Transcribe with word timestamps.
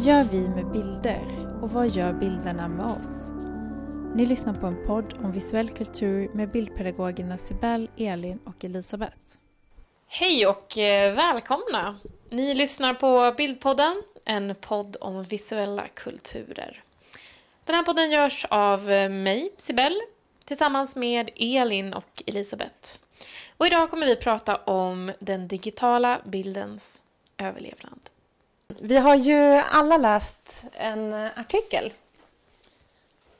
Vad 0.00 0.06
gör 0.06 0.24
vi 0.24 0.48
med 0.48 0.70
bilder 0.70 1.56
och 1.62 1.70
vad 1.70 1.88
gör 1.88 2.12
bilderna 2.12 2.68
med 2.68 2.86
oss? 2.86 3.30
Ni 4.14 4.26
lyssnar 4.26 4.54
på 4.54 4.66
en 4.66 4.86
podd 4.86 5.14
om 5.24 5.32
visuell 5.32 5.70
kultur 5.70 6.30
med 6.34 6.50
bildpedagogerna 6.50 7.38
Sibel, 7.38 7.90
Elin 7.96 8.38
och 8.44 8.64
Elisabeth. 8.64 9.16
Hej 10.06 10.46
och 10.46 10.78
eh, 10.78 11.14
välkomna! 11.14 11.96
Ni 12.30 12.54
lyssnar 12.54 12.94
på 12.94 13.34
Bildpodden, 13.36 14.02
en 14.24 14.54
podd 14.54 14.96
om 15.00 15.22
visuella 15.22 15.88
kulturer. 15.94 16.82
Den 17.64 17.76
här 17.76 17.82
podden 17.82 18.10
görs 18.10 18.46
av 18.50 18.90
eh, 18.90 19.10
mig, 19.10 19.52
Sibel, 19.56 20.00
tillsammans 20.44 20.96
med 20.96 21.30
Elin 21.36 21.94
och 21.94 22.22
Elisabeth. 22.26 22.98
Och 23.56 23.66
idag 23.66 23.90
kommer 23.90 24.06
vi 24.06 24.16
prata 24.16 24.56
om 24.56 25.12
den 25.18 25.48
digitala 25.48 26.20
bildens 26.24 27.02
överlevnad. 27.38 28.09
Vi 28.78 28.96
har 28.96 29.14
ju 29.14 29.40
alla 29.70 29.96
läst 29.96 30.64
en 30.72 31.12
artikel 31.12 31.92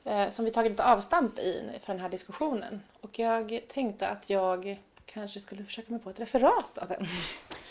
eh, 0.04 0.28
som 0.28 0.44
vi 0.44 0.50
tagit 0.50 0.72
ett 0.72 0.80
avstamp 0.80 1.38
i 1.38 1.70
för 1.84 1.92
den 1.92 2.02
här 2.02 2.08
diskussionen. 2.08 2.82
Och 3.00 3.18
jag 3.18 3.60
tänkte 3.68 4.08
att 4.08 4.30
jag 4.30 4.78
kanske 5.06 5.40
skulle 5.40 5.64
försöka 5.64 5.92
mig 5.92 6.00
på 6.00 6.10
ett 6.10 6.20
referat 6.20 6.78
av 6.78 6.88
den. 6.88 7.06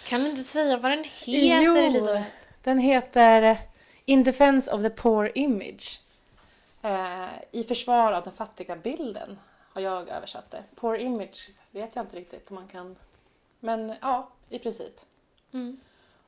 Kan 0.06 0.24
du 0.24 0.30
inte 0.30 0.42
säga 0.42 0.78
vad 0.78 0.92
den 0.92 1.04
heter, 1.04 1.62
Jo, 1.62 1.76
Elisabeth? 1.76 2.28
Den 2.64 2.80
heter 2.80 3.58
In 4.06 4.24
Defense 4.24 4.72
of 4.72 4.82
the 4.82 4.90
Poor 4.90 5.32
Image. 5.36 6.02
Eh, 6.82 7.28
I 7.52 7.64
försvar 7.64 8.14
av 8.14 8.24
den 8.24 8.34
fattiga 8.34 8.76
bilden 8.76 9.40
har 9.74 9.82
jag 9.82 10.10
översatt 10.10 10.52
det. 10.52 10.64
Poor 10.76 10.98
Image 10.98 11.50
vet 11.72 11.96
jag 11.96 12.06
inte 12.06 12.16
riktigt 12.16 12.50
om 12.50 12.56
man 12.56 12.68
kan... 12.68 12.96
Men 13.60 13.96
ja, 14.02 14.30
i 14.50 14.60
princip. 14.60 15.00
Mm. 15.54 15.80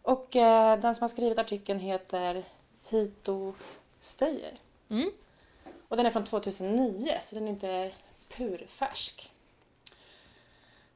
Och 0.01 0.35
eh, 0.35 0.79
den 0.79 0.95
som 0.95 1.03
har 1.03 1.09
skrivit 1.09 1.37
artikeln 1.37 1.79
heter 1.79 2.43
Hito 2.89 3.53
Steyer. 4.01 4.59
Mm. 4.89 5.11
Och 5.87 5.97
den 5.97 6.05
är 6.05 6.11
från 6.11 6.25
2009 6.25 7.17
så 7.21 7.35
den 7.35 7.47
är 7.47 7.51
inte 7.51 7.91
purfärsk. 8.29 9.31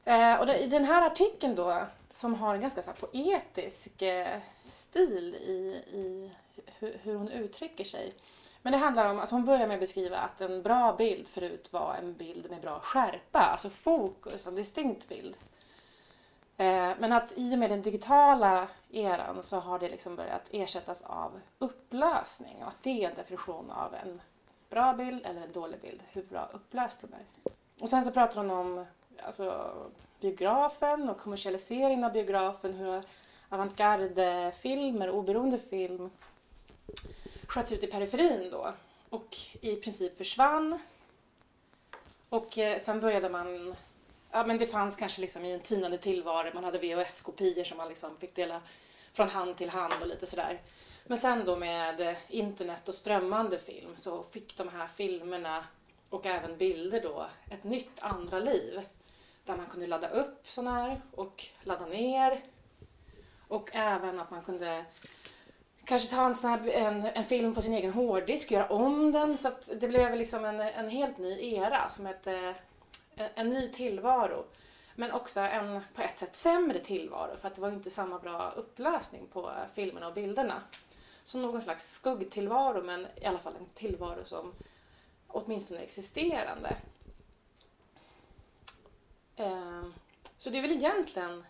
Eh, 0.04 0.34
och 0.34 0.48
i 0.48 0.66
den 0.66 0.84
här 0.84 1.06
artikeln 1.06 1.54
då 1.54 1.86
som 2.12 2.34
har 2.34 2.54
en 2.54 2.60
ganska 2.60 2.82
så 2.82 2.92
poetisk 2.92 4.02
eh, 4.02 4.38
stil 4.62 5.34
i, 5.34 5.82
i 5.92 6.30
hur, 6.78 7.00
hur 7.02 7.14
hon 7.14 7.28
uttrycker 7.28 7.84
sig. 7.84 8.12
Men 8.62 8.72
det 8.72 8.78
handlar 8.78 9.10
om, 9.10 9.20
alltså 9.20 9.34
hon 9.34 9.44
börjar 9.44 9.66
med 9.66 9.74
att 9.74 9.80
beskriva 9.80 10.18
att 10.18 10.40
en 10.40 10.62
bra 10.62 10.92
bild 10.92 11.28
förut 11.28 11.72
var 11.72 11.94
en 11.94 12.14
bild 12.14 12.50
med 12.50 12.60
bra 12.60 12.80
skärpa, 12.80 13.38
alltså 13.38 13.70
fokus, 13.70 14.46
en 14.46 14.54
distinkt 14.54 15.08
bild. 15.08 15.36
Eh, 16.56 16.92
men 16.98 17.12
att 17.12 17.32
i 17.36 17.54
och 17.54 17.58
med 17.58 17.70
den 17.70 17.82
digitala 17.82 18.68
eran 18.90 19.42
så 19.42 19.56
har 19.56 19.78
det 19.78 19.88
liksom 19.88 20.16
börjat 20.16 20.42
ersättas 20.50 21.02
av 21.02 21.40
upplösning 21.58 22.56
och 22.62 22.68
att 22.68 22.82
det 22.82 23.04
är 23.04 23.10
en 23.10 23.16
definition 23.16 23.70
av 23.70 23.94
en 23.94 24.20
bra 24.70 24.92
bild 24.92 25.26
eller 25.26 25.42
en 25.42 25.52
dålig 25.52 25.80
bild, 25.80 26.02
hur 26.08 26.22
bra 26.22 26.50
upplöst 26.52 27.00
de 27.00 27.12
är. 27.12 27.52
Och 27.80 27.88
sen 27.88 28.04
så 28.04 28.10
pratar 28.10 28.40
hon 28.40 28.50
om 28.50 28.86
alltså, 29.22 29.74
biografen 30.20 31.08
och 31.08 31.18
kommersialiseringen 31.18 32.04
av 32.04 32.12
biografen, 32.12 32.74
hur 32.74 33.02
avantgarde-filmer, 33.48 35.10
oberoende 35.10 35.58
film 35.58 36.10
sköts 37.46 37.72
ut 37.72 37.84
i 37.84 37.86
periferin 37.86 38.50
då 38.50 38.72
och 39.08 39.36
i 39.60 39.76
princip 39.76 40.18
försvann. 40.18 40.78
Och 42.28 42.58
eh, 42.58 42.78
sen 42.78 43.00
började 43.00 43.28
man 43.28 43.76
ja, 44.36 44.46
men 44.46 44.58
det 44.58 44.66
fanns 44.66 44.96
kanske 44.96 45.20
liksom 45.20 45.44
i 45.44 45.52
en 45.52 45.60
tynande 45.60 45.98
tillvaro. 45.98 46.50
Man 46.54 46.64
hade 46.64 46.78
VHS-kopior 46.78 47.64
som 47.64 47.76
man 47.76 47.88
liksom 47.88 48.16
fick 48.18 48.34
dela 48.34 48.60
från 49.12 49.28
hand 49.28 49.56
till 49.56 49.70
hand 49.70 49.94
och 50.00 50.06
lite 50.06 50.26
sådär. 50.26 50.60
Men 51.04 51.18
sen 51.18 51.44
då 51.44 51.56
med 51.56 52.00
eh, 52.00 52.14
internet 52.28 52.88
och 52.88 52.94
strömmande 52.94 53.58
film 53.58 53.96
så 53.96 54.22
fick 54.22 54.56
de 54.56 54.68
här 54.68 54.86
filmerna 54.86 55.64
och 56.10 56.26
även 56.26 56.56
bilder 56.56 57.00
då 57.02 57.26
ett 57.50 57.64
nytt 57.64 58.02
andra 58.02 58.38
liv. 58.38 58.80
Där 59.44 59.56
man 59.56 59.66
kunde 59.66 59.86
ladda 59.86 60.08
upp 60.08 60.50
sådana 60.50 60.82
här 60.82 61.00
och 61.10 61.44
ladda 61.62 61.86
ner. 61.86 62.44
Och 63.48 63.70
även 63.72 64.20
att 64.20 64.30
man 64.30 64.42
kunde 64.42 64.84
kanske 65.84 66.14
ta 66.14 66.26
en, 66.26 66.36
sån 66.36 66.50
här, 66.50 66.68
en, 66.68 67.04
en 67.04 67.24
film 67.24 67.54
på 67.54 67.60
sin 67.60 67.74
egen 67.74 67.92
hårddisk, 67.92 68.48
och 68.48 68.52
göra 68.52 68.68
om 68.68 69.12
den. 69.12 69.38
Så 69.38 69.48
att 69.48 69.68
det 69.80 69.88
blev 69.88 70.16
liksom 70.16 70.44
en, 70.44 70.60
en 70.60 70.88
helt 70.88 71.18
ny 71.18 71.54
era, 71.54 71.88
som 71.88 72.06
ett, 72.06 72.26
en, 73.16 73.30
en 73.34 73.50
ny 73.50 73.68
tillvaro. 73.68 74.44
Men 74.94 75.12
också 75.12 75.40
en 75.40 75.80
på 75.94 76.02
ett 76.02 76.18
sätt 76.18 76.34
sämre 76.34 76.78
tillvaro 76.78 77.36
för 77.36 77.48
att 77.48 77.54
det 77.54 77.60
var 77.60 77.68
inte 77.68 77.90
samma 77.90 78.18
bra 78.18 78.50
upplösning 78.50 79.26
på 79.26 79.50
eh, 79.50 79.74
filmerna 79.74 80.06
och 80.06 80.14
bilderna. 80.14 80.62
Så 81.22 81.38
någon 81.38 81.62
slags 81.62 81.92
skuggtillvaro 81.92 82.82
men 82.82 83.06
i 83.16 83.24
alla 83.26 83.38
fall 83.38 83.56
en 83.60 83.66
tillvaro 83.74 84.24
som 84.24 84.52
åtminstone 85.28 85.80
är 85.80 85.84
existerande. 85.84 86.76
Eh, 89.36 89.82
Så 90.38 90.50
det 90.50 90.58
är 90.58 90.62
väl 90.62 90.72
egentligen 90.72 91.44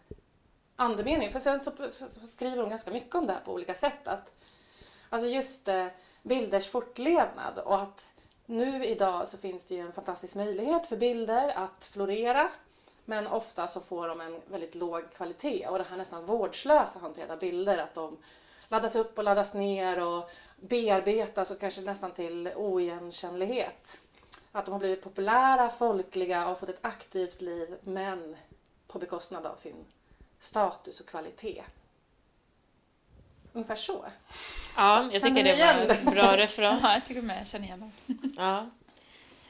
andemeningen. 0.77 1.33
För 1.33 1.41
sen 1.41 1.65
så, 1.65 1.73
så, 1.91 2.09
så 2.09 2.27
skriver 2.27 2.57
hon 2.57 2.71
ganska 2.71 2.91
mycket 2.91 3.15
om 3.15 3.27
det 3.27 3.33
här 3.33 3.41
på 3.41 3.53
olika 3.53 3.75
sätt. 3.75 4.09
Att, 4.09 4.39
alltså 5.09 5.29
just 5.29 5.69
eh, 5.69 5.87
bilders 6.23 6.69
fortlevnad 6.69 7.59
och 7.59 7.83
att 7.83 8.13
nu 8.47 8.85
idag 8.85 9.29
så 9.29 9.39
finns 9.39 9.65
det 9.65 9.75
ju 9.75 9.81
en 9.81 9.93
fantastisk 9.93 10.35
möjlighet 10.35 10.87
för 10.87 10.97
bilder 10.97 11.49
att 11.49 11.85
florera. 11.85 12.51
Men 13.05 13.27
ofta 13.27 13.69
så 13.69 13.81
får 13.81 14.09
de 14.09 14.21
en 14.21 14.41
väldigt 14.51 14.75
låg 14.75 15.13
kvalitet 15.13 15.67
och 15.69 15.79
det 15.79 15.85
här 15.91 15.97
nästan 15.97 16.27
vårdslösa 16.27 16.99
hanterade 16.99 17.37
bilder 17.37 17.79
att 17.79 17.95
de 17.95 18.17
laddas 18.69 18.97
upp 18.97 19.19
och 19.19 19.25
laddas 19.25 19.55
ner 19.55 20.07
och 20.07 20.31
bearbetas 20.57 21.51
och 21.51 21.61
kanske 21.61 21.81
nästan 21.81 22.11
till 22.11 22.53
oigenkännlighet. 22.57 24.01
Att 24.53 24.65
de 24.65 24.73
har 24.73 24.79
blivit 24.79 25.03
populära, 25.03 25.71
folkliga 25.71 26.49
och 26.49 26.59
fått 26.61 26.69
ett 26.69 26.85
aktivt 26.85 27.41
liv 27.41 27.77
men 27.81 28.37
på 28.87 28.99
bekostnad 28.99 29.47
av 29.47 29.57
sin 29.57 29.85
status 30.39 31.01
och 31.01 31.07
kvalitet. 31.07 31.65
Ungefär 33.57 33.77
så. 33.77 34.05
Ja, 34.77 35.09
jag 35.13 35.23
tycker 35.23 35.45
det 35.45 35.85
var 35.87 35.95
ett 35.95 36.05
bra 36.05 36.37
referat. 36.37 36.79
Ja, 36.83 36.93
jag 36.93 37.05
tycker 37.05 37.23
med. 37.23 37.41
Jag 37.41 37.47
känner 37.47 37.65
igen. 37.67 37.93
Ja, 38.37 38.71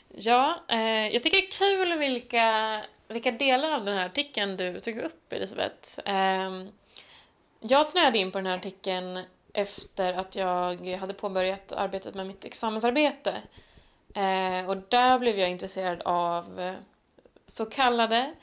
ja 0.09 0.61
eh, 0.69 1.09
jag 1.09 1.23
tycker 1.23 1.37
det 1.37 1.47
är 1.47 1.51
kul 1.51 1.99
vilka, 1.99 2.81
vilka 3.09 3.31
delar 3.31 3.73
av 3.73 3.85
den 3.85 3.97
här 3.97 4.07
artikeln 4.07 4.57
du 4.57 4.81
tog 4.81 4.99
upp, 4.99 5.33
Elisabeth. 5.33 5.99
Eh, 6.05 6.65
jag 7.61 7.87
snöade 7.87 8.19
in 8.19 8.31
på 8.33 8.39
den 8.39 8.47
här 8.47 8.57
artikeln 8.57 9.23
efter 9.53 10.15
att 10.15 10.37
jag 10.37 10.87
hade 10.87 11.15
påbörjat 11.15 11.73
arbetet 11.73 12.15
med 12.15 12.27
mitt 12.27 12.45
examensarbete. 12.45 13.35
Eh, 14.15 14.69
och 14.69 14.77
där 14.89 15.19
blev 15.19 15.39
jag 15.39 15.51
intresserad 15.51 16.03
av 16.03 16.75
så 17.47 17.67
kallade 17.67 18.35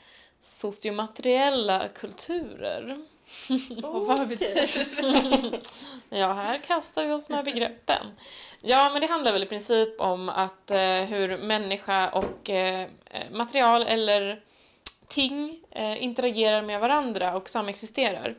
sociomateriella 0.42 1.88
kulturer. 1.88 3.06
Och 3.82 4.06
vad 4.06 4.28
betyder 4.28 5.60
Ja, 6.18 6.32
här 6.32 6.58
kastar 6.58 7.04
vi 7.04 7.12
oss 7.12 7.28
med 7.28 7.44
begreppen. 7.44 8.06
Ja, 8.60 8.90
men 8.90 9.00
det 9.00 9.06
handlar 9.06 9.32
väl 9.32 9.42
i 9.42 9.46
princip 9.46 10.00
om 10.00 10.28
att 10.28 10.70
eh, 10.70 10.78
hur 10.78 11.38
människa 11.38 12.08
och 12.08 12.50
eh, 12.50 12.88
material 13.32 13.82
eller 13.82 14.42
ting 15.06 15.60
eh, 15.70 16.02
interagerar 16.02 16.62
med 16.62 16.80
varandra 16.80 17.36
och 17.36 17.48
samexisterar. 17.48 18.34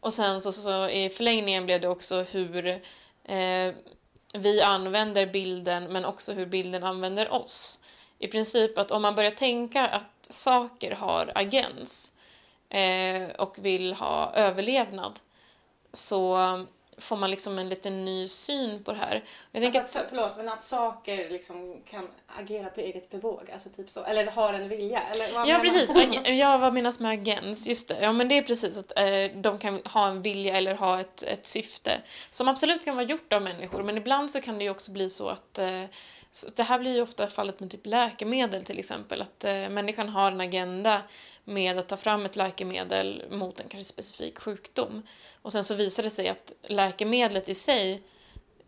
Och 0.00 0.12
sen 0.12 0.40
så, 0.40 0.52
så 0.52 0.88
i 0.88 1.08
förlängningen 1.08 1.64
blev 1.66 1.80
det 1.80 1.88
också 1.88 2.22
hur 2.22 2.66
eh, 3.24 3.74
vi 4.34 4.62
använder 4.62 5.26
bilden 5.26 5.92
men 5.92 6.04
också 6.04 6.32
hur 6.32 6.46
bilden 6.46 6.84
använder 6.84 7.32
oss. 7.32 7.80
I 8.18 8.28
princip 8.28 8.78
att 8.78 8.90
om 8.90 9.02
man 9.02 9.14
börjar 9.14 9.30
tänka 9.30 9.86
att 9.86 10.32
saker 10.32 10.94
har 10.94 11.32
agens 11.34 12.11
eh, 12.72 13.30
och 13.38 13.58
vill 13.58 13.94
ha 13.94 14.32
överlevnad 14.34 15.20
så 15.92 16.38
får 16.98 17.16
man 17.16 17.30
liksom 17.30 17.58
en 17.58 17.68
lite 17.68 17.90
ny 17.90 18.26
syn 18.26 18.84
på 18.84 18.92
det 18.92 18.98
här. 18.98 19.24
Jag 19.52 19.76
Alltså 19.76 19.98
att, 19.98 20.06
förlåt, 20.08 20.36
men 20.36 20.48
att 20.48 20.64
saker 20.64 21.30
liksom 21.30 21.82
kan 21.90 22.08
agera 22.26 22.68
på 22.68 22.80
eget 22.80 23.10
bevåg, 23.10 23.50
alltså 23.52 23.68
typ 23.68 23.90
så. 23.90 24.04
Eller 24.04 24.26
har 24.26 24.52
en 24.52 24.68
vilja. 24.68 25.02
Eller 25.02 25.34
vad 25.34 25.48
Ja, 25.48 25.58
precis. 25.58 25.90
Ag- 25.90 26.34
ja, 26.34 26.58
vad 26.58 26.72
menas 26.72 27.00
med 27.00 27.10
agens? 27.10 27.66
Just 27.66 27.88
det. 27.88 27.98
Ja, 28.00 28.12
men 28.12 28.28
det 28.28 28.38
är 28.38 28.42
precis 28.42 28.78
att 28.78 28.98
eh, 28.98 29.40
de 29.40 29.58
kan 29.58 29.80
ha 29.84 30.08
en 30.08 30.22
vilja 30.22 30.56
eller 30.56 30.74
ha 30.74 31.00
ett, 31.00 31.22
ett 31.22 31.46
syfte 31.46 32.00
som 32.30 32.48
absolut 32.48 32.84
kan 32.84 32.96
vara 32.96 33.06
gjort 33.06 33.32
av 33.32 33.42
människor, 33.42 33.82
men 33.82 33.96
ibland 33.96 34.30
så 34.30 34.40
kan 34.40 34.58
det 34.58 34.64
ju 34.64 34.70
också 34.70 34.92
bli 34.92 35.10
så 35.10 35.28
att 35.28 35.58
eh, 35.58 35.84
så 36.34 36.50
det 36.56 36.62
här 36.62 36.78
blir 36.78 36.94
ju 36.94 37.02
ofta 37.02 37.26
fallet 37.26 37.60
med 37.60 37.70
typ 37.70 37.86
läkemedel 37.86 38.64
till 38.64 38.78
exempel, 38.78 39.22
att 39.22 39.44
eh, 39.44 39.68
människan 39.68 40.08
har 40.08 40.32
en 40.32 40.40
agenda 40.40 41.02
med 41.44 41.78
att 41.78 41.88
ta 41.88 41.96
fram 41.96 42.24
ett 42.24 42.36
läkemedel 42.36 43.24
mot 43.30 43.60
en 43.60 43.68
kanske 43.68 43.84
specifik 43.84 44.38
sjukdom. 44.38 45.02
Och 45.42 45.52
sen 45.52 45.64
så 45.64 45.74
visar 45.74 46.02
det 46.02 46.10
sig 46.10 46.28
att 46.28 46.52
läkemedlet 46.62 47.48
i 47.48 47.54
sig 47.54 48.02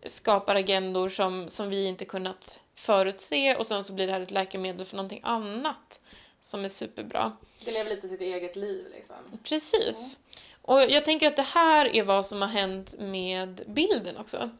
skapar 0.06 0.54
agendor 0.54 1.08
som, 1.08 1.48
som 1.48 1.68
vi 1.68 1.86
inte 1.86 2.04
kunnat 2.04 2.60
förutse 2.74 3.56
och 3.56 3.66
sen 3.66 3.84
så 3.84 3.92
blir 3.92 4.06
det 4.06 4.12
här 4.12 4.20
ett 4.20 4.30
läkemedel 4.30 4.86
för 4.86 4.96
någonting 4.96 5.20
annat 5.22 6.00
som 6.40 6.64
är 6.64 6.68
superbra. 6.68 7.36
Det 7.64 7.70
lever 7.70 7.90
lite 7.90 8.08
sitt 8.08 8.20
eget 8.20 8.56
liv 8.56 8.86
liksom. 8.94 9.16
Precis. 9.44 10.20
Och 10.62 10.80
jag 10.80 11.04
tänker 11.04 11.28
att 11.28 11.36
det 11.36 11.42
här 11.42 11.96
är 11.96 12.02
vad 12.02 12.26
som 12.26 12.42
har 12.42 12.48
hänt 12.48 12.94
med 12.98 13.62
bilden 13.66 14.16
också. 14.16 14.50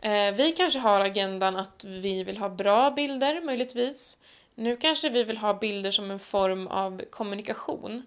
Eh, 0.00 0.32
vi 0.34 0.52
kanske 0.56 0.78
har 0.78 1.00
agendan 1.00 1.56
att 1.56 1.84
vi 1.84 2.24
vill 2.24 2.36
ha 2.36 2.48
bra 2.48 2.90
bilder, 2.90 3.40
möjligtvis. 3.40 4.16
Nu 4.58 4.76
kanske 4.76 5.08
vi 5.08 5.24
vill 5.24 5.38
ha 5.38 5.54
bilder 5.54 5.90
som 5.90 6.10
en 6.10 6.18
form 6.18 6.66
av 6.66 7.02
kommunikation. 7.10 8.02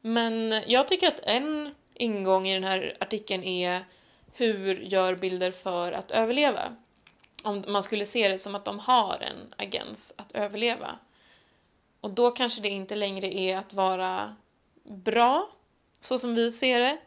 Men 0.00 0.62
jag 0.66 0.88
tycker 0.88 1.08
att 1.08 1.20
en 1.20 1.74
ingång 1.94 2.48
i 2.48 2.54
den 2.54 2.64
här 2.64 2.96
artikeln 3.00 3.44
är 3.44 3.84
hur 4.32 4.80
gör 4.80 5.14
bilder 5.14 5.50
för 5.50 5.92
att 5.92 6.10
överleva? 6.10 6.76
Om 7.44 7.64
man 7.68 7.82
skulle 7.82 8.04
se 8.04 8.28
det 8.28 8.38
som 8.38 8.54
att 8.54 8.64
de 8.64 8.78
har 8.78 9.18
en 9.20 9.54
agens 9.56 10.14
att 10.16 10.32
överleva. 10.32 10.98
Och 12.00 12.10
då 12.10 12.30
kanske 12.30 12.60
det 12.60 12.68
inte 12.68 12.94
längre 12.94 13.38
är 13.38 13.56
att 13.56 13.74
vara 13.74 14.36
bra, 14.84 15.48
så 16.00 16.18
som 16.18 16.34
vi 16.34 16.52
ser 16.52 16.80
det, 16.80 16.98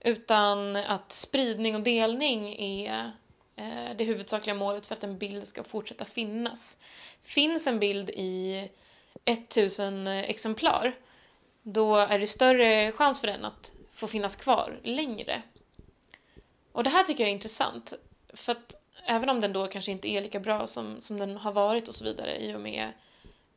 utan 0.00 0.76
att 0.76 1.12
spridning 1.12 1.74
och 1.74 1.82
delning 1.82 2.56
är 2.58 3.12
Eh, 3.56 3.96
det 3.96 4.04
huvudsakliga 4.04 4.54
målet 4.54 4.86
för 4.86 4.94
att 4.94 5.04
en 5.04 5.18
bild 5.18 5.48
ska 5.48 5.64
fortsätta 5.64 6.04
finnas. 6.04 6.78
Finns 7.22 7.66
en 7.66 7.78
bild 7.78 8.10
i 8.10 8.68
1000 9.24 10.06
exemplar, 10.06 10.94
då 11.62 11.96
är 11.96 12.18
det 12.18 12.26
större 12.26 12.92
chans 12.92 13.20
för 13.20 13.26
den 13.26 13.44
att 13.44 13.72
få 13.94 14.06
finnas 14.06 14.36
kvar 14.36 14.80
längre. 14.82 15.42
Och 16.72 16.84
det 16.84 16.90
här 16.90 17.02
tycker 17.02 17.24
jag 17.24 17.28
är 17.28 17.34
intressant, 17.34 17.94
för 18.34 18.52
att 18.52 18.74
även 19.06 19.28
om 19.28 19.40
den 19.40 19.52
då 19.52 19.66
kanske 19.66 19.92
inte 19.92 20.08
är 20.08 20.22
lika 20.22 20.40
bra 20.40 20.66
som, 20.66 21.00
som 21.00 21.18
den 21.18 21.36
har 21.36 21.52
varit 21.52 21.88
och 21.88 21.94
så 21.94 22.04
vidare 22.04 22.38
i 22.38 22.54
och 22.54 22.60
med, 22.60 22.88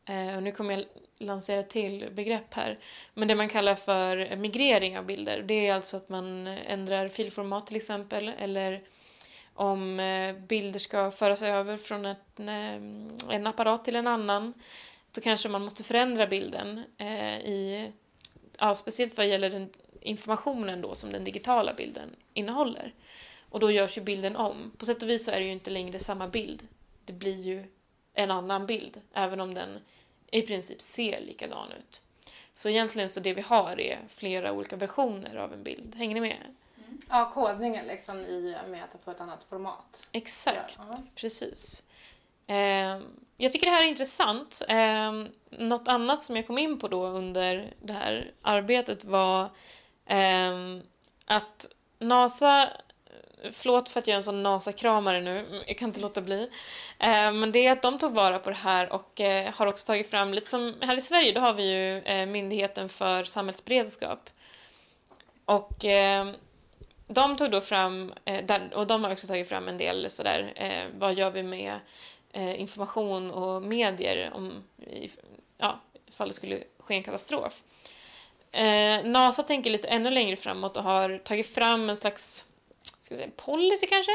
eh, 0.05 0.35
och 0.35 0.43
nu 0.43 0.51
kommer 0.51 0.73
jag 0.73 0.85
lansera 1.17 1.59
ett 1.59 1.69
till 1.69 2.09
begrepp 2.11 2.53
här, 2.53 2.79
men 3.13 3.27
det 3.27 3.35
man 3.35 3.49
kallar 3.49 3.75
för 3.75 4.35
migrering 4.35 4.97
av 4.97 5.05
bilder, 5.05 5.41
det 5.41 5.67
är 5.67 5.73
alltså 5.73 5.97
att 5.97 6.09
man 6.09 6.47
ändrar 6.47 7.07
filformat 7.07 7.67
till 7.67 7.75
exempel, 7.75 8.31
eller 8.39 8.83
om 9.57 9.99
eh, 9.99 10.35
bilder 10.35 10.79
ska 10.79 11.11
föras 11.11 11.41
över 11.41 11.77
från 11.77 12.05
ett, 12.05 12.39
eh, 12.39 12.75
en 13.35 13.47
apparat 13.47 13.85
till 13.85 13.95
en 13.95 14.07
annan, 14.07 14.53
så 15.11 15.21
kanske 15.21 15.49
man 15.49 15.63
måste 15.63 15.83
förändra 15.83 16.27
bilden 16.27 16.83
eh, 16.97 17.37
i, 17.37 17.91
ja, 18.59 18.75
speciellt 18.75 19.17
vad 19.17 19.27
gäller 19.27 19.49
den 19.49 19.69
informationen 20.01 20.81
då 20.81 20.95
som 20.95 21.11
den 21.11 21.23
digitala 21.23 21.73
bilden 21.73 22.15
innehåller. 22.33 22.93
Och 23.49 23.59
då 23.59 23.71
görs 23.71 23.97
ju 23.97 24.01
bilden 24.01 24.35
om. 24.35 24.71
På 24.77 24.85
sätt 24.85 25.03
och 25.03 25.09
vis 25.09 25.25
så 25.25 25.31
är 25.31 25.39
det 25.39 25.45
ju 25.45 25.51
inte 25.51 25.71
längre 25.71 25.99
samma 25.99 26.27
bild. 26.27 26.67
Det 27.05 27.13
blir 27.13 27.41
ju 27.41 27.63
en 28.13 28.31
annan 28.31 28.65
bild, 28.65 29.01
även 29.13 29.39
om 29.39 29.53
den 29.53 29.79
i 30.31 30.41
princip 30.41 30.81
ser 30.81 31.21
likadan 31.21 31.71
ut. 31.71 32.01
Så 32.53 32.69
egentligen 32.69 33.09
så 33.09 33.19
det 33.19 33.33
vi 33.33 33.41
har 33.41 33.81
är 33.81 33.99
flera 34.09 34.51
olika 34.51 34.75
versioner 34.75 35.35
av 35.35 35.53
en 35.53 35.63
bild. 35.63 35.95
Hänger 35.95 36.13
ni 36.13 36.21
med? 36.21 36.55
Ja, 37.09 37.31
kodningen 37.33 37.87
liksom 37.87 38.17
i 38.17 38.55
med 38.67 38.83
att 38.83 39.03
få 39.05 39.11
ett 39.11 39.21
annat 39.21 39.45
format. 39.49 40.07
Exakt, 40.11 40.75
ja. 40.77 40.97
precis. 41.15 41.83
Eh, 42.47 42.99
jag 43.37 43.51
tycker 43.51 43.65
det 43.65 43.71
här 43.71 43.83
är 43.83 43.87
intressant. 43.87 44.61
Eh, 44.67 45.11
något 45.49 45.87
annat 45.87 46.23
som 46.23 46.35
jag 46.35 46.47
kom 46.47 46.57
in 46.57 46.79
på 46.79 46.87
då 46.87 47.07
under 47.07 47.73
det 47.81 47.93
här 47.93 48.31
arbetet 48.41 49.03
var 49.03 49.43
eh, 50.05 50.79
att 51.25 51.67
NASA 51.99 52.69
förlåt 53.51 53.89
för 53.89 53.99
att 53.99 54.07
jag 54.07 54.13
är 54.13 54.17
en 54.17 54.23
sån 54.23 54.43
NASA-kramare 54.43 55.21
nu, 55.21 55.63
jag 55.67 55.77
kan 55.77 55.89
inte 55.89 55.99
låta 55.99 56.21
bli. 56.21 56.49
Eh, 56.99 57.31
men 57.31 57.51
det 57.51 57.67
är 57.67 57.71
att 57.71 57.81
de 57.81 57.99
tog 57.99 58.13
vara 58.13 58.39
på 58.39 58.49
det 58.49 58.55
här 58.55 58.93
och 58.93 59.21
eh, 59.21 59.53
har 59.53 59.67
också 59.67 59.87
tagit 59.87 60.09
fram, 60.09 60.33
lite 60.33 60.49
som 60.49 60.73
här 60.81 60.97
i 60.97 61.01
Sverige, 61.01 61.31
då 61.31 61.41
har 61.41 61.53
vi 61.53 61.71
ju 61.71 61.97
eh, 61.97 62.25
Myndigheten 62.25 62.89
för 62.89 63.23
samhällsberedskap. 63.23 64.29
Och 65.45 65.85
eh, 65.85 66.27
de 67.07 67.37
tog 67.37 67.51
då 67.51 67.61
fram, 67.61 68.13
eh, 68.25 68.45
där, 68.45 68.73
och 68.73 68.87
de 68.87 69.03
har 69.03 69.11
också 69.11 69.27
tagit 69.27 69.49
fram 69.49 69.67
en 69.67 69.77
del 69.77 70.09
sådär, 70.09 70.53
eh, 70.55 70.99
vad 70.99 71.13
gör 71.13 71.31
vi 71.31 71.43
med 71.43 71.79
eh, 72.31 72.61
information 72.61 73.31
och 73.31 73.61
medier 73.61 74.31
om, 74.33 74.63
ja, 75.57 75.79
ifall 76.05 76.27
det 76.27 76.33
skulle 76.33 76.63
ske 76.79 76.95
en 76.95 77.03
katastrof. 77.03 77.63
Eh, 78.51 79.03
NASA 79.03 79.43
tänker 79.43 79.69
lite 79.69 79.87
ännu 79.87 80.09
längre 80.09 80.35
framåt 80.35 80.77
och 80.77 80.83
har 80.83 81.17
tagit 81.17 81.47
fram 81.47 81.89
en 81.89 81.97
slags 81.97 82.45
ska 83.07 83.15
vi 83.15 83.17
säga, 83.17 83.31
policy 83.35 83.87
kanske, 83.87 84.11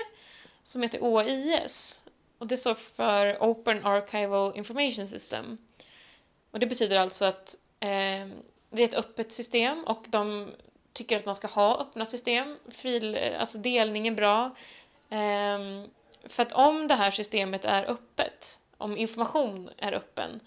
som 0.63 0.83
heter 0.83 0.99
OIS. 1.03 2.05
Och 2.39 2.47
det 2.47 2.57
står 2.57 2.75
för 2.75 3.37
Open 3.41 3.87
Archival 3.87 4.57
Information 4.57 5.09
System. 5.09 5.59
Och 6.51 6.61
det 6.61 6.67
betyder 6.67 6.99
alltså 6.99 7.25
att 7.25 7.57
eh, 7.81 8.29
det 8.71 8.83
är 8.83 8.85
ett 8.85 8.95
öppet 8.95 9.33
system 9.33 9.85
och 9.85 10.05
de 10.09 10.51
tycker 10.93 11.17
att 11.17 11.27
man 11.27 11.35
ska 11.35 11.47
ha 11.49 11.81
öppna 11.81 12.07
system. 12.07 12.59
Fil, 12.69 13.15
eh, 13.15 13.41
alltså 13.41 13.59
delning 13.59 14.09
är 14.09 14.13
bra. 14.13 14.45
Um, 15.11 15.91
för 16.25 16.43
att 16.43 16.53
om 16.53 16.89
det 16.89 16.95
här 16.95 17.11
systemet 17.11 17.65
är 17.65 17.91
öppet, 17.91 18.61
om 18.77 18.97
information 18.97 19.71
är 19.77 19.93
öppen, 19.93 20.41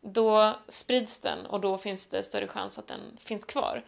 då 0.00 0.56
sprids 0.68 1.18
den 1.18 1.46
och 1.46 1.60
då 1.60 1.78
finns 1.78 2.06
det 2.06 2.22
större 2.22 2.46
chans 2.46 2.78
att 2.78 2.86
den 2.86 3.18
finns 3.20 3.44
kvar. 3.44 3.84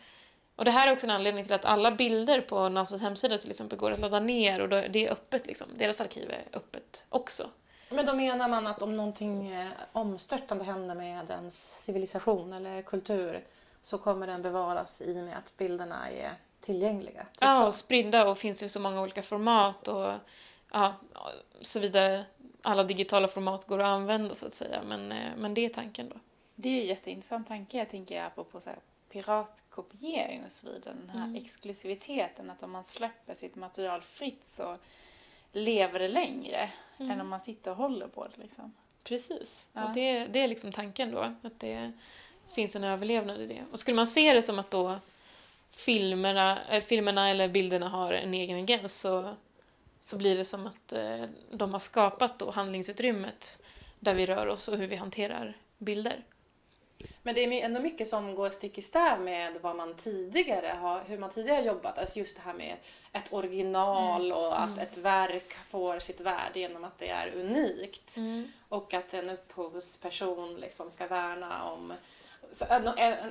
Och 0.57 0.65
det 0.65 0.71
här 0.71 0.89
är 0.89 0.93
också 0.93 1.07
en 1.07 1.11
anledning 1.11 1.45
till 1.45 1.53
att 1.53 1.65
alla 1.65 1.91
bilder 1.91 2.41
på 2.41 2.69
NASAs 2.69 3.01
hemsida 3.01 3.39
till 3.39 3.51
exempel 3.51 3.79
går 3.79 3.91
att 3.91 4.01
ladda 4.01 4.21
ner 4.21 4.61
och 4.61 4.69
det 4.69 5.07
är 5.07 5.13
öppet 5.13 5.47
liksom. 5.47 5.69
Deras 5.77 6.01
arkiv 6.01 6.31
är 6.31 6.45
öppet 6.53 7.07
också. 7.09 7.51
Men 7.89 8.07
då 8.07 8.15
menar 8.15 8.49
man 8.49 8.67
att 8.67 8.83
om 8.83 8.97
någonting 8.97 9.51
eh, 9.51 9.69
omstörtande 9.93 10.65
händer 10.65 10.95
med 10.95 11.31
ens 11.31 11.85
civilisation 11.85 12.53
eller 12.53 12.83
kultur 12.83 13.45
så 13.83 13.99
kommer 13.99 14.27
den 14.27 14.43
bevaras 14.43 15.03
i 15.03 15.21
och 15.21 15.25
med 15.25 15.39
att 15.39 15.57
bilderna 15.57 16.11
är 16.11 16.33
tillgängliga? 16.61 17.25
Typ 17.25 17.41
ja, 17.41 17.67
och 17.67 17.75
spridda 17.75 18.29
och 18.29 18.39
finns 18.39 18.63
i 18.63 18.69
så 18.69 18.81
många 18.81 19.03
olika 19.03 19.23
format 19.23 19.89
och 19.89 20.13
ja, 20.73 20.95
så 21.61 21.81
vidare. 21.81 22.25
Alla 22.63 22.85
digitala 22.85 23.29
format 23.29 23.67
går 23.67 23.79
att 23.79 23.87
använda 23.87 24.35
så 24.35 24.47
att 24.47 24.53
säga, 24.53 24.83
men, 24.83 25.13
eh, 25.13 25.31
men 25.37 25.55
det 25.55 25.65
är 25.65 25.69
tanken 25.69 26.09
då. 26.09 26.17
Det 26.55 26.69
är 26.69 26.81
en 26.81 26.87
jätteintressant 26.87 27.49
tanke, 27.49 27.79
jag 27.79 27.89
tänker 27.89 28.23
apropå 28.23 28.61
så 28.61 28.71
här 28.71 28.79
piratkopiering 29.13 30.45
och 30.45 30.53
så 30.53 30.67
vidare. 30.67 30.95
Den 31.01 31.11
här 31.11 31.25
mm. 31.25 31.45
exklusiviteten, 31.45 32.51
att 32.51 32.63
om 32.63 32.71
man 32.71 32.85
släpper 32.85 33.35
sitt 33.35 33.57
material 33.57 34.03
fritt 34.03 34.45
så 34.47 34.77
lever 35.53 35.99
det 35.99 36.09
längre 36.09 36.71
mm. 36.99 37.11
än 37.11 37.21
om 37.21 37.29
man 37.29 37.41
sitter 37.41 37.71
och 37.71 37.77
håller 37.77 38.09
på 38.09 38.27
det. 38.27 38.43
Liksom. 38.43 38.75
Precis, 39.05 39.69
ja. 39.73 39.85
och 39.85 39.95
det, 39.95 40.27
det 40.27 40.41
är 40.41 40.49
liksom 40.49 40.73
tanken 40.73 41.11
då, 41.11 41.19
att 41.43 41.61
det 41.61 41.93
finns 42.55 42.77
en 42.77 42.85
överlevnad 42.85 43.41
i 43.41 43.47
det. 43.47 43.65
Och 43.73 43.81
skulle 43.81 43.97
man 43.97 44.07
se 44.07 44.35
det 44.35 44.43
som 44.43 44.59
att 44.59 44.71
då 44.71 44.99
filmerna, 45.71 46.59
äh, 46.71 46.83
filmerna 46.83 47.29
eller 47.29 47.49
bilderna 47.49 47.89
har 47.89 48.13
en 48.13 48.35
egen 48.35 48.59
agens 48.59 49.01
så, 49.01 49.35
så 50.01 50.17
blir 50.17 50.37
det 50.37 50.45
som 50.45 50.67
att 50.67 50.93
äh, 50.93 51.25
de 51.51 51.73
har 51.73 51.81
skapat 51.81 52.39
då 52.39 52.51
handlingsutrymmet 52.51 53.63
där 53.99 54.15
vi 54.15 54.27
rör 54.27 54.47
oss 54.47 54.69
och 54.69 54.77
hur 54.77 54.87
vi 54.87 54.97
hanterar 54.97 55.57
bilder. 55.79 56.25
Men 57.23 57.35
det 57.35 57.45
är 57.45 57.65
ändå 57.65 57.81
mycket 57.81 58.09
som 58.09 58.35
går 58.35 58.51
stick 58.51 58.79
i 58.79 58.83
stäv 58.83 59.21
med 59.21 59.61
vad 59.61 59.77
man 59.77 59.95
tidigare 59.95 60.77
har, 60.81 61.05
hur 61.07 61.19
man 61.19 61.31
tidigare 61.31 61.63
jobbat. 61.63 61.99
Alltså 61.99 62.19
just 62.19 62.37
det 62.37 62.43
här 62.43 62.55
med 62.55 62.77
ett 63.13 63.33
original 63.33 64.25
mm. 64.25 64.37
och 64.37 64.61
att 64.61 64.69
mm. 64.69 64.79
ett 64.79 64.97
verk 64.97 65.53
får 65.71 65.99
sitt 65.99 66.21
värde 66.21 66.61
genom 66.61 66.85
att 66.85 66.99
det 66.99 67.09
är 67.09 67.35
unikt. 67.37 68.17
Mm. 68.17 68.53
Och 68.69 68.95
att 68.95 69.15
en 69.15 69.31
upphovsperson 69.31 70.57
liksom 70.57 70.91
ska 70.91 71.07
värna 71.07 71.65
om 71.65 71.93
så 72.53 72.65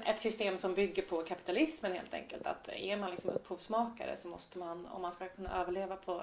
ett 0.05 0.19
system 0.19 0.57
som 0.57 0.73
bygger 0.73 1.01
på 1.01 1.21
kapitalismen 1.21 1.93
helt 1.93 2.13
enkelt. 2.13 2.47
Att 2.47 2.69
är 2.69 2.97
man 2.97 3.11
liksom 3.11 3.31
upphovsmakare 3.31 4.17
så 4.17 4.27
måste 4.27 4.57
man, 4.57 4.85
om 4.85 5.01
man 5.01 5.11
ska 5.11 5.27
kunna 5.27 5.61
överleva 5.61 5.95
på, 5.95 6.21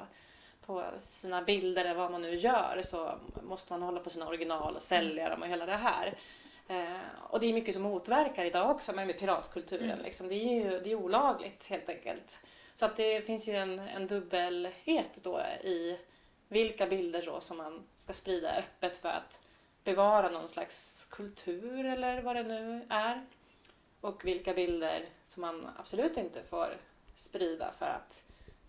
på 0.67 0.85
sina 1.07 1.43
bilder 1.43 1.85
eller 1.85 1.95
vad 1.95 2.11
man 2.11 2.23
nu 2.23 2.35
gör 2.35 2.81
så 2.85 3.19
måste 3.43 3.73
man 3.73 3.83
hålla 3.83 4.01
på 4.01 4.11
sina 4.11 4.29
original 4.29 4.77
och 4.77 4.83
sälja 4.83 5.29
dem 5.29 5.43
och 5.43 5.49
hela 5.49 5.67
det 5.67 5.77
här. 5.77 6.19
Eh, 6.69 6.97
och 7.31 7.41
det 7.41 7.47
är 7.47 7.53
mycket 7.53 7.75
som 7.75 7.83
motverkar 7.83 8.45
idag 8.45 8.71
också 8.71 8.93
med, 8.93 9.07
med 9.07 9.19
piratkulturen. 9.19 9.91
Mm. 9.91 10.05
Liksom. 10.05 10.29
Det 10.29 10.35
är 10.35 10.65
ju 10.65 10.81
det 10.81 10.91
är 10.91 10.95
olagligt 10.95 11.67
helt 11.67 11.89
enkelt. 11.89 12.39
Så 12.75 12.85
att 12.85 12.97
det 12.97 13.27
finns 13.27 13.49
ju 13.49 13.57
en, 13.57 13.79
en 13.79 14.07
dubbelhet 14.07 15.19
då 15.23 15.41
i 15.65 15.99
vilka 16.49 16.87
bilder 16.87 17.27
då 17.27 17.41
som 17.41 17.57
man 17.57 17.83
ska 17.99 18.13
sprida 18.13 18.57
öppet 18.57 18.97
för 18.97 19.09
att 19.09 19.41
bevara 19.87 20.31
någon 20.31 20.49
slags 20.49 21.07
kultur 21.11 21.85
eller 21.85 22.23
vad 22.23 22.37
det 22.37 22.43
nu 22.43 22.87
är. 22.89 23.27
Och 24.01 24.25
vilka 24.25 24.55
bilder 24.55 25.09
som 25.27 25.41
man 25.41 25.69
absolut 25.77 26.17
inte 26.17 26.43
får 26.43 26.77
sprida 27.17 27.73
för 27.79 27.87
att 27.87 28.23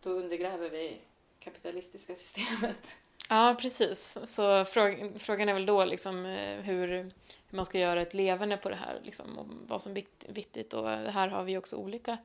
då 0.04 0.10
undergräver 0.10 0.70
vi 0.70 1.02
kapitalistiska 1.40 2.16
systemet. 2.16 2.88
Ja, 3.30 3.56
precis. 3.62 4.18
Så 4.24 4.66
frågan 5.20 5.50
är 5.50 5.54
väl 5.54 5.66
då 5.66 5.86
liksom 5.86 6.26
hur, 6.64 6.88
hur 6.88 7.12
man 7.50 7.66
ska 7.66 7.80
göra 7.80 8.02
ett 8.02 8.14
levande 8.14 8.58
på 8.58 8.70
det 8.70 8.76
här, 8.76 9.02
liksom, 9.04 9.38
och 9.38 9.46
vad 9.68 9.82
som 9.82 9.98
är 9.98 10.04
viktigt. 10.28 10.74
Och 10.74 10.90
här 10.90 11.28
har 11.28 11.44
vi 11.44 11.58
också 11.58 11.76
olika 11.76 12.18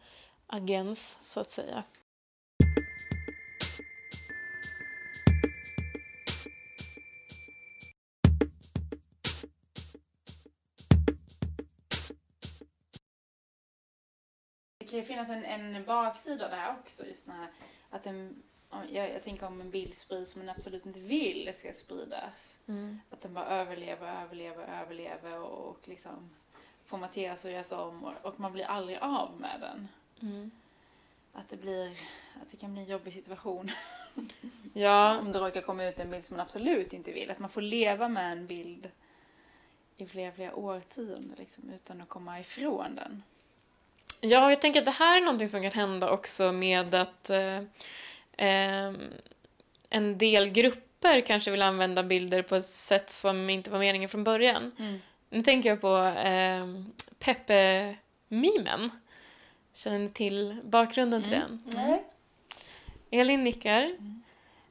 agens, 0.47 1.19
så 1.23 1.41
att 1.41 1.51
säga. 1.51 1.83
Kan 14.93 15.01
ju 15.01 15.07
finnas 15.07 15.29
en, 15.29 15.45
en 15.45 15.85
baksida 15.85 16.49
där 16.49 16.77
också. 16.81 17.07
Just 17.07 17.27
den 17.27 17.35
här, 17.35 17.49
att 17.91 18.07
en, 18.07 18.43
jag, 18.71 19.13
jag 19.15 19.23
tänker 19.23 19.47
om 19.47 19.61
en 19.61 19.71
bild 19.71 19.97
sprids 19.97 20.33
som 20.33 20.47
man 20.47 20.55
absolut 20.57 20.87
inte 20.87 21.01
vill 21.01 21.51
ska 21.55 21.73
spridas. 21.73 22.59
Mm. 22.67 23.01
Att 23.11 23.21
den 23.21 23.35
bara 23.35 23.47
överlever, 23.47 24.23
överlever, 24.23 24.81
överlever 24.83 25.41
och, 25.41 25.69
och 25.69 25.89
liksom 25.89 26.31
formateras 26.85 27.45
och 27.45 27.51
görs 27.51 27.73
om 27.73 28.05
och, 28.05 28.13
och 28.23 28.41
man 28.41 28.53
blir 28.53 28.65
aldrig 28.65 28.99
av 28.99 29.41
med 29.41 29.61
den. 29.61 29.89
Mm. 30.31 30.51
Att 31.33 31.49
det 31.49 31.57
blir, 31.57 31.89
att 32.43 32.51
det 32.51 32.57
kan 32.57 32.73
bli 32.73 32.83
en 32.83 32.89
jobbig 32.89 33.13
situation. 33.13 33.71
Ja, 34.75 35.19
Om 35.19 35.33
det 35.33 35.39
råkar 35.39 35.61
komma 35.61 35.85
ut 35.85 36.01
en 36.01 36.11
bild 36.11 36.25
som 36.25 36.37
man 36.37 36.47
absolut 36.47 36.93
inte 36.93 37.13
vill. 37.13 37.31
Att 37.31 37.39
man 37.39 37.51
får 37.51 37.61
leva 37.61 38.09
med 38.09 38.33
en 38.33 38.47
bild 38.47 38.91
i 39.97 40.07
flera, 40.07 40.33
flera 40.33 40.55
årtionden 40.55 41.35
liksom, 41.39 41.71
utan 41.71 42.01
att 42.01 42.09
komma 42.09 42.41
ifrån 42.41 42.95
den. 42.95 43.23
Ja, 44.25 44.51
jag 44.51 44.61
tänker 44.61 44.81
att 44.81 44.85
det 44.85 44.91
här 44.91 45.17
är 45.17 45.21
någonting 45.25 45.49
som 45.49 45.63
kan 45.63 45.71
hända 45.73 46.11
också 46.11 46.53
med 46.53 46.95
att 46.95 47.31
eh, 47.31 47.61
ehm, 48.37 49.13
en 49.91 50.19
del 50.19 50.49
grupper 50.49 51.21
kanske 51.21 51.51
vill 51.51 51.63
använda 51.63 52.03
bilder 52.03 52.43
på 52.43 52.57
ett 52.57 52.65
sätt 52.65 53.11
som 53.11 53.51
inte 53.51 53.71
var 53.71 53.79
meningen 53.79 54.09
från 54.09 54.25
början. 54.25 54.73
Nu 55.31 55.43
tänker 55.43 55.69
jag 55.69 55.81
på 55.81 55.97
eh, 56.05 56.67
Peppe-mimen. 57.19 58.91
Känner 59.75 59.99
ni 59.99 60.09
till 60.09 60.57
bakgrunden 60.65 61.23
till 61.23 61.31
den? 61.31 61.63
Nej. 61.67 62.05
Elin 63.11 63.45
nickar. 63.45 63.97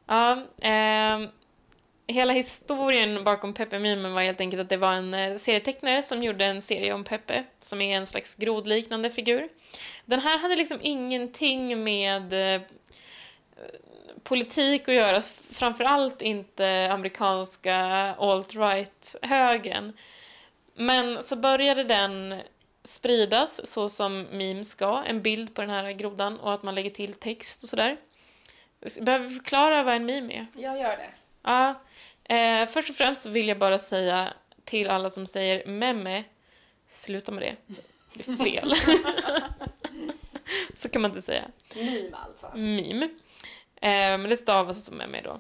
Ja, 0.05 0.46
ehm, 0.62 1.27
hela 2.12 2.34
historien 2.34 3.24
bakom 3.24 3.53
Peppe-memen 3.53 4.13
var 4.13 4.22
helt 4.22 4.41
enkelt 4.41 4.62
att 4.62 4.70
det 4.70 4.77
var 4.77 4.94
en 4.94 5.13
eh, 5.13 5.38
serietecknare 5.38 6.03
som 6.03 6.24
gjorde 6.24 6.46
en 6.46 6.62
serie 6.62 6.94
om 6.94 7.03
Peppe, 7.03 7.44
som 7.60 7.82
är 7.82 7.98
en 7.98 8.06
slags 8.06 8.36
grodliknande 8.36 9.10
figur. 9.10 9.50
Den 10.06 10.20
här 10.20 10.39
hade 10.39 10.56
liksom 10.56 10.80
ingenting 10.82 11.84
med 11.84 12.56
eh, 12.56 12.62
politik 14.24 14.88
att 14.88 14.96
göra, 14.96 15.22
framförallt 15.51 16.22
inte 16.22 16.89
amerikanska 16.91 17.75
alt-right-högern. 18.18 19.94
Men 20.75 21.24
så 21.24 21.36
började 21.36 21.84
den 21.84 22.41
spridas 22.84 23.68
så 23.68 23.89
som 23.89 24.22
memes 24.22 24.70
ska, 24.70 25.03
en 25.03 25.22
bild 25.22 25.56
på 25.56 25.62
den 25.62 25.70
här 25.70 25.91
grodan 25.91 26.39
och 26.39 26.53
att 26.53 26.63
man 26.63 26.75
lägger 26.75 26.89
till 26.89 27.13
text 27.13 27.63
och 27.63 27.70
sådär. 27.70 27.98
Behöver 29.01 29.27
vi 29.27 29.36
förklara 29.36 29.84
vad 29.84 29.96
en 29.96 30.06
meme 30.06 30.34
är? 30.34 30.48
Jag 30.56 30.77
gör 30.77 30.98
det. 30.98 31.10
Ja. 31.44 31.82
Eh, 32.24 32.66
först 32.66 32.90
och 32.90 32.96
främst 32.96 33.26
vill 33.26 33.48
jag 33.48 33.60
bara 33.60 33.80
säga 33.80 34.34
till 34.64 34.90
alla 34.90 35.10
som 35.10 35.26
säger 35.26 35.68
meme, 35.68 36.24
sluta 36.88 37.32
med 37.32 37.44
det. 37.44 37.76
Det 38.14 38.28
är 38.28 38.36
fel. 38.36 38.74
så 40.76 40.90
kan 40.90 41.02
man 41.02 41.12
inte 41.12 41.22
säga. 41.22 41.44
Meme 41.76 42.10
alltså. 42.12 42.52
Meme. 42.56 43.10
Eh, 43.82 44.18
men 44.18 44.30
det 44.30 44.38
stavas 44.38 44.86
som 44.86 44.98
meme 44.98 45.22
då. 45.22 45.40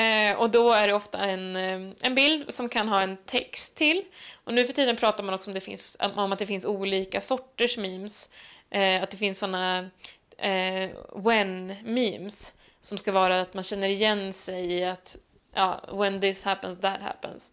Eh, 0.00 0.38
och 0.38 0.50
då 0.50 0.72
är 0.72 0.88
det 0.88 0.94
ofta 0.94 1.18
en, 1.18 1.56
eh, 1.56 1.94
en 2.02 2.14
bild 2.14 2.52
som 2.52 2.68
kan 2.68 2.88
ha 2.88 3.00
en 3.00 3.16
text 3.16 3.76
till. 3.76 4.02
Och 4.44 4.54
nu 4.54 4.64
för 4.64 4.72
tiden 4.72 4.96
pratar 4.96 5.24
man 5.24 5.34
också 5.34 5.50
om, 5.50 5.54
det 5.54 5.60
finns, 5.60 5.96
om 6.16 6.32
att 6.32 6.38
det 6.38 6.46
finns 6.46 6.64
olika 6.64 7.20
sorters 7.20 7.76
memes. 7.76 8.30
Eh, 8.70 9.02
att 9.02 9.10
det 9.10 9.16
finns 9.16 9.38
såna 9.38 9.90
eh, 10.38 10.90
when-memes 11.14 12.52
som 12.84 12.98
ska 12.98 13.12
vara 13.12 13.40
att 13.40 13.54
man 13.54 13.64
känner 13.64 13.88
igen 13.88 14.32
sig 14.32 14.72
i 14.72 14.84
att 14.84 15.16
ja, 15.52 15.80
when 15.92 16.20
this 16.20 16.44
happens, 16.44 16.80
that 16.80 17.00
happens. 17.00 17.52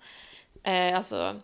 Eh, 0.64 0.98
alltså 0.98 1.42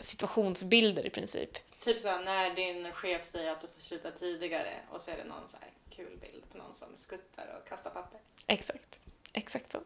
situationsbilder 0.00 1.06
i 1.06 1.10
princip. 1.10 1.50
Typ 1.84 2.00
så 2.00 2.08
här, 2.08 2.22
när 2.22 2.54
din 2.54 2.92
chef 2.92 3.24
säger 3.24 3.52
att 3.52 3.60
du 3.60 3.66
får 3.66 3.80
sluta 3.80 4.10
tidigare 4.10 4.74
och 4.90 5.00
så 5.00 5.10
är 5.10 5.16
det 5.16 5.24
någon 5.24 5.48
så 5.48 5.56
här 5.60 5.70
kul 5.96 6.18
bild 6.20 6.50
på 6.52 6.58
någon 6.58 6.74
som 6.74 6.88
skuttar 6.96 7.58
och 7.58 7.68
kastar 7.68 7.90
papper. 7.90 8.20
Exakt. 8.46 8.98
Exakt 9.32 9.72
så. 9.72 9.80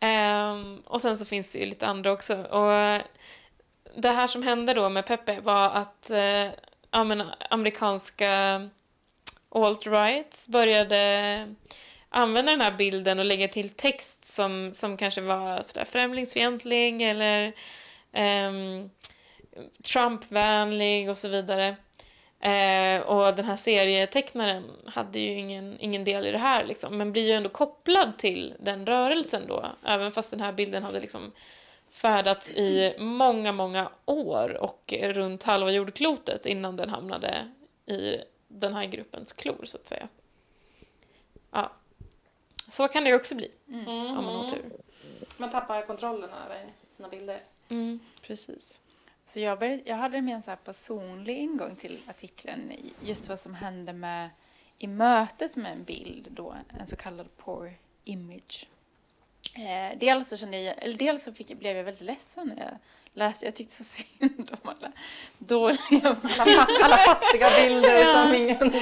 Ehm, 0.00 0.82
och 0.86 1.00
sen 1.00 1.18
så 1.18 1.24
finns 1.24 1.52
det 1.52 1.58
ju 1.58 1.66
lite 1.66 1.86
andra 1.86 2.12
också. 2.12 2.42
Och 2.42 3.02
det 3.94 4.10
här 4.10 4.26
som 4.26 4.42
hände 4.42 4.74
då 4.74 4.88
med 4.88 5.06
Peppe 5.06 5.40
var 5.40 5.70
att 5.70 6.10
eh, 6.10 6.50
ja, 6.90 7.04
men, 7.04 7.22
amerikanska 7.50 8.68
alt-rights 9.48 10.48
började 10.48 11.54
använda 12.12 12.52
den 12.52 12.60
här 12.60 12.72
bilden 12.72 13.18
och 13.18 13.24
lägga 13.24 13.48
till 13.48 13.70
text 13.70 14.24
som, 14.24 14.72
som 14.72 14.96
kanske 14.96 15.20
var 15.20 15.62
sådär 15.62 15.84
främlingsfientlig 15.84 17.02
eller 17.02 17.52
ehm, 18.12 18.90
Trumpvänlig 19.82 21.10
och 21.10 21.18
så 21.18 21.28
vidare. 21.28 21.76
Uh, 22.46 23.02
och 23.06 23.34
den 23.34 23.44
här 23.44 23.56
serietecknaren 23.56 24.64
hade 24.86 25.18
ju 25.18 25.38
ingen, 25.38 25.76
ingen 25.80 26.04
del 26.04 26.26
i 26.26 26.32
det 26.32 26.38
här 26.38 26.64
liksom, 26.64 26.98
men 26.98 27.12
blir 27.12 27.26
ju 27.26 27.32
ändå 27.32 27.48
kopplad 27.48 28.18
till 28.18 28.54
den 28.60 28.86
rörelsen 28.86 29.42
då, 29.48 29.66
även 29.84 30.12
fast 30.12 30.30
den 30.30 30.40
här 30.40 30.52
bilden 30.52 30.82
hade 30.82 31.00
liksom 31.00 31.32
färdats 31.90 32.52
i 32.52 32.94
många, 32.98 33.52
många 33.52 33.90
år 34.04 34.62
och 34.62 34.94
runt 35.00 35.42
halva 35.42 35.70
jordklotet 35.70 36.46
innan 36.46 36.76
den 36.76 36.90
hamnade 36.90 37.48
i 37.86 38.16
den 38.48 38.74
här 38.74 38.84
gruppens 38.84 39.32
klor, 39.32 39.64
så 39.64 39.76
att 39.76 39.86
säga. 39.86 40.08
Ja. 41.50 41.72
Så 42.72 42.88
kan 42.88 43.04
det 43.04 43.14
också 43.14 43.34
bli, 43.34 43.50
om 43.86 44.14
man 44.14 44.24
har 44.24 44.50
tur. 44.50 44.72
Man 45.36 45.50
tappar 45.50 45.86
kontrollen 45.86 46.30
över 46.30 46.72
sina 46.90 47.08
bilder. 47.08 47.42
Mm, 47.68 48.00
precis. 48.22 48.80
Så 49.26 49.40
jag, 49.40 49.58
började, 49.58 49.82
jag 49.86 49.96
hade 49.96 50.22
mer 50.22 50.34
en 50.34 50.42
så 50.42 50.50
här 50.50 50.56
personlig 50.56 51.38
ingång 51.38 51.76
till 51.76 52.00
artikeln, 52.06 52.72
just 53.00 53.28
vad 53.28 53.38
som 53.38 53.54
hände 53.54 53.92
med 53.92 54.30
i 54.78 54.86
mötet 54.86 55.56
med 55.56 55.72
en 55.72 55.84
bild 55.84 56.28
då, 56.30 56.56
en 56.80 56.86
så 56.86 56.96
kallad 56.96 57.36
poor 57.36 57.72
image. 58.04 58.68
Eh, 59.54 59.98
dels 59.98 60.28
så 60.28 60.36
kände 60.36 60.60
jag, 60.60 60.74
eller 60.82 60.96
dels 60.98 61.24
så 61.24 61.32
fick, 61.32 61.58
blev 61.58 61.76
jag 61.76 61.84
väldigt 61.84 62.02
ledsen 62.02 62.46
när 62.56 62.64
jag 62.64 62.78
läste, 63.14 63.44
jag 63.46 63.54
tyckte 63.54 63.74
så 63.74 63.84
synd 64.18 64.50
om 64.62 64.68
alla 64.70 64.92
dåliga 65.38 65.78
Alla, 66.02 66.14
fat- 66.28 66.82
alla 66.82 66.96
fattiga 66.96 67.48
bilder 67.56 68.00
Ja. 68.00 68.06
som 68.24 68.34
ingen... 68.34 68.74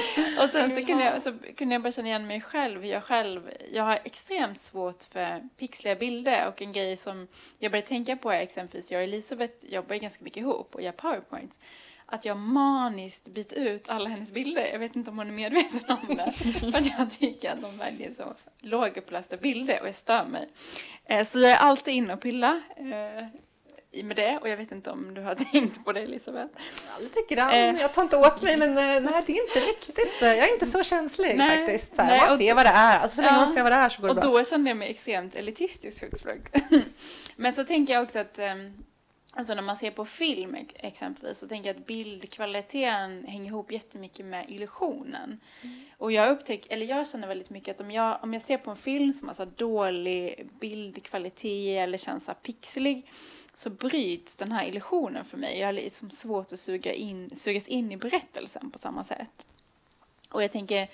Och 0.43 0.49
sen 0.51 0.75
så 0.75 0.85
kunde, 0.85 1.03
jag, 1.05 1.21
så 1.21 1.33
kunde 1.57 1.75
jag 1.75 1.81
bara 1.81 1.91
känna 1.91 2.07
igen 2.07 2.27
mig 2.27 2.41
själv. 2.41 2.85
Jag 2.85 3.03
själv, 3.03 3.51
jag 3.73 3.83
har 3.83 3.99
extremt 4.03 4.57
svårt 4.57 5.03
för 5.03 5.49
pixliga 5.57 5.95
bilder 5.95 6.47
och 6.47 6.61
en 6.61 6.73
grej 6.73 6.97
som 6.97 7.27
jag 7.59 7.71
började 7.71 7.87
tänka 7.87 8.15
på 8.17 8.31
är 8.31 8.41
exempelvis, 8.41 8.91
jag 8.91 8.99
och 8.99 9.03
Elisabeth 9.03 9.65
jobbar 9.65 9.95
ganska 9.95 10.23
mycket 10.23 10.37
ihop 10.41 10.75
och 10.75 10.81
gör 10.81 10.91
powerpoints. 10.91 11.59
Att 12.13 12.25
jag 12.25 12.37
maniskt 12.37 13.27
byter 13.27 13.57
ut 13.57 13.89
alla 13.89 14.09
hennes 14.09 14.31
bilder. 14.31 14.69
Jag 14.71 14.79
vet 14.79 14.95
inte 14.95 15.11
om 15.11 15.17
hon 15.17 15.27
är 15.27 15.31
medveten 15.31 15.97
om 16.01 16.15
det. 16.17 16.31
för 16.59 16.67
att 16.67 16.85
jag 16.99 17.11
tycker 17.19 17.51
att 17.51 17.61
de 17.61 17.77
väljer 17.77 18.11
så 18.13 18.33
lågupplösta 18.59 19.37
bilder 19.37 19.81
och 19.81 19.87
jag 19.87 19.95
stör 19.95 20.25
mig. 20.25 20.49
Eh, 21.05 21.27
så 21.27 21.39
jag 21.39 21.51
är 21.51 21.57
alltid 21.57 21.93
inne 21.93 22.13
och 22.13 22.21
pillar 22.21 22.61
eh, 22.77 24.03
med 24.03 24.15
det 24.15 24.37
och 24.41 24.49
jag 24.49 24.57
vet 24.57 24.71
inte 24.71 24.89
om 24.91 25.13
du 25.13 25.21
har 25.21 25.35
tänkt 25.51 25.85
på 25.85 25.91
det 25.93 25.99
Elisabeth. 25.99 26.53
Ja, 26.87 27.03
lite 27.03 27.35
grann. 27.35 27.49
Eh. 27.51 27.81
Jag 27.81 27.93
tar 27.93 28.01
inte 28.01 28.17
åt 28.17 28.41
mig 28.41 28.57
men 28.57 28.69
eh, 28.69 28.83
nej 29.11 29.23
det 29.25 29.37
är 29.37 29.47
inte 29.47 29.59
riktigt. 29.71 30.21
Jag 30.21 30.37
är 30.37 30.53
inte 30.53 30.65
så 30.65 30.83
känslig 30.83 31.37
Nej, 31.37 31.57
faktiskt. 31.57 31.95
Så 31.95 32.01
här, 32.01 32.09
nej, 32.09 32.19
man 32.19 32.31
och 32.31 32.37
ser 32.37 32.53
vad 32.53 32.65
det 32.65 32.69
är. 32.69 32.99
Alltså 32.99 33.15
så 33.15 33.21
länge 33.21 33.33
Ja. 33.33 33.39
man 33.39 33.47
ser 33.53 33.63
vad 33.63 33.71
det 33.71 33.75
är 33.75 33.89
så 33.89 34.01
går 34.01 34.07
det 34.07 34.13
Och 34.13 34.21
bra. 34.21 34.31
då 34.31 34.43
kände 34.43 34.69
jag 34.69 34.77
mig 34.77 34.89
extremt 34.89 35.35
elitistisk 35.35 36.21
flögt. 36.21 36.55
Men 37.35 37.53
så 37.53 37.63
tänker 37.63 37.93
jag 37.93 38.03
också 38.03 38.19
att 38.19 38.39
um, 38.39 38.83
alltså 39.31 39.53
när 39.53 39.61
man 39.61 39.77
ser 39.77 39.91
på 39.91 40.05
film 40.05 40.55
ex- 40.55 40.73
exempelvis 40.75 41.37
så 41.37 41.47
tänker 41.47 41.69
jag 41.69 41.77
att 41.77 41.85
bildkvaliteten 41.85 43.25
hänger 43.27 43.45
ihop 43.45 43.71
jättemycket 43.71 44.25
med 44.25 44.45
illusionen. 44.49 45.39
Och 45.97 46.11
jag 46.11 46.31
upptäcker, 46.31 46.73
eller 46.73 46.85
jag 46.85 47.09
känner 47.09 47.27
väldigt 47.27 47.49
mycket 47.49 47.75
att 47.75 47.81
om 47.81 47.91
jag, 47.91 48.23
om 48.23 48.33
jag 48.33 48.41
ser 48.41 48.57
på 48.57 48.71
en 48.71 48.77
film 48.77 49.13
som 49.13 49.27
har 49.27 49.35
så 49.35 49.45
dålig 49.45 50.47
bildkvalitet 50.59 51.83
eller 51.83 51.97
känns 51.97 52.25
så 52.25 52.33
pixlig 52.33 53.11
så 53.53 53.69
bryts 53.69 54.37
den 54.37 54.51
här 54.51 54.67
illusionen 54.67 55.25
för 55.25 55.37
mig. 55.37 55.59
Jag 55.59 55.67
har 55.67 55.73
liksom 55.73 56.09
svårt 56.09 56.51
att 56.53 56.59
suga 56.59 56.93
in, 56.93 57.35
sugas 57.35 57.67
in 57.67 57.91
i 57.91 57.97
berättelsen 57.97 58.71
på 58.71 58.79
samma 58.79 59.03
sätt. 59.03 59.45
Och 60.29 60.43
jag 60.43 60.51
tänker, 60.51 60.87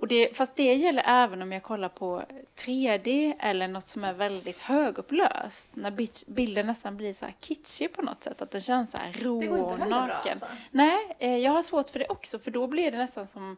och 0.00 0.08
det, 0.08 0.36
fast 0.36 0.56
det 0.56 0.74
gäller 0.74 1.02
även 1.06 1.42
om 1.42 1.52
jag 1.52 1.62
kollar 1.62 1.88
på 1.88 2.22
3D 2.56 3.34
eller 3.38 3.68
något 3.68 3.86
som 3.86 4.04
är 4.04 4.12
väldigt 4.12 4.58
högupplöst. 4.60 5.70
När 5.72 5.90
bi- 5.90 6.10
bilden 6.26 6.66
nästan 6.66 6.96
blir 6.96 7.12
så 7.12 7.24
här 7.24 7.34
kitschig 7.40 7.92
på 7.92 8.02
något 8.02 8.22
sätt. 8.22 8.42
Att 8.42 8.50
den 8.50 8.60
känns 8.60 8.90
så 8.90 8.96
här 8.98 9.12
rå 9.12 9.36
och 9.36 9.42
heller 9.78 9.90
bra 9.90 10.06
naken. 10.06 10.32
alltså. 10.32 10.46
Nej, 10.70 11.16
eh, 11.18 11.36
jag 11.36 11.52
har 11.52 11.62
svårt 11.62 11.88
för 11.90 11.98
det 11.98 12.06
också. 12.08 12.38
För 12.38 12.50
då 12.50 12.66
blir 12.66 12.90
det 12.90 12.98
nästan 12.98 13.28
som 13.28 13.56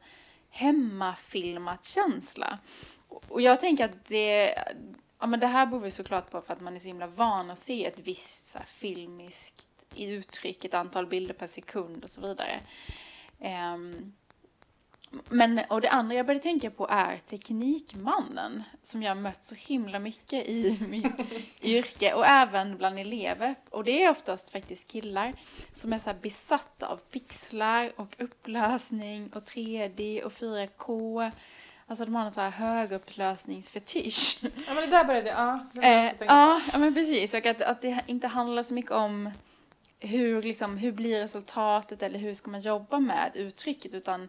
hemmafilmat 0.51 1.85
känsla. 1.85 2.59
Och- 3.09 3.41
jag 3.43 3.61
tänker 3.61 3.85
att 3.85 4.05
det, 4.05 4.55
ja 5.21 5.27
men 5.27 5.41
det 5.41 5.47
här 5.47 5.67
beror 5.67 5.89
såklart 5.89 6.31
på 6.31 6.41
för 6.41 6.53
att 6.53 6.61
man 6.61 6.77
är 6.77 6.81
så 6.81 6.87
himla 6.87 7.07
van 7.07 7.51
att 7.51 7.59
se 7.59 7.87
ett 7.87 7.99
visst 7.99 8.51
så 8.51 8.59
här, 8.59 8.67
filmiskt 8.67 9.67
uttryck, 9.97 10.65
ett 10.65 10.75
antal 10.75 11.07
bilder 11.07 11.35
per 11.35 11.47
sekund 11.47 12.05
och 12.05 12.11
så 12.11 12.21
vidare. 12.21 12.61
Ehm, 13.41 14.13
Men, 15.29 15.61
och 15.69 15.81
det 15.81 15.91
andra 15.91 16.15
jag 16.15 16.27
började 16.27 16.43
tänka 16.43 16.71
på 16.71 16.87
är 16.91 17.19
Teknikmannen, 17.27 18.63
som 18.83 19.03
jag 19.03 19.17
mött 19.17 19.45
så 19.45 19.55
himla 19.55 19.99
mycket 19.99 20.47
i 20.49 20.79
mitt 20.89 21.33
yrke 21.63 22.15
och 22.15 22.27
även 22.27 22.77
bland 22.77 22.99
elever. 22.99 23.55
Och 23.71 23.85
det 23.85 24.03
är 24.03 24.11
oftast 24.11 24.51
faktiskt 24.51 24.89
killar 24.89 25.33
som 25.73 25.93
är 25.93 25.99
så 25.99 26.11
besatta 26.23 26.87
av 26.87 26.97
pixlar 26.97 27.93
och 27.97 28.17
upplösning 28.19 29.31
och 29.35 29.43
3D 29.43 30.23
och 30.23 30.33
4K. 30.33 31.31
Alltså 31.87 32.05
de 32.05 32.15
har 32.15 32.25
en 32.25 32.31
så 32.31 32.41
här 32.41 32.51
högupplösningsfetisch. 32.51 34.39
Ja 34.43 34.75
men 34.75 34.77
det 34.77 34.97
där 34.97 35.05
började, 35.05 35.31
ja. 35.31 35.67
Eh, 35.83 36.13
ja, 36.19 36.61
ja, 36.73 36.79
men 36.79 36.95
precis. 36.95 37.35
Och 37.35 37.47
att, 37.47 37.63
att 37.63 37.83
det 37.83 38.01
inte 38.07 38.27
handlar 38.27 38.63
så 38.63 38.75
mycket 38.75 38.93
om 38.93 39.31
hur, 40.01 40.43
liksom, 40.43 40.77
hur 40.77 40.93
blir 40.93 41.21
resultatet 41.21 42.03
eller 42.03 42.19
hur 42.19 42.35
ska 42.35 42.51
man 42.51 42.61
jobba 42.61 43.01
med 43.01 43.31
uttrycket 43.35 43.95
utan 43.95 44.29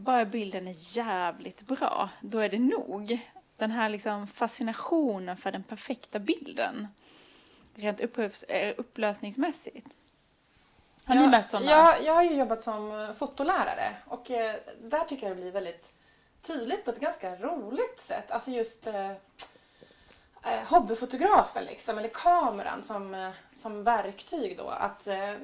bara 0.00 0.24
bilden 0.24 0.68
är 0.68 0.96
jävligt 0.96 1.62
bra, 1.62 2.08
då 2.20 2.38
är 2.38 2.48
det 2.48 2.58
nog. 2.58 3.20
Den 3.56 3.70
här 3.70 3.88
liksom 3.88 4.26
fascinationen 4.26 5.36
för 5.36 5.52
den 5.52 5.62
perfekta 5.62 6.18
bilden. 6.18 6.88
Rent 7.74 8.00
eh, 8.00 8.74
upplösningsmässigt. 8.76 9.86
Har 11.04 11.14
ni 11.14 11.22
Ja, 11.22 11.30
mött 11.30 11.50
sådana? 11.50 11.70
Jag, 11.70 12.04
jag 12.04 12.14
har 12.14 12.22
ju 12.22 12.34
jobbat 12.34 12.62
som 12.62 13.00
eh, 13.00 13.12
fotolärare 13.12 13.96
och 14.06 14.30
eh, 14.30 14.56
där 14.82 15.04
tycker 15.04 15.26
jag 15.28 15.36
det 15.36 15.40
blir 15.40 15.52
väldigt 15.52 15.92
tydligt 16.42 16.84
på 16.84 16.90
ett 16.90 17.00
ganska 17.00 17.36
roligt 17.36 18.00
sätt. 18.00 18.30
Alltså 18.30 18.50
just 18.50 18.86
eh, 18.86 19.12
eh, 20.42 20.68
hobbyfotografen 20.68 21.64
liksom, 21.64 21.98
eller 21.98 22.08
kameran 22.08 22.82
som, 22.82 23.14
eh, 23.14 23.30
som 23.54 23.84
verktyg 23.84 24.58
då. 24.58 24.68
Att 24.68 25.06
eh, 25.06 25.34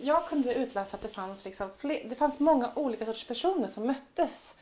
jag 0.00 0.28
kunde 0.28 0.54
utläsa 0.54 0.96
att 0.96 1.02
det 1.02 1.08
fanns, 1.08 1.44
liksom 1.44 1.70
fler, 1.78 2.08
det 2.08 2.14
fanns 2.14 2.40
många 2.40 2.72
olika 2.74 3.04
sorters 3.04 3.26
personer 3.26 3.68
som 3.68 3.86
möttes 3.86 4.54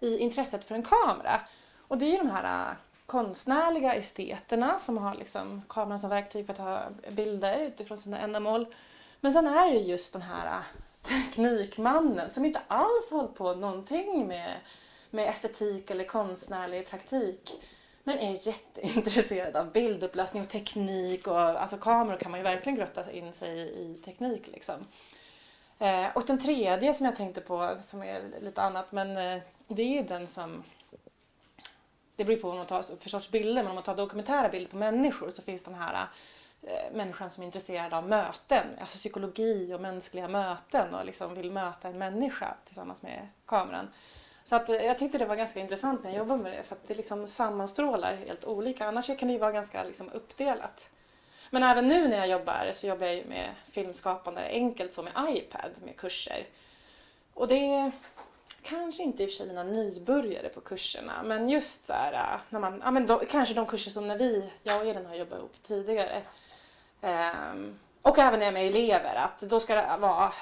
i 0.00 0.18
intresset 0.18 0.64
för 0.64 0.74
en 0.74 0.82
kamera. 0.82 1.40
Och 1.88 1.98
det 1.98 2.06
är 2.06 2.10
ju 2.10 2.18
de 2.18 2.30
här 2.30 2.70
eh, 2.70 2.76
konstnärliga 3.06 3.94
esteterna 3.94 4.78
som 4.78 4.98
har 4.98 5.14
liksom 5.14 5.62
kameran 5.68 5.98
som 5.98 6.10
verktyg 6.10 6.46
för 6.46 6.52
att 6.52 6.58
ta 6.58 6.82
bilder 7.10 7.58
utifrån 7.60 7.98
sina 7.98 8.18
ändamål. 8.18 8.74
Men 9.20 9.32
sen 9.32 9.46
är 9.46 9.70
det 9.70 9.78
just 9.78 10.12
den 10.12 10.22
här 10.22 10.46
eh, 10.46 10.62
teknikmannen 11.02 12.30
som 12.30 12.44
inte 12.44 12.60
alls 12.68 13.10
hållit 13.10 13.34
på 13.34 13.54
någonting 13.54 14.26
med, 14.26 14.56
med 15.10 15.28
estetik 15.28 15.90
eller 15.90 16.04
konstnärlig 16.04 16.88
praktik. 16.88 17.62
Men 18.04 18.18
är 18.18 18.46
jätteintresserad 18.46 19.56
av 19.56 19.72
bildupplösning 19.72 20.42
och 20.42 20.48
teknik 20.48 21.26
och 21.26 21.40
alltså 21.40 21.76
kameror 21.76 22.18
kan 22.18 22.30
man 22.30 22.40
ju 22.40 22.44
verkligen 22.44 22.78
grotta 22.78 23.12
in 23.12 23.32
sig 23.32 23.58
i, 23.58 23.62
i 23.62 24.02
teknik 24.04 24.46
liksom. 24.46 24.86
Eh, 25.78 26.06
och 26.14 26.24
den 26.26 26.38
tredje 26.38 26.94
som 26.94 27.06
jag 27.06 27.16
tänkte 27.16 27.40
på 27.40 27.76
som 27.82 28.02
är 28.02 28.22
lite 28.40 28.62
annat 28.62 28.92
men 28.92 29.16
eh, 29.16 29.42
det 29.66 29.82
är 29.82 29.88
ju 29.88 30.02
den 30.02 30.26
som 30.26 30.62
det 32.16 32.24
beror 32.24 32.36
på 32.36 32.48
vad 32.48 32.56
man 32.56 32.66
tar 32.66 32.82
för 32.82 33.10
sorts 33.10 33.30
bilder 33.30 33.62
men 33.62 33.66
om 33.66 33.74
man 33.74 33.84
tar 33.84 33.96
dokumentära 33.96 34.48
bilder 34.48 34.70
på 34.70 34.76
människor 34.76 35.30
så 35.30 35.42
finns 35.42 35.62
den 35.62 35.74
här 35.74 36.08
eh, 36.62 36.92
människan 36.92 37.30
som 37.30 37.42
är 37.42 37.46
intresserad 37.46 37.94
av 37.94 38.08
möten, 38.08 38.66
alltså 38.80 38.98
psykologi 38.98 39.74
och 39.74 39.80
mänskliga 39.80 40.28
möten 40.28 40.94
och 40.94 41.04
liksom 41.04 41.34
vill 41.34 41.50
möta 41.50 41.88
en 41.88 41.98
människa 41.98 42.54
tillsammans 42.66 43.02
med 43.02 43.28
kameran. 43.46 43.88
Så 44.44 44.56
att, 44.56 44.68
eh, 44.68 44.74
jag 44.76 44.98
tyckte 44.98 45.18
det 45.18 45.24
var 45.24 45.36
ganska 45.36 45.60
intressant 45.60 46.04
när 46.04 46.10
jag 46.10 46.18
jobbade 46.18 46.42
med 46.42 46.52
det 46.52 46.62
för 46.62 46.76
att 46.76 46.88
det 46.88 46.94
liksom 46.94 47.28
sammanstrålar 47.28 48.14
helt 48.14 48.44
olika. 48.44 48.86
Annars 48.86 49.06
kan 49.06 49.28
det 49.28 49.32
ju 49.32 49.38
vara 49.38 49.52
ganska 49.52 49.84
liksom 49.84 50.10
uppdelat. 50.12 50.88
Men 51.50 51.62
även 51.62 51.88
nu 51.88 52.08
när 52.08 52.16
jag 52.16 52.28
jobbar 52.28 52.70
så 52.72 52.86
jobbar 52.86 53.06
jag 53.06 53.26
med 53.26 53.54
filmskapande 53.70 54.40
enkelt 54.40 54.92
som 54.92 55.04
med 55.04 55.36
iPad 55.36 55.70
med 55.84 55.96
kurser. 55.96 56.46
Och 57.34 57.48
det 57.48 57.74
är 57.74 57.92
kanske 58.62 59.02
inte 59.02 59.22
i 59.22 59.26
och 59.26 59.30
för 59.30 59.36
sig 59.36 59.46
mina 59.46 59.62
nybörjare 59.62 60.48
på 60.48 60.60
kurserna 60.60 61.22
men 61.22 61.48
just 61.48 61.86
så 61.86 61.92
här, 61.92 62.12
eh, 62.12 62.40
när 62.48 62.60
man, 62.60 62.80
ja, 62.84 62.90
men 62.90 63.06
då, 63.06 63.18
kanske 63.30 63.54
de 63.54 63.66
kurser 63.66 63.90
som 63.90 64.08
när 64.08 64.18
vi, 64.18 64.50
jag 64.62 64.80
och 64.80 64.86
Elin 64.86 65.06
har 65.06 65.14
jobbat 65.14 65.38
ihop 65.38 65.62
tidigare. 65.62 66.22
Ehm, 67.00 67.78
och 68.02 68.18
även 68.18 68.38
när 68.38 68.46
jag 68.46 68.56
är 68.56 68.62
med 68.62 68.66
elever 68.66 69.14
att 69.14 69.40
då 69.40 69.60
ska 69.60 69.74
det 69.74 69.96
vara 70.00 70.32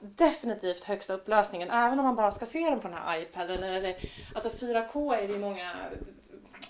definitivt 0.00 0.84
högsta 0.84 1.14
upplösningen 1.14 1.70
även 1.70 1.98
om 1.98 2.04
man 2.04 2.16
bara 2.16 2.32
ska 2.32 2.46
se 2.46 2.70
dem 2.70 2.80
på 2.80 2.88
den 2.88 2.96
här 2.96 3.20
iPaden. 3.20 3.62
Eller, 3.62 3.96
alltså 4.34 4.50
4K 4.50 5.14
är 5.14 5.28
det 5.28 5.32
ju 5.32 5.38
många 5.38 5.72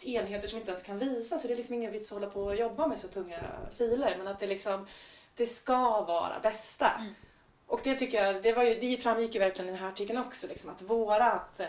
enheter 0.02 0.48
som 0.48 0.58
inte 0.58 0.70
ens 0.70 0.82
kan 0.82 0.98
visa 0.98 1.38
så 1.38 1.48
det 1.48 1.54
är 1.54 1.56
liksom 1.56 1.74
ingen 1.74 1.92
vits 1.92 2.12
att 2.12 2.18
hålla 2.18 2.30
på 2.30 2.40
och 2.40 2.56
jobba 2.56 2.86
med 2.86 2.98
så 2.98 3.08
tunga 3.08 3.38
filer 3.78 4.14
men 4.18 4.28
att 4.28 4.40
det 4.40 4.46
liksom 4.46 4.86
det 5.36 5.46
ska 5.46 6.00
vara 6.00 6.40
bästa. 6.42 6.90
Mm. 7.00 7.14
Och 7.66 7.80
det 7.84 7.94
tycker 7.94 8.24
jag, 8.24 8.42
det, 8.42 8.52
var 8.52 8.62
ju, 8.62 8.80
det 8.80 8.96
framgick 8.96 9.34
ju 9.34 9.40
verkligen 9.40 9.68
i 9.68 9.72
den 9.72 9.80
här 9.80 9.88
artikeln 9.88 10.18
också 10.18 10.46
liksom 10.46 10.70
att 10.70 10.82
vårat 10.82 11.60
eh, 11.60 11.68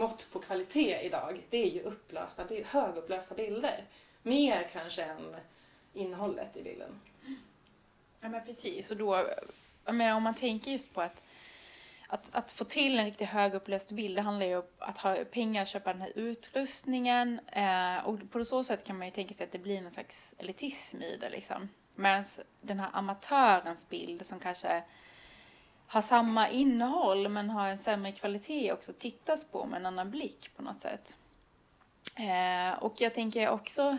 mått 0.00 0.28
på 0.32 0.38
kvalitet 0.38 1.00
idag 1.02 1.40
det 1.50 1.62
är 1.62 1.70
ju 1.70 1.82
upplösta, 1.82 2.44
högupplösta 2.64 3.34
bilder. 3.34 3.84
Mer 4.22 4.68
kanske 4.72 5.02
än 5.02 5.36
innehållet 5.92 6.56
i 6.56 6.62
bilden. 6.62 7.00
Ja 8.20 8.28
men 8.28 8.44
precis, 8.44 8.90
och 8.90 8.96
då, 8.96 9.26
jag 9.84 9.94
menar 9.94 10.16
om 10.16 10.22
man 10.22 10.34
tänker 10.34 10.70
just 10.70 10.94
på 10.94 11.00
att 11.00 11.22
att, 12.10 12.34
att 12.34 12.52
få 12.52 12.64
till 12.64 12.98
en 12.98 13.04
riktigt 13.04 13.28
högupplöst 13.28 13.90
bild, 13.90 14.16
det 14.16 14.22
handlar 14.22 14.46
ju 14.46 14.56
om 14.56 14.64
att 14.78 14.98
ha 14.98 15.16
pengar 15.16 15.62
att 15.62 15.68
köpa 15.68 15.92
den 15.92 16.02
här 16.02 16.12
utrustningen. 16.14 17.40
Eh, 17.52 18.06
och 18.06 18.30
på 18.30 18.44
så 18.44 18.64
sätt 18.64 18.84
kan 18.84 18.98
man 18.98 19.06
ju 19.06 19.12
tänka 19.12 19.34
sig 19.34 19.44
att 19.44 19.52
det 19.52 19.58
blir 19.58 19.80
någon 19.80 19.90
slags 19.90 20.34
elitism 20.38 21.02
i 21.02 21.16
det 21.16 21.30
liksom. 21.30 21.68
Medan 21.94 22.24
den 22.60 22.80
här 22.80 22.90
amatörens 22.92 23.88
bild 23.88 24.26
som 24.26 24.40
kanske 24.40 24.82
har 25.86 26.02
samma 26.02 26.48
innehåll 26.48 27.28
men 27.28 27.50
har 27.50 27.68
en 27.68 27.78
sämre 27.78 28.12
kvalitet 28.12 28.72
också 28.72 28.92
tittas 28.92 29.44
på 29.44 29.66
med 29.66 29.76
en 29.76 29.86
annan 29.86 30.10
blick 30.10 30.50
på 30.56 30.62
något 30.62 30.80
sätt. 30.80 31.16
Eh, 32.16 32.82
och 32.82 32.94
jag 33.00 33.14
tänker 33.14 33.48
också 33.48 33.98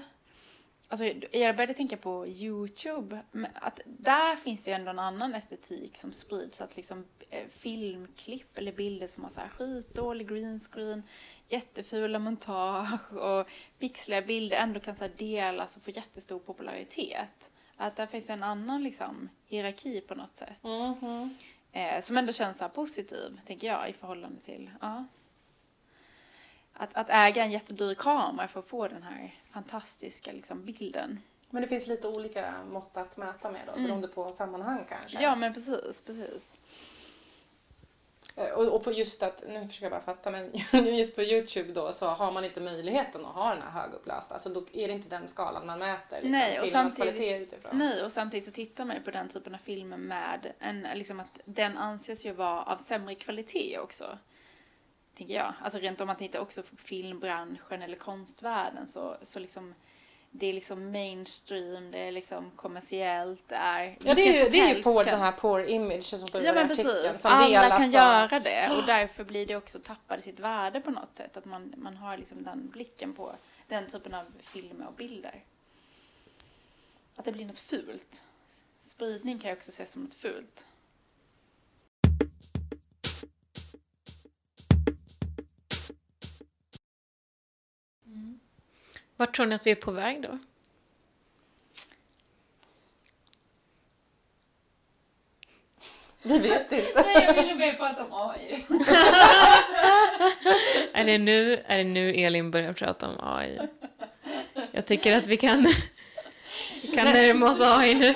Alltså, 0.91 1.06
jag 1.32 1.56
började 1.56 1.73
tänka 1.73 1.97
på 1.97 2.28
Youtube. 2.28 3.21
Att 3.54 3.80
där 3.86 4.36
finns 4.36 4.63
det 4.63 4.71
ju 4.71 4.75
ändå 4.75 4.89
en 4.89 4.99
annan 4.99 5.36
estetik 5.36 5.97
som 5.97 6.12
sprids. 6.12 6.62
Att 6.62 6.75
liksom 6.75 7.06
eh, 7.30 7.47
filmklipp 7.49 8.58
eller 8.58 8.71
bilder 8.71 9.08
som 9.08 9.23
har 9.23 9.30
så 9.30 9.39
här 9.39 9.49
skitdålig 9.49 10.30
green 10.30 10.60
screen, 10.60 11.04
jättefula 11.47 12.19
montage 12.19 13.13
och 13.17 13.47
pixliga 13.80 14.21
bilder 14.21 14.58
ändå 14.58 14.80
kan 14.80 14.95
så 14.95 15.08
delas 15.17 15.78
och 15.78 15.84
få 15.84 15.91
jättestor 15.91 16.39
popularitet. 16.39 17.52
Att 17.78 17.95
där 17.95 18.08
finns 18.08 18.30
en 18.30 18.43
annan 18.43 18.84
liksom 18.84 19.30
hierarki 19.45 20.02
på 20.02 20.15
något 20.15 20.36
sätt. 20.36 20.58
Eh, 21.71 22.02
som 22.02 22.17
ändå 22.17 22.34
känns 22.34 22.58
så 22.58 22.69
positiv, 22.69 23.39
tänker 23.45 23.67
jag, 23.67 23.89
i 23.89 23.93
förhållande 23.93 24.41
till... 24.41 24.71
Ja. 24.82 25.06
Att, 26.82 26.89
att 26.94 27.10
äga 27.10 27.44
en 27.44 27.52
jättedyr 27.52 27.94
kamera 27.94 28.48
för 28.48 28.60
att 28.60 28.68
få 28.68 28.88
den 28.88 29.04
här 29.04 29.36
fantastiska 29.54 30.32
liksom, 30.32 30.65
bilden. 30.65 31.20
Men 31.50 31.62
det 31.62 31.68
finns 31.68 31.88
lite 31.88 32.08
olika 32.08 32.54
mått 32.72 32.98
att 32.98 33.18
mäta 33.18 33.52
med 33.52 33.62
då 33.65 33.72
Mm. 33.72 33.84
beroende 33.84 34.08
på 34.08 34.32
sammanhang 34.32 34.86
kanske. 34.89 35.22
Ja, 35.24 35.36
men 35.36 35.54
precis, 35.54 36.02
precis. 36.02 36.58
Eh, 38.36 38.50
Och, 38.54 38.68
och 38.68 38.84
på 38.84 38.92
just 38.92 39.24
att, 39.24 39.44
nu 39.48 39.68
försöker 39.68 39.86
jag 39.86 39.92
bara 39.92 40.02
fatta, 40.15 40.32
men 40.32 40.52
just 40.98 41.15
på 41.15 41.22
Youtube 41.24 41.72
då 41.74 41.94
så 41.94 42.08
har 42.08 42.32
man 42.32 42.46
inte 42.46 42.60
möjligheten 42.62 43.26
att 43.26 43.34
ha 43.36 43.54
den 43.54 43.62
här 43.62 43.82
högupplösta. 43.82 44.34
Alltså 44.34 44.50
då 44.50 44.63
är 44.74 44.88
det 44.88 44.94
inte 44.94 45.10
den 45.10 45.28
skalan 45.28 45.65
man 45.65 45.80
mäter 45.80 46.15
liksom, 46.15 46.32
Nej, 46.32 46.60
och 46.62 46.68
samtidigt-. 46.68 47.54
Nej, 47.72 48.04
och 48.04 48.12
samtidigt 48.12 48.46
så 48.46 48.52
tittar 48.52 48.86
man 48.86 48.96
ju 48.96 49.02
på 49.02 49.12
den 49.12 49.28
typen 49.28 49.54
av 49.54 49.60
filmer 49.60 49.98
med 49.98 50.54
en, 50.60 50.88
liksom 50.96 51.20
att 51.20 51.39
den 51.46 51.78
anses 51.78 52.26
ju 52.26 52.32
vara 52.34 52.62
av 52.63 52.78
sämre 52.78 53.15
kvalitet 53.15 53.80
också. 53.80 54.18
Tänker 55.19 55.36
jag. 55.36 55.53
Alltså 55.63 55.79
rent 55.79 56.01
om 56.01 56.08
man 56.08 56.15
tittar 56.15 56.39
också 56.39 56.63
på 56.63 56.75
filmbranschen 56.75 57.82
eller 57.82 57.95
konstvärlden 57.95 58.88
så, 58.88 59.17
så 59.21 59.39
liksom 59.39 59.75
det 60.32 60.45
är 60.45 60.53
liksom 60.53 60.91
mainstream, 60.91 61.91
det 61.91 61.97
är 61.97 62.12
liksom 62.12 62.51
kommersiellt, 62.55 63.43
det 63.47 63.55
är 63.55 63.97
Ja, 64.03 64.13
det 64.15 64.21
är 64.21 64.34
ju, 64.34 64.43
som 64.43 64.51
det 64.51 64.60
är 64.60 64.75
ju 64.75 64.84
på 64.84 65.03
den 65.03 65.19
här 65.19 65.32
poor 65.32 65.65
image 65.65 66.03
som 66.05 66.27
står 66.27 66.41
i 66.41 66.45
Ja 66.45 66.51
vår 66.53 66.60
men 66.60 66.67
precis, 66.67 67.21
som 67.21 67.32
alla 67.32 67.69
kan 67.69 67.84
av- 67.84 67.91
göra 67.91 68.39
det 68.39 68.69
och 68.77 68.86
därför 68.86 69.23
blir 69.23 69.45
det 69.45 69.55
också 69.55 69.79
tappade 69.79 70.21
sitt 70.21 70.39
värde 70.39 70.82
på 70.82 70.91
något 70.91 71.15
sätt. 71.15 71.38
Att 71.38 71.45
man, 71.45 71.73
man 71.77 71.97
har 71.97 72.17
liksom 72.17 72.43
den 72.43 72.69
blicken 72.69 73.13
på 73.13 73.36
den 73.67 73.88
typen 73.88 74.13
av 74.13 74.25
filmer 74.39 74.88
och 74.88 74.93
bilder. 74.93 75.43
Att 77.15 77.25
det 77.25 77.32
blir 77.32 77.45
något 77.45 77.60
fult. 77.60 78.23
Spridning 78.82 79.39
kan 79.39 79.49
jag 79.49 79.58
också 79.58 79.69
ses 79.69 79.91
som 79.91 80.03
något 80.03 80.13
fult. 80.13 80.65
Vart 89.19 89.36
tror 89.36 89.45
ni 89.45 89.55
att 89.55 89.67
vi 89.67 89.71
är 89.71 89.75
på 89.75 89.91
väg 89.91 90.21
då? 90.21 90.38
Vi 96.21 96.38
vet 96.39 96.71
inte. 96.71 96.91
Nej, 96.95 97.23
jag 97.27 97.34
ville 97.34 97.55
mer 97.55 97.73
prata 97.73 98.05
om 98.05 98.13
AI. 98.13 98.65
Är 100.93 101.05
det, 101.05 101.17
nu, 101.17 101.63
är 101.65 101.77
det 101.77 101.84
nu 101.84 102.13
Elin 102.13 102.51
börjar 102.51 102.73
prata 102.73 103.08
om 103.08 103.15
AI? 103.19 103.60
Jag 104.71 104.86
tycker 104.86 105.17
att 105.17 105.27
vi 105.27 105.38
kan, 105.38 105.67
vi 106.82 106.88
kan 106.88 107.05
närma 107.05 107.49
oss 107.49 107.62
AI 107.62 107.95
nu. 107.95 108.13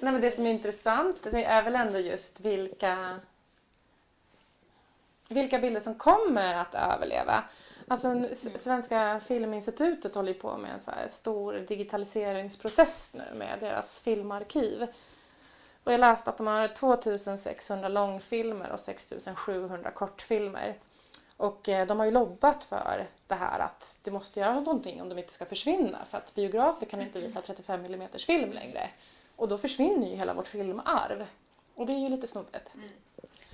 Nej, 0.00 0.12
men 0.12 0.20
det 0.20 0.30
som 0.30 0.46
är 0.46 0.50
intressant 0.50 1.16
det 1.22 1.44
är 1.44 1.62
väl 1.62 1.74
ändå 1.74 1.98
just 1.98 2.40
vilka, 2.40 3.20
vilka 5.28 5.58
bilder 5.58 5.80
som 5.80 5.94
kommer 5.94 6.54
att 6.54 6.74
överleva. 6.74 7.44
Alltså 7.88 8.28
Svenska 8.34 9.20
Filminstitutet 9.26 10.14
håller 10.14 10.34
på 10.34 10.56
med 10.56 10.70
en 10.70 10.80
så 10.80 10.90
här 10.90 11.08
stor 11.08 11.52
digitaliseringsprocess 11.54 13.10
nu 13.14 13.38
med 13.38 13.60
deras 13.60 13.98
filmarkiv. 13.98 14.86
Och 15.84 15.92
jag 15.92 16.00
läste 16.00 16.30
att 16.30 16.38
de 16.38 16.46
har 16.46 16.68
2600 16.68 17.88
långfilmer 17.88 18.70
och 18.70 18.80
6700 18.80 19.90
kortfilmer. 19.90 20.78
Och 21.36 21.68
eh, 21.68 21.86
de 21.86 21.98
har 21.98 22.06
ju 22.06 22.12
lobbat 22.12 22.64
för 22.64 23.06
det 23.26 23.34
här 23.34 23.58
att 23.58 23.98
det 24.02 24.10
måste 24.10 24.40
göras 24.40 24.66
någonting 24.66 25.02
om 25.02 25.08
de 25.08 25.18
inte 25.18 25.32
ska 25.32 25.44
försvinna. 25.44 26.04
För 26.04 26.18
att 26.18 26.34
biografer 26.34 26.86
kan 26.86 27.00
inte 27.00 27.20
visa 27.20 27.42
35 27.42 27.84
mm 27.84 28.08
film 28.26 28.52
längre. 28.52 28.90
Och 29.36 29.48
då 29.48 29.58
försvinner 29.58 30.08
ju 30.08 30.16
hela 30.16 30.34
vårt 30.34 30.48
filmarv. 30.48 31.26
Och 31.74 31.86
det 31.86 31.92
är 31.92 31.98
ju 31.98 32.08
lite 32.08 32.26
snopet. 32.26 32.74
Mm. 32.74 32.88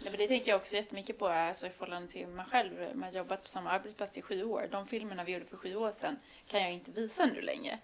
Nej, 0.02 0.10
men 0.10 0.18
det 0.18 0.28
tänker 0.28 0.50
jag 0.50 0.60
också 0.60 0.74
jättemycket 0.76 1.18
på 1.18 1.26
alltså, 1.28 1.66
i 1.66 1.70
förhållande 1.70 2.08
till 2.08 2.26
mig 2.28 2.46
själv. 2.50 2.72
Man 2.94 3.02
har 3.02 3.10
jobbat 3.10 3.42
på 3.42 3.48
samma 3.48 3.70
arbetsplats 3.70 4.18
i 4.18 4.22
sju 4.22 4.44
år. 4.44 4.68
De 4.70 4.86
filmerna 4.86 5.24
vi 5.24 5.32
gjorde 5.32 5.44
för 5.44 5.56
sju 5.56 5.76
år 5.76 5.90
sedan 5.90 6.16
kan 6.46 6.60
jag 6.62 6.72
inte 6.72 6.90
visa 6.90 7.26
nu 7.26 7.40
längre. 7.40 7.78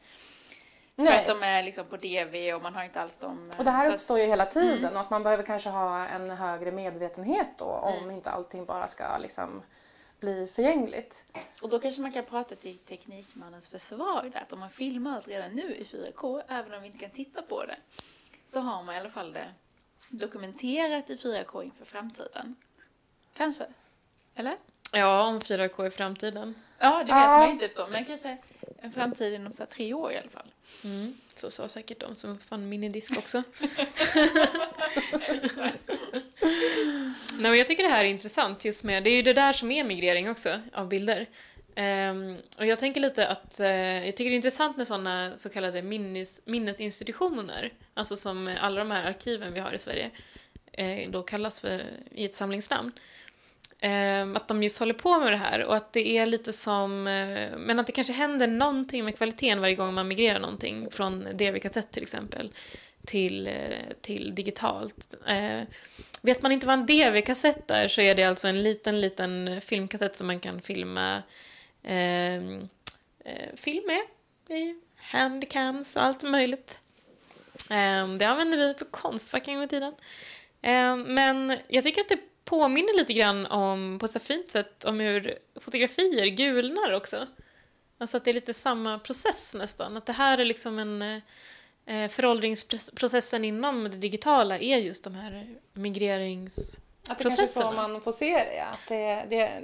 För 0.96 1.02
Nej. 1.02 1.20
att 1.20 1.26
de 1.26 1.42
är 1.42 1.62
liksom 1.62 1.86
på 1.86 1.96
DV 1.96 2.54
och 2.54 2.62
man 2.62 2.74
har 2.74 2.84
inte 2.84 3.00
alls 3.00 3.16
dem. 3.18 3.50
Och 3.58 3.64
det 3.64 3.70
här 3.70 3.80
så 3.82 3.88
att- 3.88 3.94
uppstår 3.94 4.18
ju 4.18 4.26
hela 4.26 4.46
tiden 4.46 4.94
och 4.94 5.00
att 5.00 5.10
man 5.10 5.22
behöver 5.22 5.42
kanske 5.42 5.68
ha 5.68 6.06
en 6.08 6.30
högre 6.30 6.72
medvetenhet 6.72 7.48
då 7.58 7.64
om 7.64 7.94
Mm. 7.94 8.10
inte 8.10 8.30
allting 8.30 8.64
bara 8.64 8.88
ska 8.88 9.18
liksom 9.18 9.62
bli 10.20 10.46
förgängligt. 10.46 11.24
Och 11.62 11.68
då 11.68 11.78
kanske 11.78 12.00
man 12.00 12.12
kan 12.12 12.24
prata 12.24 12.54
till 12.54 12.78
teknikmannens 12.78 13.68
försvar 13.68 14.30
där, 14.32 14.40
att 14.40 14.52
om 14.52 14.60
man 14.60 14.70
filmar 14.70 15.14
allt 15.16 15.28
redan 15.28 15.50
nu 15.50 15.74
i 15.74 15.84
4K, 15.84 16.42
även 16.48 16.74
om 16.74 16.80
vi 16.80 16.86
inte 16.86 16.98
kan 16.98 17.10
titta 17.10 17.42
på 17.42 17.64
det, 17.64 17.76
så 18.46 18.60
har 18.60 18.82
man 18.82 18.94
i 18.94 18.98
alla 18.98 19.08
fall 19.08 19.32
det 19.32 19.46
dokumenterat 20.08 21.10
i 21.10 21.16
4K 21.16 21.62
inför 21.62 21.84
framtiden. 21.84 22.56
Kanske? 23.36 23.64
Eller? 24.34 24.56
Ja, 24.92 25.22
om 25.26 25.40
4K 25.40 25.86
i 25.86 25.90
framtiden. 25.90 26.54
Ja, 26.78 26.90
det 26.98 27.04
vet 27.04 27.08
Ja. 27.08 27.38
man 27.38 27.50
inte 27.50 27.66
förstå, 27.68 27.86
men 27.90 28.04
kanske 28.04 28.36
en 28.80 28.92
framtid 28.92 29.34
inom 29.34 29.52
så 29.52 29.62
här 29.62 29.70
tre 29.70 29.94
år 29.94 30.12
i 30.12 30.18
alla 30.18 30.30
fall. 30.30 30.52
Mm. 30.84 31.14
Så 31.34 31.50
sa 31.50 31.68
säkert 31.68 32.00
de 32.00 32.14
som 32.14 32.30
uppfann 32.30 32.68
minidisk 32.68 33.18
också. 33.18 33.42
Nej, 37.38 37.50
men 37.50 37.56
jag 37.58 37.66
tycker 37.66 37.82
det 37.82 37.88
här 37.88 38.04
är 38.04 38.08
intressant 38.08 38.64
just 38.64 38.84
med, 38.84 39.04
det 39.04 39.10
är 39.10 39.16
ju 39.16 39.22
det 39.22 39.32
där 39.32 39.52
som 39.52 39.70
är 39.72 39.84
migrering 39.84 40.30
också 40.30 40.60
av 40.72 40.88
bilder. 40.88 41.26
Um, 41.76 42.36
och 42.58 42.66
jag 42.66 42.78
tänker 42.78 43.00
lite 43.00 43.28
att, 43.28 43.60
uh, 43.60 43.66
jag 44.06 44.16
tycker 44.16 44.30
det 44.30 44.34
är 44.34 44.36
intressant 44.36 44.76
när 44.76 44.84
sådana 44.84 45.36
så 45.36 45.48
kallade 45.48 45.82
minnes, 45.82 46.40
minnesinstitutioner, 46.44 47.72
alltså 47.94 48.16
som 48.16 48.56
alla 48.60 48.78
de 48.78 48.90
här 48.90 49.08
arkiven 49.08 49.52
vi 49.52 49.60
har 49.60 49.72
i 49.72 49.78
Sverige, 49.78 50.10
uh, 50.80 51.10
då 51.10 51.22
kallas 51.22 51.60
för 51.60 51.84
i 52.10 52.24
ett 52.24 52.34
samlingsnamn. 52.34 52.92
um, 53.82 54.36
att 54.36 54.48
de 54.48 54.62
just 54.62 54.78
håller 54.78 54.94
på 54.94 55.20
med 55.20 55.32
det 55.32 55.36
här 55.36 55.64
och 55.64 55.76
att 55.76 55.92
det 55.92 56.18
är 56.18 56.26
lite 56.26 56.52
som, 56.52 57.06
uh, 57.06 57.58
men 57.58 57.78
att 57.78 57.86
det 57.86 57.92
kanske 57.92 58.12
händer 58.12 58.46
någonting 58.46 59.04
med 59.04 59.16
kvaliteten 59.16 59.60
varje 59.60 59.74
gång 59.74 59.94
man 59.94 60.08
migrerar 60.08 60.40
någonting 60.40 60.90
från 60.90 61.28
DV-kassett 61.36 61.90
till 61.90 62.02
exempel 62.02 62.52
till, 63.06 63.50
till 64.00 64.34
digitalt. 64.34 65.14
Eh, 65.26 65.62
vet 66.22 66.42
man 66.42 66.52
inte 66.52 66.66
vad 66.66 66.78
en 66.78 66.86
DV-kassett 66.86 67.70
är 67.70 67.88
så 67.88 68.00
är 68.00 68.14
det 68.14 68.24
alltså 68.24 68.48
en 68.48 68.62
liten, 68.62 69.00
liten 69.00 69.60
filmkassett 69.60 70.16
som 70.16 70.26
man 70.26 70.40
kan 70.40 70.60
filma 70.60 71.22
Ehm, 71.86 72.68
eh, 73.24 73.54
film 73.56 73.84
med 73.86 74.02
i 74.58 74.74
handcams 74.96 75.96
och 75.96 76.02
allt 76.02 76.22
möjligt. 76.22 76.78
Eh, 77.70 78.08
det 78.08 78.24
använde 78.24 78.56
vi 78.56 78.74
på 78.74 78.84
Konstfack 78.84 79.48
en 79.48 79.54
gång 79.54 79.64
i 79.64 79.68
tiden. 79.68 79.94
Eh, 80.62 80.96
men 80.96 81.58
jag 81.68 81.84
tycker 81.84 82.00
att 82.00 82.08
det 82.08 82.18
påminner 82.44 82.98
lite 82.98 83.12
grann 83.12 83.46
om, 83.46 83.98
på 83.98 84.06
ett 84.06 84.12
så 84.12 84.18
fint 84.18 84.50
sätt, 84.50 84.84
om 84.84 85.00
hur 85.00 85.38
fotografier 85.60 86.26
gulnar 86.26 86.92
också. 86.92 87.26
Alltså 87.98 88.16
att 88.16 88.24
det 88.24 88.30
är 88.30 88.34
lite 88.34 88.54
samma 88.54 88.98
process 88.98 89.54
nästan. 89.54 89.96
Att 89.96 90.06
det 90.06 90.12
här 90.12 90.38
är 90.38 90.44
liksom 90.44 90.78
en 90.78 91.02
eh, 91.86 92.10
föråldringsprocessen 92.10 93.44
inom 93.44 93.84
det 93.84 93.96
digitala 93.96 94.58
är 94.58 94.76
just 94.76 95.04
de 95.04 95.14
här 95.14 95.56
migrerings... 95.72 96.78
Att 97.08 97.18
det 97.18 97.24
kanske 97.24 97.42
är 97.42 97.46
så 97.46 97.60
Processerna. 97.60 97.88
man 97.88 98.00
får 98.00 98.12
se 98.12 98.32
det. 98.32 98.60
Att 98.60 98.80
det, 98.88 99.26
det, 99.30 99.62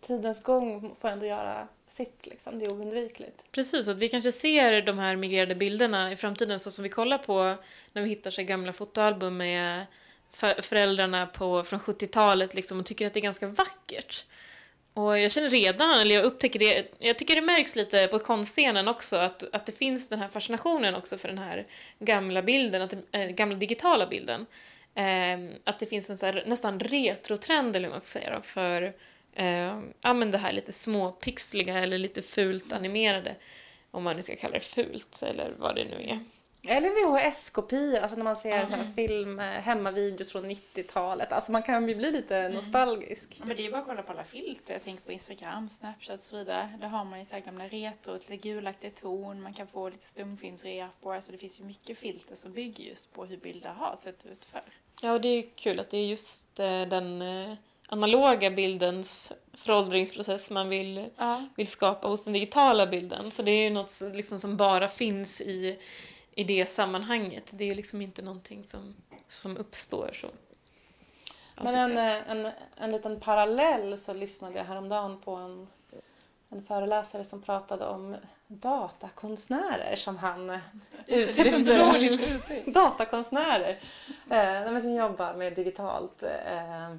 tidens 0.00 0.42
gång 0.42 0.96
får 1.00 1.08
ändå 1.08 1.26
göra 1.26 1.68
sitt. 1.86 2.26
Liksom. 2.26 2.58
Det 2.58 2.64
är 2.64 2.72
oundvikligt. 2.72 3.42
Precis, 3.52 3.88
och 3.88 4.02
vi 4.02 4.08
kanske 4.08 4.32
ser 4.32 4.82
de 4.82 4.98
här 4.98 5.16
migrerade 5.16 5.54
bilderna 5.54 6.12
i 6.12 6.16
framtiden 6.16 6.60
så 6.60 6.70
som 6.70 6.82
vi 6.82 6.88
kollar 6.88 7.18
på 7.18 7.54
när 7.92 8.02
vi 8.02 8.08
hittar 8.08 8.30
sig 8.30 8.44
gamla 8.44 8.72
fotoalbum 8.72 9.36
med 9.36 9.86
för- 10.32 10.62
föräldrarna 10.62 11.26
på, 11.26 11.64
från 11.64 11.80
70-talet 11.80 12.54
liksom, 12.54 12.78
och 12.80 12.86
tycker 12.86 13.06
att 13.06 13.14
det 13.14 13.20
är 13.20 13.22
ganska 13.22 13.46
vackert. 13.46 14.24
Och 14.94 15.18
jag 15.18 15.30
känner 15.32 15.50
redan, 15.50 16.00
eller 16.00 16.14
jag 16.14 16.24
upptäcker 16.24 16.58
det, 16.58 16.94
jag 16.98 17.18
tycker 17.18 17.34
det 17.34 17.40
märks 17.40 17.76
lite 17.76 18.06
på 18.06 18.18
konstscenen 18.18 18.88
också, 18.88 19.16
att, 19.16 19.44
att 19.52 19.66
det 19.66 19.72
finns 19.72 20.08
den 20.08 20.18
här 20.18 20.28
fascinationen 20.28 20.94
också 20.94 21.18
för 21.18 21.28
den 21.28 21.38
här 21.38 21.66
gamla 21.98 22.42
bilden, 22.42 22.82
att, 22.82 22.94
äh, 23.12 23.26
gamla 23.26 23.56
digitala 23.56 24.06
bilden. 24.06 24.46
Ehm, 25.00 25.50
att 25.64 25.78
det 25.78 25.86
finns 25.86 26.10
en 26.10 26.16
så 26.16 26.26
här, 26.26 26.44
nästan 26.46 26.80
retrotrend, 26.80 27.76
eller 27.76 27.88
hur 27.88 27.90
man 27.90 28.00
ska 28.00 28.20
säga 28.20 28.36
då, 28.36 28.42
för 28.42 28.82
eh, 29.32 29.80
ja, 30.00 30.14
men 30.14 30.30
det 30.30 30.38
här 30.38 30.52
lite 30.52 30.72
småpixliga 30.72 31.78
eller 31.78 31.98
lite 31.98 32.22
fult 32.22 32.72
animerade. 32.72 33.36
Om 33.90 34.04
man 34.04 34.16
nu 34.16 34.22
ska 34.22 34.36
kalla 34.36 34.54
det 34.54 34.60
fult, 34.60 35.22
eller 35.22 35.54
vad 35.58 35.74
det 35.74 35.84
nu 35.84 35.96
är. 36.08 36.24
Eller 36.68 36.88
VHS-kopior, 36.90 38.00
alltså 38.00 38.16
när 38.16 38.24
man 38.24 38.36
ser 38.36 38.64
Mm. 38.64 38.70
här 38.70 38.92
film, 38.96 39.38
eh, 39.38 39.44
hemmavideos 39.46 40.32
från 40.32 40.50
90-talet. 40.50 41.32
Alltså 41.32 41.52
man 41.52 41.62
kan 41.62 41.88
ju 41.88 41.94
bli 41.94 42.10
lite 42.10 42.48
nostalgisk. 42.48 43.36
Ja, 43.38 43.44
men 43.44 43.56
det 43.56 43.62
är 43.62 43.64
ju 43.64 43.70
bara 43.70 43.80
att 43.80 43.86
kolla 43.86 44.02
på 44.02 44.12
alla 44.12 44.24
filter. 44.24 44.72
Jag 44.72 44.82
tänker 44.82 45.02
på 45.02 45.12
Instagram, 45.12 45.68
Snapchat 45.68 46.14
och 46.14 46.20
så 46.20 46.36
vidare. 46.36 46.78
Där 46.80 46.88
har 46.88 47.04
man 47.04 47.18
ju 47.18 47.24
så 47.24 47.34
här 47.34 47.42
gamla 47.42 47.68
retro, 47.68 48.14
lite 48.14 48.36
gulaktig 48.36 48.94
ton. 48.94 49.42
Man 49.42 49.54
kan 49.54 49.66
få 49.66 49.88
lite 49.88 50.04
stumfilmsrepor. 50.06 51.14
Alltså 51.14 51.32
det 51.32 51.38
finns 51.38 51.60
ju 51.60 51.64
mycket 51.64 51.98
filter 51.98 52.34
som 52.34 52.52
bygger 52.52 52.84
just 52.84 53.12
på 53.12 53.24
hur 53.24 53.36
bilder 53.36 53.70
har 53.70 53.96
sett 54.02 54.26
ut 54.26 54.44
förr. 54.44 54.72
Ja, 55.02 55.12
och 55.12 55.20
det 55.20 55.28
är 55.28 55.44
kul 55.56 55.80
att 55.80 55.90
det 55.90 55.98
är 55.98 56.06
just 56.06 56.60
eh, 56.60 56.82
den 56.82 57.22
eh, 57.22 57.54
analoga 57.88 58.50
bildens 58.50 59.32
föråldringsprocess 59.54 60.50
man 60.50 60.68
vill, 60.68 61.10
Ja. 61.16 61.44
vill 61.56 61.66
skapa 61.66 62.08
hos 62.08 62.24
den 62.24 62.32
digitala 62.32 62.86
bilden. 62.86 63.30
Så 63.30 63.42
det 63.42 63.50
är 63.50 63.62
ju 63.64 63.70
något 63.70 64.00
liksom 64.14 64.38
som 64.38 64.56
bara 64.56 64.88
finns 64.88 65.40
i, 65.40 65.78
i 66.34 66.44
det 66.44 66.66
sammanhanget. 66.66 67.50
Det 67.54 67.70
är 67.70 67.74
liksom 67.74 68.02
inte 68.02 68.24
någonting 68.24 68.66
som, 68.66 68.96
som 69.28 69.56
uppstår 69.56 70.10
så. 70.14 70.28
Men 71.62 71.74
en, 71.76 71.98
eh, 71.98 72.30
en, 72.30 72.52
en 72.76 72.90
liten 72.90 73.20
parallell 73.20 73.98
så 73.98 74.14
lyssnade 74.14 74.58
jag 74.58 74.64
häromdagen 74.64 75.20
på 75.20 75.34
en, 75.34 75.68
en 76.48 76.64
föreläsare 76.64 77.24
som 77.24 77.42
pratade 77.42 77.86
om 77.86 78.16
datakonstnärer 78.48 79.96
som 79.96 80.16
han 80.16 80.58
uttryckte. 81.06 82.70
Datakonstnärer. 82.70 83.80
Eh, 84.30 84.78
som 84.78 84.94
jobbar 84.94 85.34
med 85.34 85.54
digitalt. 85.54 86.22
Eh, 86.22 86.94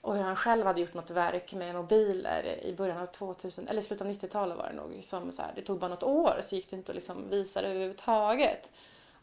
och 0.00 0.16
hur 0.16 0.22
han 0.22 0.36
själv 0.36 0.66
hade 0.66 0.80
gjort 0.80 0.94
något 0.94 1.10
verk 1.10 1.52
med 1.52 1.74
mobiler 1.74 2.64
i 2.64 2.74
början 2.74 2.98
av 2.98 3.06
2000, 3.06 3.68
eller 3.68 3.80
slutet 3.80 4.06
av 4.06 4.12
90-talet 4.12 4.58
var 4.58 4.68
det 4.68 4.76
nog. 4.76 5.00
Som 5.04 5.32
så 5.32 5.42
här, 5.42 5.52
det 5.54 5.62
tog 5.62 5.78
bara 5.78 5.88
något 5.88 6.02
år 6.02 6.40
så 6.42 6.54
gick 6.56 6.70
det 6.70 6.76
inte 6.76 6.92
att 6.92 6.96
liksom 6.96 7.30
visa 7.30 7.62
det 7.62 7.68
överhuvudtaget. 7.68 8.70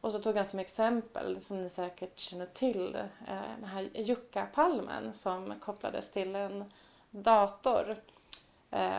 Och 0.01 0.11
så 0.11 0.19
tog 0.19 0.35
han 0.35 0.45
som 0.45 0.59
exempel, 0.59 1.41
som 1.41 1.63
ni 1.63 1.69
säkert 1.69 2.19
känner 2.19 2.45
till, 2.45 2.95
eh, 3.27 3.55
den 3.59 3.69
här 3.69 3.89
juckapalmen 3.93 5.13
som 5.13 5.59
kopplades 5.59 6.11
till 6.11 6.35
en 6.35 6.71
dator 7.11 7.95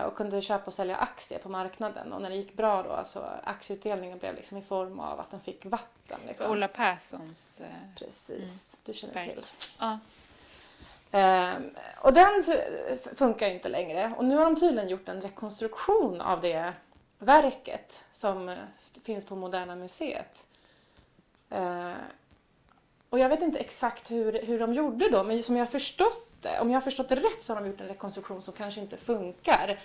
och 0.06 0.14
kunde 0.14 0.42
köpa 0.42 0.66
och 0.66 0.72
sälja 0.72 0.96
aktier 0.96 1.38
på 1.38 1.48
marknaden. 1.48 2.12
Och 2.12 2.22
när 2.22 2.30
det 2.30 2.36
gick 2.36 2.56
bra 2.56 2.82
då, 2.82 3.04
så 3.04 3.24
aktieutdelningen 3.44 4.18
blev 4.18 4.34
liksom 4.34 4.58
i 4.58 4.62
form 4.62 5.00
av 5.00 5.20
att 5.20 5.30
den 5.30 5.40
fick 5.40 5.64
vatten. 5.64 6.20
Liksom. 6.26 6.50
Ola 6.50 6.68
Perssons 6.68 7.60
eh, 7.60 7.66
Precis, 7.98 8.78
du 8.84 8.94
känner 8.94 9.24
till. 9.24 9.42
Ja. 9.78 9.98
Ehm, 11.10 11.70
och 12.00 12.12
den 12.12 12.42
funkar 13.14 13.46
ju 13.48 13.54
inte 13.54 13.68
längre. 13.68 14.12
Och 14.16 14.24
nu 14.24 14.36
har 14.36 14.44
de 14.44 14.56
tydligen 14.56 14.88
gjort 14.88 15.08
en 15.08 15.20
rekonstruktion 15.20 16.20
av 16.20 16.40
det 16.40 16.72
verket 17.18 18.00
som 18.12 18.48
eh, 18.48 18.56
finns 19.04 19.26
på 19.26 19.36
Moderna 19.36 19.76
Museet. 19.76 20.44
Ehm, 21.50 21.94
och 23.10 23.18
jag 23.18 23.28
vet 23.28 23.42
inte 23.42 23.58
exakt 23.58 24.10
hur, 24.10 24.46
hur 24.46 24.58
de 24.58 24.74
gjorde 24.74 25.08
då, 25.10 25.24
men 25.24 25.42
som 25.42 25.56
jag 25.56 25.70
förstått 25.70 26.35
det, 26.46 26.60
om 26.60 26.70
jag 26.70 26.76
har 26.76 26.80
förstått 26.80 27.08
det 27.08 27.14
rätt 27.16 27.42
så 27.42 27.54
har 27.54 27.60
de 27.60 27.66
gjort 27.66 27.80
en 27.80 27.88
rekonstruktion 27.88 28.42
som 28.42 28.54
kanske 28.54 28.80
inte 28.80 28.96
funkar. 28.96 29.80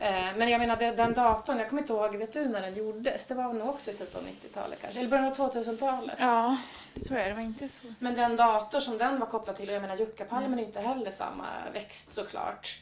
Ehm, 0.00 0.38
men 0.38 0.48
jag 0.48 0.58
menar 0.58 0.76
den, 0.76 1.14
datorn, 1.14 1.58
jag 1.58 1.68
kommer 1.68 1.82
inte 1.82 1.92
ihåg, 1.92 2.16
vet 2.16 2.32
du 2.32 2.48
när 2.48 2.60
den 2.62 2.74
gjordes? 2.74 3.26
Det 3.26 3.34
var 3.34 3.52
nog 3.52 3.68
också 3.68 3.90
i 3.90 3.94
slutet 3.94 4.16
av 4.16 4.22
90-talet 4.22 4.78
kanske, 4.80 5.00
eller 5.00 5.10
början 5.10 5.26
av 5.26 5.36
2000-talet. 5.36 6.16
ja, 6.18 6.56
det 6.94 7.00
tror 7.00 7.18
jag. 7.18 7.28
Det 7.30 7.34
var 7.34 7.42
inte 7.42 7.68
så. 7.68 7.86
Men 8.00 8.14
den 8.14 8.36
dator 8.36 8.80
som 8.80 8.98
den 8.98 9.20
var 9.20 9.26
kopplad 9.26 9.56
till, 9.56 9.68
och 9.68 9.74
jag 9.74 9.82
menar 9.82 9.96
juckapalmen 9.96 10.58
är 10.58 10.62
inte 10.64 10.80
heller 10.80 11.10
samma 11.10 11.46
växt 11.72 12.10
såklart. 12.10 12.78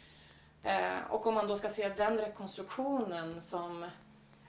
Eh, 0.62 0.98
och 1.10 1.26
om 1.26 1.34
man 1.34 1.46
då 1.48 1.54
ska 1.56 1.68
se 1.68 1.88
den 1.88 2.18
rekonstruktionen 2.18 3.42
som 3.42 3.82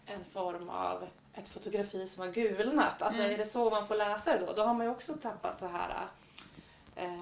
en 0.06 0.26
form 0.34 0.70
av 0.70 1.08
ett 1.34 1.50
fotografi 1.50 2.08
som 2.08 2.22
har 2.22 2.30
gulnat, 2.34 3.02
alltså 3.02 3.20
Mm. 3.22 3.34
är 3.34 3.38
det 3.38 3.46
så 3.46 3.70
man 3.70 3.88
får 3.88 3.96
läsa 3.96 4.34
det 4.38 4.46
då? 4.46 4.54
Då 4.54 4.64
har 4.64 4.74
man 4.74 4.86
ju 4.86 4.92
också 4.92 5.14
tappat 5.14 5.60
det 5.60 5.68
här 5.68 6.08
eh, 6.96 7.22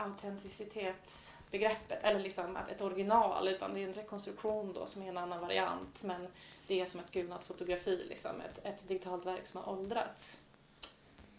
autenticitets 0.00 1.32
begreppet 1.50 2.04
eller 2.04 2.20
liksom 2.20 2.56
att 2.56 2.70
ett 2.70 2.80
original 2.80 3.48
utan 3.48 3.74
det 3.74 3.80
är 3.80 3.88
en 3.88 3.94
rekonstruktion 3.94 4.72
då 4.72 4.86
som 4.86 5.02
är 5.02 5.08
en 5.08 5.18
annan 5.18 5.40
variant 5.40 6.02
men 6.04 6.28
det 6.66 6.80
är 6.80 6.86
som 6.86 7.00
ett 7.00 7.10
gulnat 7.12 7.44
fotografi, 7.44 8.04
liksom, 8.08 8.40
ett, 8.40 8.66
ett 8.66 8.88
digitalt 8.88 9.26
verk 9.26 9.46
som 9.46 9.60
har 9.60 9.72
åldrats. 9.72 10.40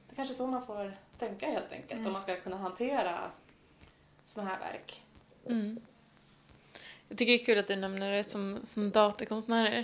Det 0.07 0.13
är 0.13 0.15
kanske 0.15 0.33
är 0.33 0.35
så 0.35 0.47
man 0.47 0.65
får 0.65 0.97
tänka 1.19 1.45
helt 1.45 1.71
enkelt 1.71 1.91
Mm. 1.91 2.05
om 2.05 2.13
man 2.13 2.21
ska 2.21 2.35
kunna 2.35 2.57
hantera 2.57 3.31
sådana 4.25 4.49
här 4.49 4.59
verk. 4.59 5.03
Mm. 5.47 5.81
Jag 7.07 7.17
tycker 7.17 7.31
det 7.31 7.41
är 7.41 7.45
kul 7.45 7.57
att 7.57 7.67
du 7.67 7.75
nämner 7.75 8.11
det 8.11 8.23
som, 8.23 8.59
som 8.63 8.91
datakonstnärer. 8.91 9.83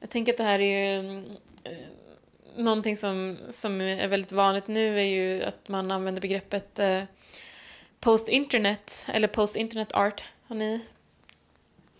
Jag 0.00 0.10
tänker 0.10 0.32
att 0.32 0.38
det 0.38 0.44
här 0.44 0.58
är 0.58 1.02
ju 1.02 1.18
eh, 1.64 1.86
någonting 2.56 2.96
som, 2.96 3.36
som 3.48 3.80
är 3.80 4.08
väldigt 4.08 4.32
vanligt 4.32 4.66
nu 4.66 5.00
är 5.00 5.04
ju 5.04 5.42
att 5.42 5.68
man 5.68 5.90
använder 5.90 6.22
begreppet 6.22 6.78
eh, 6.78 7.02
post-internet 8.04 9.06
eller 9.12 9.28
post-internet 9.28 9.92
art. 9.92 10.24
Har 10.46 10.56
ni 10.56 10.80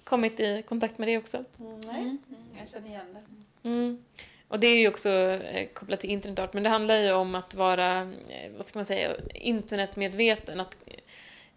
kommit 0.04 0.40
i 0.40 0.62
kontakt 0.62 0.98
med 0.98 1.08
det 1.08 1.18
också? 1.18 1.44
Nej. 1.56 2.00
Mm. 2.00 2.18
Mm. 2.28 2.42
Jag 2.58 2.68
känner 2.68 2.88
igen 2.88 3.14
det. 3.14 3.68
Mm. 3.68 4.04
Och 4.48 4.60
det 4.60 4.66
är 4.66 4.78
ju 4.78 4.88
också 4.88 5.10
eh, 5.10 5.68
kopplat 5.68 6.00
till 6.00 6.10
internetart, 6.10 6.52
men 6.52 6.62
det 6.62 6.68
handlar 6.68 6.96
ju 6.96 7.12
om 7.12 7.34
att 7.34 7.54
vara, 7.54 8.00
eh, 8.28 8.50
vad 8.56 8.66
ska 8.66 8.78
man 8.78 8.84
säga, 8.84 9.10
internetmedveten, 9.34 10.60
att 10.60 10.76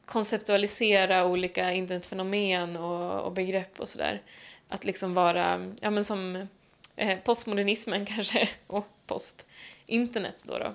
konceptualisera 0.06 1.26
olika 1.26 1.74
internetfenomen 1.74 2.78
och, 2.78 3.22
och 3.22 3.32
begrepp 3.32 3.80
och 3.80 3.88
sådär. 3.88 4.22
Att 4.68 4.86
liksom 4.86 5.14
vara, 5.14 5.74
ja 5.82 5.90
men 5.90 6.06
som 6.06 6.48
eh, 6.96 7.20
postmodernismen 7.20 8.06
kanske, 8.16 8.50
och 8.68 8.88
post-internet 9.08 10.46
då. 10.48 10.58
då. 10.58 10.74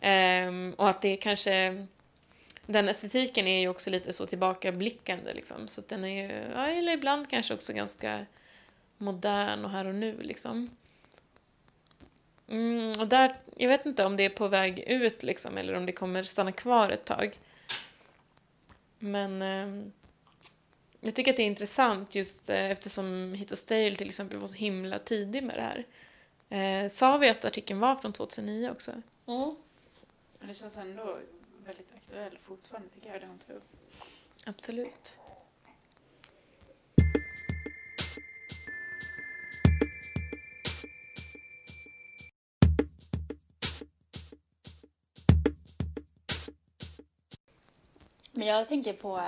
Ehm, 0.00 0.74
och 0.78 0.88
att 0.88 1.02
det 1.02 1.16
kanske, 1.16 1.86
den 2.66 2.88
estetiken 2.88 3.46
är 3.46 3.60
ju 3.60 3.68
också 3.68 3.90
lite 3.90 4.12
så 4.12 4.26
tillbakablickande 4.26 5.34
liksom, 5.34 5.68
så 5.68 5.80
att 5.80 5.88
den 5.88 6.04
är 6.04 6.22
ju, 6.22 6.52
ja, 6.52 6.66
eller 6.66 6.92
ibland 6.92 7.30
kanske 7.30 7.54
också 7.54 7.72
ganska 7.72 8.26
modern 8.98 9.64
och 9.64 9.70
här 9.70 9.84
och 9.86 9.94
nu 9.94 10.22
liksom. 10.22 10.70
Mm, 12.48 13.00
och 13.00 13.08
där, 13.08 13.36
jag 13.56 13.68
vet 13.68 13.86
inte 13.86 14.04
om 14.04 14.16
det 14.16 14.24
är 14.24 14.30
på 14.30 14.48
väg 14.48 14.78
ut 14.78 15.22
liksom, 15.22 15.56
eller 15.56 15.74
om 15.74 15.86
det 15.86 15.92
kommer 15.92 16.22
stanna 16.22 16.52
kvar 16.52 16.90
ett 16.90 17.04
tag. 17.04 17.38
Men 18.98 19.42
eh, 19.42 19.86
jag 21.00 21.14
tycker 21.14 21.30
att 21.30 21.36
det 21.36 21.42
är 21.42 21.46
intressant 21.46 22.14
just 22.14 22.50
eh, 22.50 22.70
eftersom 22.70 23.32
Hit 23.32 23.52
och 23.52 23.58
Stale 23.58 23.96
till 23.96 24.06
exempel 24.06 24.38
var 24.38 24.46
så 24.46 24.56
himla 24.56 24.98
tidig 24.98 25.42
med 25.42 25.56
det 25.56 25.62
här. 25.62 25.86
Eh, 26.48 26.88
sa 26.88 27.16
vi 27.16 27.28
att 27.28 27.44
artikeln 27.44 27.80
var 27.80 27.96
från 27.96 28.12
2009 28.12 28.70
också? 28.70 28.92
Mm. 29.26 29.56
Det 30.40 30.54
känns 30.54 30.76
ändå 30.76 31.18
aktuell 32.04 32.38
fortfarande 32.38 32.88
tycker 32.88 33.12
jag 33.12 33.20
det 33.20 33.26
hon 33.26 33.38
tar 33.38 33.54
upp. 33.54 33.76
Absolut. 34.46 35.18
Men 48.32 48.46
jag 48.46 48.68
tänker 48.68 48.92
på 48.92 49.22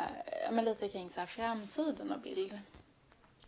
men 0.52 0.64
lite 0.64 0.88
kring 0.88 1.10
så 1.10 1.20
här 1.20 1.26
framtiden 1.26 2.12
av 2.12 2.20
bild. 2.20 2.58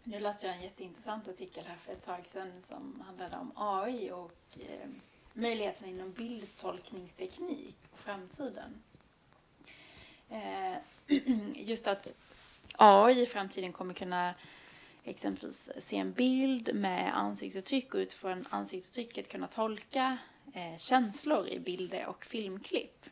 Nu 0.05 0.21
läste 0.21 0.47
jag 0.47 0.57
en 0.57 0.63
jätteintressant 0.63 1.29
artikel 1.29 1.65
här 1.67 1.77
för 1.77 1.93
ett 1.93 2.05
tag 2.05 2.27
sedan 2.33 2.63
som 2.63 3.01
handlade 3.07 3.37
om 3.37 3.53
AI 3.57 4.11
och 4.11 4.59
eh, 4.61 4.89
möjligheterna 5.33 5.89
inom 5.89 6.13
bildtolkningsteknik 6.13 7.77
och 7.93 7.99
framtiden. 7.99 8.83
Eh, 10.31 10.77
just 11.55 11.87
att 11.87 12.15
AI 12.77 13.23
i 13.23 13.27
framtiden 13.27 13.73
kommer 13.73 13.95
kunna 13.95 14.35
exempelvis 15.05 15.71
se 15.79 15.97
en 15.97 16.13
bild 16.13 16.75
med 16.75 17.19
ansiktsuttryck 17.19 17.95
och 17.95 17.99
utifrån 17.99 18.47
ansiktsuttrycket 18.51 19.29
kunna 19.29 19.47
tolka 19.47 20.19
eh, 20.55 20.77
känslor 20.77 21.49
i 21.49 21.61
bilder 21.61 22.07
och 22.07 22.25
filmklipp. 22.25 23.07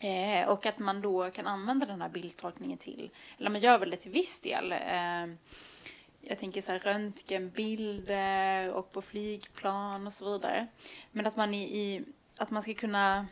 Eh, 0.00 0.48
och 0.48 0.66
att 0.66 0.78
man 0.78 1.00
då 1.00 1.30
kan 1.30 1.46
använda 1.46 1.86
den 1.86 2.02
här 2.02 2.08
bildtolkningen 2.08 2.78
till, 2.78 3.10
eller 3.38 3.50
man 3.50 3.60
gör 3.60 3.78
väl 3.78 3.90
det 3.90 3.96
till 3.96 4.10
viss 4.10 4.40
del. 4.40 4.72
Eh, 4.72 5.26
jag 6.20 6.38
tänker 6.38 6.62
så 6.62 6.72
här 6.72 6.78
röntgenbilder 6.78 8.72
och 8.72 8.92
på 8.92 9.02
flygplan 9.02 10.06
och 10.06 10.12
så 10.12 10.32
vidare. 10.32 10.66
Men 11.12 11.26
att 11.26 11.36
man 11.36 11.54
i, 11.54 11.62
i 11.62 12.04
att 12.36 12.50
man 12.50 12.62
ska 12.62 12.74
kunna 12.74 13.26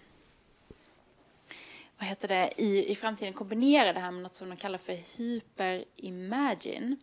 vad 2.03 2.09
heter 2.09 2.29
det, 2.29 2.53
i, 2.57 2.93
i 2.93 2.95
framtiden 2.95 3.33
kombinera 3.33 3.93
det 3.93 4.01
här 4.01 4.11
med 4.11 4.23
något 4.23 4.35
som 4.35 4.49
de 4.49 4.57
kallar 4.57 4.79
för 4.79 4.93
hyperimagine. 5.17 6.97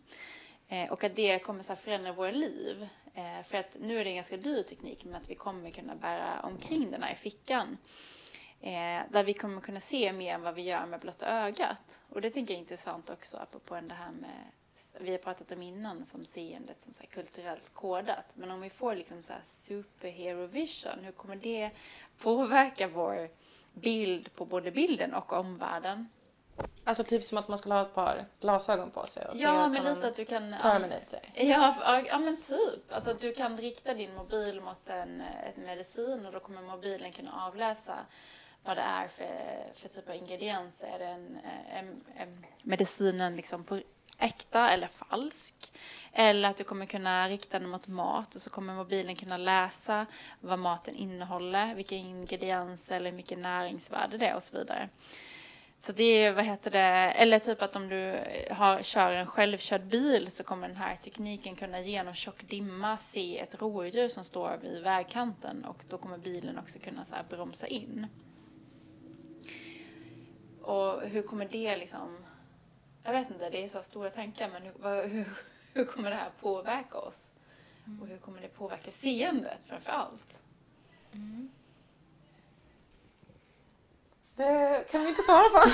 Eh, 0.68 0.92
och 0.92 1.04
att 1.04 1.16
det 1.16 1.38
kommer 1.38 1.62
så 1.62 1.68
här 1.68 1.76
förändra 1.76 2.12
våra 2.12 2.30
liv. 2.30 2.88
Eh, 3.14 3.42
för 3.44 3.58
att 3.58 3.76
nu 3.80 4.00
är 4.00 4.04
det 4.04 4.10
en 4.10 4.16
ganska 4.16 4.36
dyr 4.36 4.62
teknik 4.62 5.04
men 5.04 5.14
att 5.14 5.30
vi 5.30 5.34
kommer 5.34 5.70
kunna 5.70 5.94
bära 5.94 6.40
omkring 6.40 6.90
den 6.90 7.02
här 7.02 7.12
i 7.12 7.16
fickan. 7.16 7.78
Eh, 8.60 9.02
där 9.10 9.24
vi 9.24 9.34
kommer 9.34 9.60
kunna 9.60 9.80
se 9.80 10.12
mer 10.12 10.34
än 10.34 10.42
vad 10.42 10.54
vi 10.54 10.62
gör 10.62 10.86
med 10.86 11.00
blotta 11.00 11.26
ögat. 11.26 12.00
Och 12.08 12.20
det 12.20 12.30
tänker 12.30 12.54
jag 12.54 12.58
är 12.58 12.62
intressant 12.62 13.10
också 13.10 13.36
apropå 13.36 13.74
det 13.74 13.94
här 13.94 14.12
med 14.12 14.44
vi 14.98 15.10
har 15.10 15.18
pratat 15.18 15.52
om 15.52 15.62
innan 15.62 16.06
som 16.06 16.24
seendet 16.24 16.80
som 16.80 16.92
så 16.92 17.00
här 17.02 17.08
kulturellt 17.08 17.74
kodat. 17.74 18.26
Men 18.34 18.50
om 18.50 18.60
vi 18.60 18.70
får 18.70 18.94
liksom 18.94 19.22
så 19.22 19.32
här 19.32 19.42
superhero 19.44 20.46
vision, 20.46 21.04
hur 21.04 21.12
kommer 21.12 21.36
det 21.36 21.70
påverka 22.18 22.88
vår 22.88 23.30
bild 23.74 24.34
på 24.34 24.44
både 24.44 24.70
bilden 24.70 25.14
och 25.14 25.32
omvärlden? 25.32 26.08
Alltså 26.84 27.04
typ 27.04 27.24
som 27.24 27.38
att 27.38 27.48
man 27.48 27.58
skulle 27.58 27.74
ha 27.74 27.82
ett 27.82 27.94
par 27.94 28.26
glasögon 28.40 28.90
på 28.90 29.04
sig 29.04 29.26
och 29.26 29.36
Ja, 29.36 29.68
men 29.68 29.86
en 29.86 29.94
lite 29.94 30.08
att 30.08 30.16
du 30.16 30.24
kan... 30.24 30.54
Terminator. 30.58 31.20
Ja, 31.34 31.76
ja, 31.80 32.02
ja, 32.06 32.18
men 32.18 32.36
typ. 32.36 32.92
Alltså 32.92 33.10
att 33.10 33.20
du 33.20 33.34
kan 33.34 33.58
rikta 33.58 33.94
din 33.94 34.14
mobil 34.14 34.60
mot 34.60 34.88
en, 34.88 35.20
ett 35.20 35.56
medicin 35.56 36.26
och 36.26 36.32
då 36.32 36.40
kommer 36.40 36.62
mobilen 36.62 37.12
kunna 37.12 37.46
avläsa 37.46 37.98
vad 38.64 38.76
det 38.76 38.82
är 38.82 39.08
för, 39.08 39.72
för 39.74 39.88
typ 39.88 40.08
av 40.08 40.14
ingredienser. 40.14 40.86
Är 40.86 40.98
den 40.98 41.38
en, 41.72 42.04
en, 42.16 42.46
medicinen 42.62 43.36
liksom 43.36 43.64
på 43.64 43.80
äkta 44.20 44.70
eller 44.70 44.86
falsk? 44.86 45.72
Eller 46.12 46.50
att 46.50 46.56
du 46.56 46.64
kommer 46.64 46.86
kunna 46.86 47.28
rikta 47.28 47.58
den 47.58 47.68
mot 47.68 47.86
mat 47.86 48.34
och 48.34 48.40
så 48.40 48.50
kommer 48.50 48.74
mobilen 48.74 49.16
kunna 49.16 49.36
läsa 49.36 50.06
vad 50.40 50.58
maten 50.58 50.94
innehåller, 50.94 51.74
vilka 51.74 51.94
ingredienser 51.94 52.96
eller 52.96 53.12
mycket 53.12 53.38
näringsvärde 53.38 54.18
det 54.18 54.26
är 54.26 54.34
och 54.34 54.42
så 54.42 54.58
vidare. 54.58 54.88
Så 55.78 55.92
det 55.92 56.04
är, 56.04 56.32
vad 56.32 56.44
heter 56.44 56.70
det, 56.70 56.78
eller 56.78 57.38
typ 57.38 57.62
att 57.62 57.76
om 57.76 57.88
du 57.88 58.18
har, 58.50 58.82
kör 58.82 59.12
en 59.12 59.26
självkörd 59.26 59.84
bil 59.84 60.30
så 60.30 60.42
kommer 60.42 60.68
den 60.68 60.76
här 60.76 60.96
tekniken 60.96 61.56
kunna 61.56 61.80
genom 61.80 62.14
tjock 62.14 62.42
dimma 62.42 62.96
se 62.96 63.38
ett 63.38 63.60
rådjur 63.60 64.08
som 64.08 64.24
står 64.24 64.58
vid 64.62 64.82
vägkanten 64.82 65.64
och 65.64 65.84
då 65.88 65.98
kommer 65.98 66.18
bilen 66.18 66.58
också 66.58 66.78
kunna 66.78 67.04
så 67.04 67.14
här 67.14 67.24
bromsa 67.28 67.66
in. 67.66 68.06
Och 70.62 71.02
hur 71.02 71.22
kommer 71.22 71.48
det 71.50 71.76
liksom, 71.76 72.18
jag 73.04 73.12
vet 73.12 73.30
inte, 73.30 73.50
det 73.50 73.64
är 73.64 73.68
så 73.68 73.78
stora 73.82 74.10
tankar 74.10 74.48
men 74.52 74.62
hur, 74.62 75.08
hur, 75.08 75.24
hur 75.74 75.84
kommer 75.84 76.10
det 76.10 76.16
här 76.16 76.30
påverka 76.40 76.98
oss? 76.98 77.30
Och 78.00 78.06
hur 78.06 78.18
kommer 78.18 78.40
det 78.40 78.48
påverka 78.48 78.90
seendet 78.90 79.58
framför 79.66 79.90
allt? 79.90 80.42
Det 84.36 84.84
kan 84.90 85.02
vi 85.02 85.08
inte 85.08 85.22
svara 85.22 85.48
på. 85.50 85.58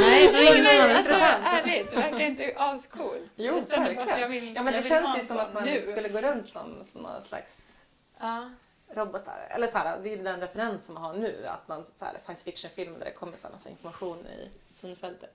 Nej, 0.00 0.32
det 0.32 0.38
är 0.38 0.56
som 0.56 0.80
har 0.80 0.88
Alltså, 0.96 1.10
intressant. 1.12 1.44
ärligt, 1.46 1.90
det 1.90 1.96
verkar 1.96 2.20
inte 2.20 2.54
ascoolt. 2.56 3.30
Jo, 3.36 3.54
verkligen. 3.54 4.20
jag 4.20 4.28
vill- 4.28 4.54
Ja 4.54 4.62
men 4.62 4.72
det 4.72 4.82
känns 4.82 5.18
ju 5.18 5.22
som 5.26 5.38
att 5.38 5.54
man 5.54 5.64
nu. 5.64 5.86
skulle 5.86 6.08
gå 6.08 6.20
runt 6.20 6.50
som, 6.50 6.84
som 6.84 7.02
någon 7.02 7.22
slags 7.22 7.78
Ja. 8.20 8.50
robotar. 8.94 9.46
Eller 9.50 9.66
så 9.66 9.78
här, 9.78 9.98
det 10.02 10.12
är 10.12 10.16
den 10.24 10.40
referensen 10.40 10.94
man 10.94 11.02
har 11.02 11.14
nu. 11.14 11.46
Att 11.46 11.68
man, 11.68 11.84
så 11.98 12.04
här, 12.04 12.18
science 12.18 12.44
fiction-filmer 12.44 12.98
där 12.98 13.04
det 13.04 13.12
kommer 13.12 13.36
så 13.36 13.46
här 13.46 13.52
massa 13.52 13.68
information 13.68 14.26
i 14.26 14.50
synfältet. 14.70 15.34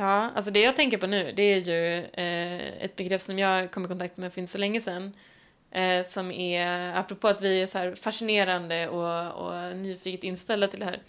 Ja, 0.00 0.30
alltså 0.34 0.50
det 0.50 0.60
jag 0.60 0.76
tänker 0.76 0.98
på 0.98 1.06
nu 1.06 1.32
det 1.36 1.42
är 1.42 1.60
ju 1.60 1.96
eh, 1.96 2.84
ett 2.84 2.96
begrepp 2.96 3.20
som 3.20 3.38
jag 3.38 3.70
kom 3.70 3.84
i 3.84 3.88
kontakt 3.88 4.16
med 4.16 4.32
för 4.32 4.40
inte 4.40 4.52
så 4.52 4.58
länge 4.58 4.80
sedan. 4.80 5.12
Eh, 5.70 6.06
som 6.06 6.30
är, 6.30 6.96
apropå 6.96 7.28
att 7.28 7.42
vi 7.42 7.62
är 7.62 7.66
så 7.66 7.78
här 7.78 7.94
fascinerande 7.94 8.88
och, 8.88 9.46
och 9.46 9.76
nyfiket 9.76 10.24
inställda 10.24 10.68
till 10.68 10.80
det 10.80 10.86
här. 10.86 11.02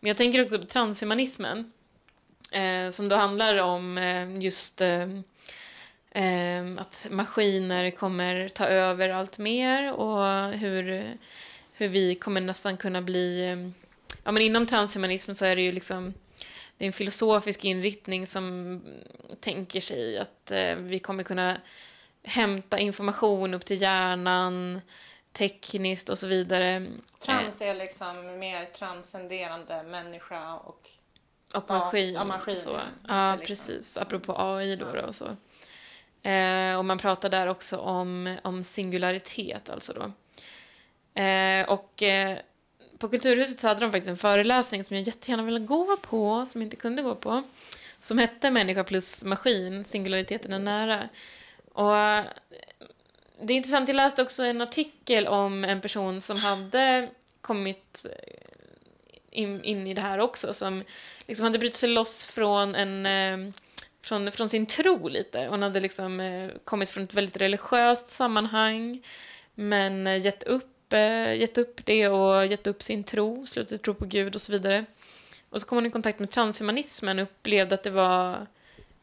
Men 0.00 0.08
jag 0.08 0.16
tänker 0.16 0.42
också 0.42 0.58
på 0.58 0.64
transhumanismen. 0.64 1.72
Eh, 2.52 2.90
som 2.90 3.08
då 3.08 3.16
handlar 3.16 3.62
om 3.62 3.98
eh, 3.98 4.38
just 4.38 4.80
eh, 4.80 5.02
eh, 6.10 6.64
att 6.78 7.06
maskiner 7.10 7.90
kommer 7.90 8.48
ta 8.48 8.66
över 8.66 9.08
allt 9.08 9.38
mer 9.38 9.92
och 9.92 10.50
hur, 10.52 11.04
hur 11.72 11.88
vi 11.88 12.14
kommer 12.14 12.40
nästan 12.40 12.76
kunna 12.76 13.02
bli... 13.02 13.44
Eh, 13.44 13.70
ja, 14.24 14.32
men 14.32 14.42
inom 14.42 14.66
transhumanismen 14.66 15.36
så 15.36 15.44
är 15.44 15.56
det 15.56 15.62
ju 15.62 15.72
liksom 15.72 16.14
det 16.78 16.84
är 16.84 16.86
en 16.86 16.92
filosofisk 16.92 17.64
inriktning 17.64 18.26
som 18.26 18.80
tänker 19.40 19.80
sig 19.80 20.18
att 20.18 20.50
eh, 20.50 20.74
vi 20.74 20.98
kommer 20.98 21.22
kunna 21.22 21.60
hämta 22.22 22.78
information 22.78 23.54
upp 23.54 23.64
till 23.64 23.82
hjärnan 23.82 24.80
tekniskt 25.32 26.08
och 26.08 26.18
så 26.18 26.26
vidare. 26.26 26.86
Trans 27.18 27.60
är 27.62 27.74
liksom 27.74 28.38
mer 28.38 28.64
transcenderande 28.64 29.82
människa 29.82 30.54
och 30.54 30.90
Och 31.54 31.68
maskin. 31.70 32.14
ja, 32.14 32.24
maskin, 32.24 32.56
så. 32.56 32.80
ja. 33.08 33.36
Liksom- 33.36 33.46
precis. 33.46 33.96
Apropå 33.98 34.34
AI 34.38 34.76
då, 34.76 34.92
då 34.92 35.00
och 35.00 35.14
så. 35.14 35.36
Eh, 36.28 36.78
och 36.78 36.84
man 36.84 36.98
pratar 36.98 37.28
där 37.28 37.46
också 37.46 37.76
om, 37.76 38.36
om 38.44 38.62
singularitet, 38.64 39.70
alltså 39.70 39.92
då. 39.92 40.12
Eh, 41.22 41.68
och 41.68 42.02
eh, 42.02 42.38
på 43.04 43.10
Kulturhuset 43.10 43.60
så 43.60 43.68
hade 43.68 43.80
de 43.80 43.92
faktiskt 43.92 44.10
en 44.10 44.16
föreläsning 44.16 44.84
som 44.84 44.96
jag 44.96 45.06
jättegärna 45.06 45.42
ville 45.42 45.60
gå 45.60 45.96
på, 45.96 46.46
som 46.46 46.60
jag 46.60 46.66
inte 46.66 46.76
kunde 46.76 47.02
gå 47.02 47.14
på. 47.14 47.42
Som 48.00 48.18
hette 48.18 48.50
Människa 48.50 48.84
plus 48.84 49.24
maskin, 49.24 49.84
singulariteten 49.84 50.52
är 50.52 50.58
nära. 50.58 51.08
Och 51.72 51.96
eh, 51.96 52.24
det 53.42 53.52
är 53.52 53.56
intressant, 53.56 53.88
jag 53.88 53.96
läste 53.96 54.22
också 54.22 54.42
en 54.42 54.60
artikel 54.60 55.26
om 55.26 55.64
en 55.64 55.80
person 55.80 56.20
som 56.20 56.36
hade 56.36 57.08
kommit 57.40 58.06
eh, 58.10 59.40
in, 59.42 59.64
in 59.64 59.86
i 59.86 59.94
det 59.94 60.00
här 60.00 60.18
också, 60.18 60.54
som 60.54 60.82
liksom 61.26 61.44
hade 61.44 61.58
brutit 61.58 61.78
sig 61.78 61.88
loss 61.88 62.26
från 62.26 62.74
en 62.74 63.06
eh, 63.06 63.54
från, 64.02 64.32
från 64.32 64.48
sin 64.48 64.66
tro 64.66 65.08
lite. 65.08 65.46
Hon 65.50 65.62
hade 65.62 65.80
liksom 65.80 66.50
kommit 66.64 66.90
från 66.90 67.04
ett 67.04 67.14
väldigt 67.14 67.36
religiöst 67.36 68.08
sammanhang 68.08 69.02
men 69.54 70.22
gett 70.22 70.42
upp, 70.42 70.73
Eh, 70.94 71.34
gett 71.34 71.58
upp 71.58 71.86
det 71.86 72.08
och 72.08 72.46
gett 72.46 72.66
upp 72.66 72.82
sin 72.82 73.04
tro, 73.04 73.46
slutat 73.46 73.82
tro 73.82 73.94
på 73.94 74.04
Gud 74.04 74.34
och 74.34 74.40
så 74.40 74.52
vidare. 74.52 74.84
Och 75.50 75.60
så 75.60 75.66
kom 75.66 75.76
hon 75.76 75.86
i 75.86 75.90
kontakt 75.90 76.18
med 76.18 76.30
transhumanismen 76.30 77.18
och 77.18 77.22
upplevde 77.22 77.74
att 77.74 77.82
det 77.82 77.90
var 77.90 78.46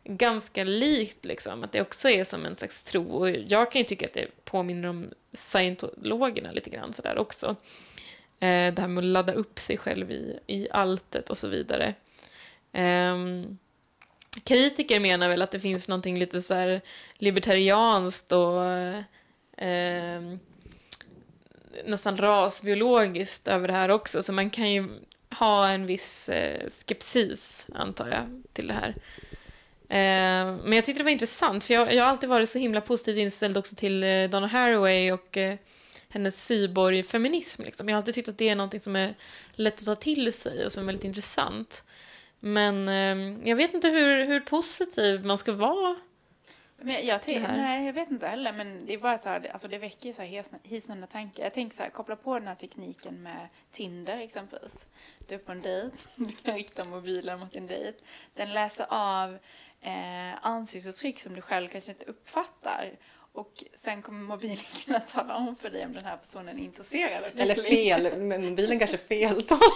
ganska 0.04 0.64
likt, 0.64 1.26
liksom, 1.26 1.64
att 1.64 1.72
det 1.72 1.82
också 1.82 2.10
är 2.10 2.24
som 2.24 2.46
en 2.46 2.56
slags 2.56 2.84
tro. 2.84 3.08
Och 3.08 3.30
jag 3.30 3.72
kan 3.72 3.82
ju 3.82 3.86
tycka 3.86 4.06
att 4.06 4.14
det 4.14 4.28
påminner 4.46 4.90
om 4.90 5.10
scientologerna 5.34 6.52
lite 6.52 6.70
grann 6.70 6.94
sådär 6.94 7.18
också. 7.18 7.56
Eh, 8.40 8.74
det 8.74 8.80
här 8.80 8.88
med 8.88 9.02
att 9.02 9.06
ladda 9.06 9.34
upp 9.34 9.60
sig 9.60 9.78
själv 9.78 10.12
i, 10.12 10.40
i 10.48 10.68
alltet 10.72 11.30
och 11.30 11.38
så 11.38 11.48
vidare. 11.48 11.94
Eh, 12.72 13.18
kritiker 14.44 15.00
menar 15.00 15.30
väl 15.30 15.42
att 15.42 15.52
det 15.52 15.60
finns 15.60 15.88
någonting 15.88 16.20
lite 16.20 16.42
så 16.42 16.54
här 16.54 16.82
libertarianskt 17.18 18.32
och 18.32 18.66
eh, 18.66 19.04
ehm, 19.58 20.40
nästan 21.86 22.18
rasbiologiskt 22.18 23.48
över 23.48 23.68
det 23.68 23.74
här 23.74 23.90
också, 23.90 24.24
så 24.24 24.34
man 24.34 24.50
kan 24.50 24.72
ju 24.72 24.90
ha 25.40 25.68
en 25.68 25.86
viss 25.86 26.30
eh, 26.30 26.68
skepsis, 26.70 27.68
antar 27.74 28.08
jag, 28.08 28.44
till 28.54 28.68
det 28.68 28.74
här. 28.74 28.96
Eh, 29.90 30.58
men 30.64 30.74
jag 30.74 30.86
tyckte 30.86 31.00
det 31.00 31.04
var 31.04 31.12
intressant, 31.12 31.64
för 31.64 31.74
jag, 31.74 31.94
jag 31.94 32.04
har 32.04 32.10
alltid 32.10 32.30
varit 32.30 32.50
så 32.50 32.60
himla 32.60 32.82
positivt 32.82 33.18
inställd 33.18 33.58
också 33.58 33.76
till 33.76 34.04
eh, 34.04 34.30
Donna 34.30 34.48
Haraway 34.48 35.12
och 35.12 35.38
eh, 35.38 35.56
hennes 36.10 36.46
cyborgfeminism. 36.46 37.64
Liksom. 37.64 37.90
Jag 37.90 37.96
har 37.96 37.98
alltid 37.98 38.16
tyckt 38.16 38.30
att 38.30 38.38
det 38.38 38.50
är 38.50 38.56
något 38.56 38.84
som 38.84 38.96
är 38.96 39.16
lätt 39.52 39.80
att 39.80 39.86
ta 39.86 39.96
till 39.96 40.34
sig 40.34 40.66
och 40.66 40.72
som 40.72 40.84
är 40.84 40.86
väldigt 40.86 41.06
intressant. 41.06 41.84
Men 42.40 42.88
eh, 42.88 43.50
jag 43.50 43.56
vet 43.56 43.74
inte 43.74 43.88
hur, 43.88 44.26
hur 44.26 44.40
positiv 44.40 45.26
man 45.26 45.38
ska 45.38 45.52
vara. 45.52 45.96
Men 46.84 47.06
jag, 47.06 47.22
tycker, 47.24 47.42
nej, 47.42 47.86
jag 47.86 47.94
vet 47.94 48.12
inte 48.12 48.28
heller, 48.28 48.54
men 48.54 48.86
det 48.86 48.94
är 48.94 48.98
bara 48.98 49.20
så 49.20 49.30
här, 49.30 49.50
alltså 49.54 49.68
det 49.68 49.78
väcker 49.78 50.06
ju 50.08 50.14
så 50.14 50.22
här 50.22 50.30
hisn- 50.30 50.60
hisnande 50.64 51.08
tankar. 51.08 51.44
Jag 51.44 51.54
tänker 51.54 51.78
så 51.78 51.84
här, 51.84 51.90
koppla 51.90 52.16
på 52.16 52.40
den 52.40 52.48
här 52.48 52.56
tekniken 52.56 53.24
med 53.24 53.48
Tinder 53.72 54.18
exempelvis. 54.18 54.86
Du 55.28 55.36
är 55.36 55.40
på 55.40 55.52
en 55.52 55.62
dejt, 55.62 55.96
du 56.16 56.32
kan 56.32 56.56
rikta 56.56 56.84
mobilen 56.84 57.40
mot 57.40 57.56
en 57.56 57.68
dejt. 57.68 57.98
Den 58.34 58.54
läser 58.54 58.86
av 58.90 59.38
eh, 59.82 60.46
ansiktsuttryck 60.46 61.20
som 61.20 61.36
du 61.36 61.42
själv 61.42 61.68
kanske 61.68 61.92
inte 61.92 62.06
uppfattar. 62.06 62.92
Och 63.34 63.64
sen 63.76 64.02
kommer 64.02 64.20
mobilen 64.24 64.58
kunna 64.86 65.00
tala 65.00 65.36
om 65.36 65.56
för 65.56 65.70
dig 65.70 65.86
om 65.86 65.94
den 65.94 66.06
här 66.06 66.18
personen 66.18 66.60
är 66.60 66.64
intresserad 66.64 67.24
Eller 67.36 67.56
fel, 67.56 68.18
men 68.18 68.50
mobilen 68.50 68.80
kanske 68.80 68.98
feltolkar. 68.98 69.68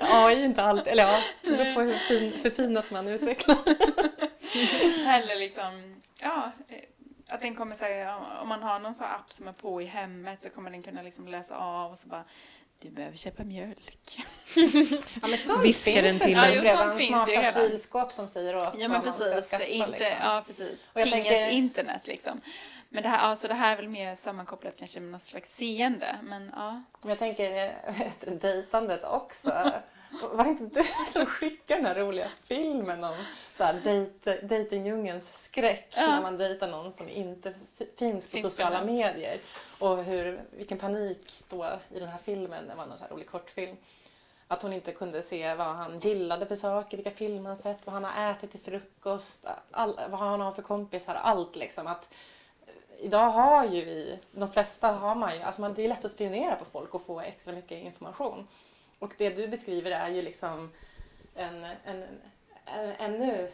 AI 0.26 0.44
inte 0.44 0.62
alltid, 0.62 0.86
eller 0.92 1.02
ja, 1.02 1.18
det 1.42 1.50
beror 1.50 1.74
på 1.74 1.80
hur 1.80 1.94
fin, 1.94 2.32
förfinat 2.42 2.90
man 2.90 3.08
utvecklar. 3.08 3.56
Eller 5.08 5.36
liksom, 5.36 6.02
ja, 6.22 6.50
eh, 6.68 6.76
att 7.28 7.40
den 7.40 7.54
kommer 7.54 7.76
säga, 7.76 8.16
om 8.42 8.48
man 8.48 8.62
har 8.62 8.78
någon 8.78 8.94
sån 8.94 9.06
här 9.06 9.14
app 9.14 9.32
som 9.32 9.48
är 9.48 9.52
på 9.52 9.82
i 9.82 9.84
hemmet 9.84 10.42
så 10.42 10.50
kommer 10.50 10.70
den 10.70 10.82
kunna 10.82 11.02
liksom 11.02 11.28
läsa 11.28 11.56
av 11.56 11.90
och 11.92 11.98
så 11.98 12.08
bara, 12.08 12.24
du 12.78 12.90
behöver 12.90 13.16
köpa 13.16 13.44
mjölk. 13.44 14.18
Ja, 15.22 15.28
men 15.28 15.38
sånt 15.38 15.64
Viskar 15.64 16.02
den 16.02 16.18
till 16.18 16.34
en. 16.38 16.64
Ja, 16.64 16.76
sånt 16.76 16.98
finns 17.00 17.28
ju 17.28 17.32
redan. 17.32 17.52
kylskåp 17.52 18.12
som 18.12 18.28
säger 18.28 18.56
åt 18.56 18.64
Ja 18.78 18.88
men 18.88 18.90
vad 18.90 19.04
man 19.04 19.14
ska 19.14 19.24
precis, 19.24 19.50
skaffa, 19.50 19.64
inte, 19.64 19.90
liksom. 19.90 20.08
ja 20.22 20.44
precis. 20.46 20.90
Och 20.92 21.00
jag 21.00 21.08
Tingens 21.08 21.28
tänker- 21.28 21.50
internet 21.50 22.06
liksom. 22.06 22.40
Men 22.88 23.02
det 23.02 23.08
här, 23.08 23.18
alltså 23.18 23.48
det 23.48 23.54
här 23.54 23.72
är 23.72 23.76
väl 23.76 23.88
mer 23.88 24.14
sammankopplat 24.14 24.74
kanske 24.78 25.00
med 25.00 25.10
något 25.12 25.22
slags 25.22 25.56
seende, 25.56 26.16
men 26.22 26.52
ja. 26.56 26.82
Men 27.00 27.08
jag 27.08 27.18
tänker 27.18 27.72
eh, 27.86 28.32
dejtandet 28.32 29.04
också. 29.04 29.72
Var 30.32 30.44
det 30.44 30.50
inte 30.50 30.64
du 30.64 30.84
som 31.12 31.26
skickade 31.26 31.80
den 31.80 31.86
här 31.86 31.94
roliga 31.94 32.28
filmen 32.44 33.04
om 33.04 33.14
så 33.56 33.64
här, 33.64 33.80
dejt, 33.84 34.40
dejtingdjungelns 34.42 35.44
skräck 35.44 35.94
Ja. 35.96 36.06
när 36.06 36.22
man 36.22 36.36
dejtar 36.38 36.68
någon 36.68 36.92
som 36.92 37.08
inte 37.08 37.54
finns 37.98 38.26
på 38.26 38.30
Finns 38.36 38.46
sociala 38.46 38.76
den. 38.78 38.86
medier? 38.86 39.38
Och 39.78 40.04
hur, 40.04 40.40
vilken 40.50 40.78
panik 40.78 41.42
då 41.48 41.78
i 41.94 41.98
den 42.00 42.08
här 42.08 42.18
filmen, 42.18 42.68
det 42.68 42.74
var 42.74 42.86
någon 42.86 42.98
så 42.98 43.04
här 43.04 43.10
rolig 43.10 43.26
kortfilm. 43.30 43.76
Att 44.48 44.62
hon 44.62 44.72
inte 44.72 44.92
kunde 44.92 45.22
se 45.22 45.54
vad 45.54 45.66
han 45.66 45.98
gillade 45.98 46.46
för 46.46 46.54
saker, 46.54 46.96
vilka 46.96 47.10
filmer 47.10 47.48
han 47.50 47.56
sett, 47.56 47.86
vad 47.86 47.92
han 47.92 48.04
har 48.04 48.30
ätit 48.30 48.50
till 48.50 48.60
frukost, 48.60 49.46
all, 49.70 50.00
vad 50.10 50.20
han 50.20 50.40
har 50.40 50.52
för 50.52 50.62
kompisar, 50.62 51.14
allt 51.14 51.56
liksom. 51.56 51.86
Att, 51.86 52.08
eh, 52.66 52.72
idag 53.04 53.30
har 53.30 53.64
ju 53.64 53.84
vi, 53.84 54.18
de 54.32 54.52
flesta 54.52 54.92
har 54.92 55.14
man 55.14 55.34
ju, 55.36 55.42
alltså 55.42 55.60
man, 55.60 55.74
det 55.74 55.84
är 55.84 55.88
lätt 55.88 56.04
att 56.04 56.12
spionera 56.12 56.56
på 56.56 56.64
folk 56.64 56.94
och 56.94 57.02
få 57.06 57.20
extra 57.20 57.52
mycket 57.52 57.84
information. 57.84 58.48
Och 59.00 59.12
det 59.18 59.30
du 59.30 59.48
beskriver 59.48 59.90
är 59.90 60.08
ju 60.08 60.22
liksom 60.22 60.70
en, 61.34 61.64
en, 61.64 62.02
en 62.64 62.92
ännu 62.98 63.48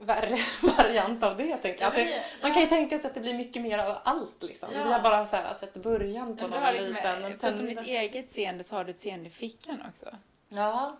värre 0.00 0.38
variant 0.78 1.22
av 1.22 1.36
det. 1.36 1.56
Tänker 1.56 1.80
jag. 1.80 1.88
Att 1.88 1.94
det, 1.94 2.22
man 2.42 2.52
kan 2.52 2.62
ju 2.62 2.68
tänka 2.68 2.98
sig 2.98 3.08
att 3.08 3.14
det 3.14 3.20
blir 3.20 3.34
mycket 3.34 3.62
mer 3.62 3.78
av 3.78 3.98
allt. 4.04 4.42
Liksom. 4.42 4.68
Ja. 4.74 4.84
Vi 4.84 4.92
har 4.92 5.00
bara 5.00 5.26
så 5.26 5.36
här, 5.36 5.54
sett 5.54 5.74
början 5.74 6.36
på 6.36 6.46
någon 6.46 6.72
liksom, 6.72 6.94
liten... 6.94 7.38
förutom 7.40 7.66
ditt 7.66 7.86
eget 7.86 8.30
seende 8.30 8.64
så 8.64 8.76
har 8.76 8.84
du 8.84 8.90
ett 8.90 9.00
seende 9.00 9.26
i 9.26 9.30
fickan 9.30 9.82
också. 9.88 10.06
Ja. 10.48 10.96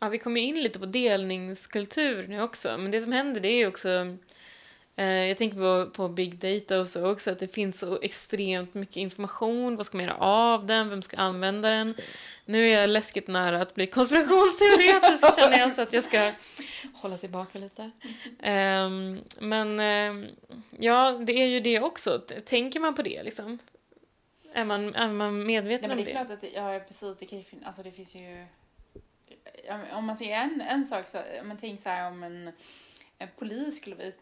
Ja, 0.00 0.08
vi 0.08 0.18
kommer 0.18 0.40
in 0.40 0.62
lite 0.62 0.78
på 0.78 0.86
delningskultur 0.86 2.28
nu 2.28 2.42
också, 2.42 2.78
men 2.78 2.90
det 2.90 3.00
som 3.00 3.12
händer 3.12 3.40
det 3.40 3.48
är 3.48 3.58
ju 3.58 3.66
också 3.66 4.16
jag 4.96 5.38
tänker 5.38 5.56
på, 5.56 5.90
på 5.90 6.08
big 6.08 6.38
data 6.38 6.80
och 6.80 6.88
så 6.88 7.10
också, 7.10 7.30
att 7.30 7.38
det 7.38 7.48
finns 7.48 7.78
så 7.78 8.00
extremt 8.02 8.74
mycket 8.74 8.96
information. 8.96 9.76
Vad 9.76 9.86
ska 9.86 9.96
man 9.96 10.06
göra 10.06 10.16
av 10.16 10.66
den? 10.66 10.88
Vem 10.88 11.02
ska 11.02 11.16
använda 11.16 11.68
den? 11.68 11.94
Nu 12.44 12.68
är 12.68 12.80
jag 12.80 12.90
läskigt 12.90 13.28
nära 13.28 13.62
att 13.62 13.74
bli 13.74 13.86
konspirationsteoretisk 13.86 15.34
känner 15.38 15.58
jag, 15.58 15.72
så 15.72 15.82
att 15.82 15.92
jag 15.92 16.04
ska 16.04 16.32
hålla 16.94 17.16
tillbaka 17.18 17.58
lite. 17.58 17.90
Ehm, 18.42 19.20
men 19.40 19.80
ehm, 19.80 20.26
ja, 20.78 21.10
det 21.10 21.32
är 21.32 21.46
ju 21.46 21.60
det 21.60 21.80
också. 21.80 22.18
Tänker 22.46 22.80
man 22.80 22.94
på 22.94 23.02
det 23.02 23.22
liksom? 23.22 23.58
Är 24.54 24.64
man, 24.64 24.94
är 24.94 25.08
man 25.08 25.38
Nej, 25.38 25.46
medveten 25.46 25.88
men 25.88 25.98
om 25.98 26.04
det 26.04 26.10
är 26.10 26.14
det? 26.14 26.20
klart 26.20 26.30
att 26.30 26.40
det, 26.40 26.50
ja 26.54 26.80
precis, 26.88 27.16
det 27.18 27.26
kan 27.26 27.38
ju 27.38 27.44
finnas, 27.44 27.66
alltså 27.66 27.82
det 27.82 27.92
finns 27.92 28.14
ju 28.14 28.46
men 29.68 29.90
om 29.92 30.04
man 30.04 30.16
ser 30.16 30.32
en, 30.32 30.60
en 30.60 30.86
sak 30.86 31.08
så, 31.08 31.18
om 31.40 31.48
man 31.48 31.56
tänker 31.56 31.82
så 31.82 31.88
här 31.88 32.10
om 32.10 32.22
en 32.22 32.52
polis 33.26 33.76
skulle 33.76 33.96
vara 33.96 34.06
ut, 34.06 34.18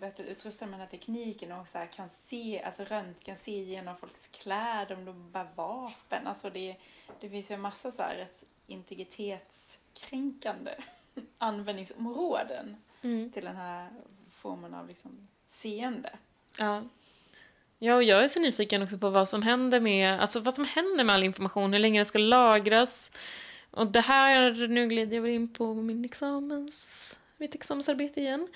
vet, 0.00 0.16
du, 0.16 0.22
utrustad 0.22 0.66
med 0.66 0.72
den 0.72 0.80
här 0.80 0.86
tekniken 0.88 1.52
och 1.52 1.68
så 1.68 1.78
här, 1.78 1.86
kan 1.86 2.08
se, 2.24 2.62
alltså 2.62 2.84
röntgen, 2.84 3.36
se 3.36 3.58
igenom 3.58 3.96
folks 3.96 4.28
kläder 4.28 4.96
om 4.96 5.04
de 5.04 5.30
bär 5.32 5.46
vapen, 5.54 6.26
alltså 6.26 6.50
det, 6.50 6.76
det 7.20 7.28
finns 7.30 7.50
ju 7.50 7.54
en 7.54 7.60
massa 7.60 7.92
så 7.92 8.02
här 8.02 8.28
integritetskränkande 8.66 10.70
användningsområden 11.38 12.76
Mm. 13.02 13.32
till 13.32 13.44
den 13.44 13.56
här 13.56 13.88
formen 14.30 14.74
av 14.74 14.88
liksom 14.88 15.28
seende. 15.48 16.10
Ja. 16.58 16.82
Ja, 17.78 17.94
och 17.94 18.02
jag 18.02 18.24
är 18.24 18.28
så 18.28 18.40
nyfiken 18.40 18.82
också 18.82 18.98
på 18.98 19.10
vad 19.10 19.28
som 19.28 19.42
händer 19.42 19.80
med, 19.80 20.20
alltså 20.20 20.40
vad 20.40 20.54
som 20.54 20.64
händer 20.64 21.04
med 21.04 21.14
all 21.14 21.24
information, 21.24 21.72
hur 21.72 21.80
länge 21.80 21.98
den 21.98 22.06
ska 22.06 22.18
lagras. 22.18 23.10
Och 23.70 23.86
det 23.86 24.00
här, 24.00 24.68
nu 24.68 24.88
glider 24.88 25.16
jag 25.16 25.28
in 25.28 25.52
på 25.52 25.74
min 25.74 26.04
examens, 26.04 26.74
mitt 27.40 27.54
examensarbete 27.54 28.20
igen. 28.20 28.48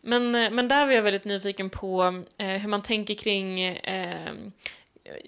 Men, 0.00 0.34
eh, 0.34 0.50
men 0.50 0.68
där 0.68 0.86
var 0.86 0.92
jag 0.92 1.02
väldigt 1.02 1.24
nyfiken 1.24 1.70
på 1.70 2.22
eh, 2.38 2.46
hur 2.46 2.68
man 2.68 2.82
tänker 2.82 3.14
kring 3.14 3.60
eh, 3.60 4.32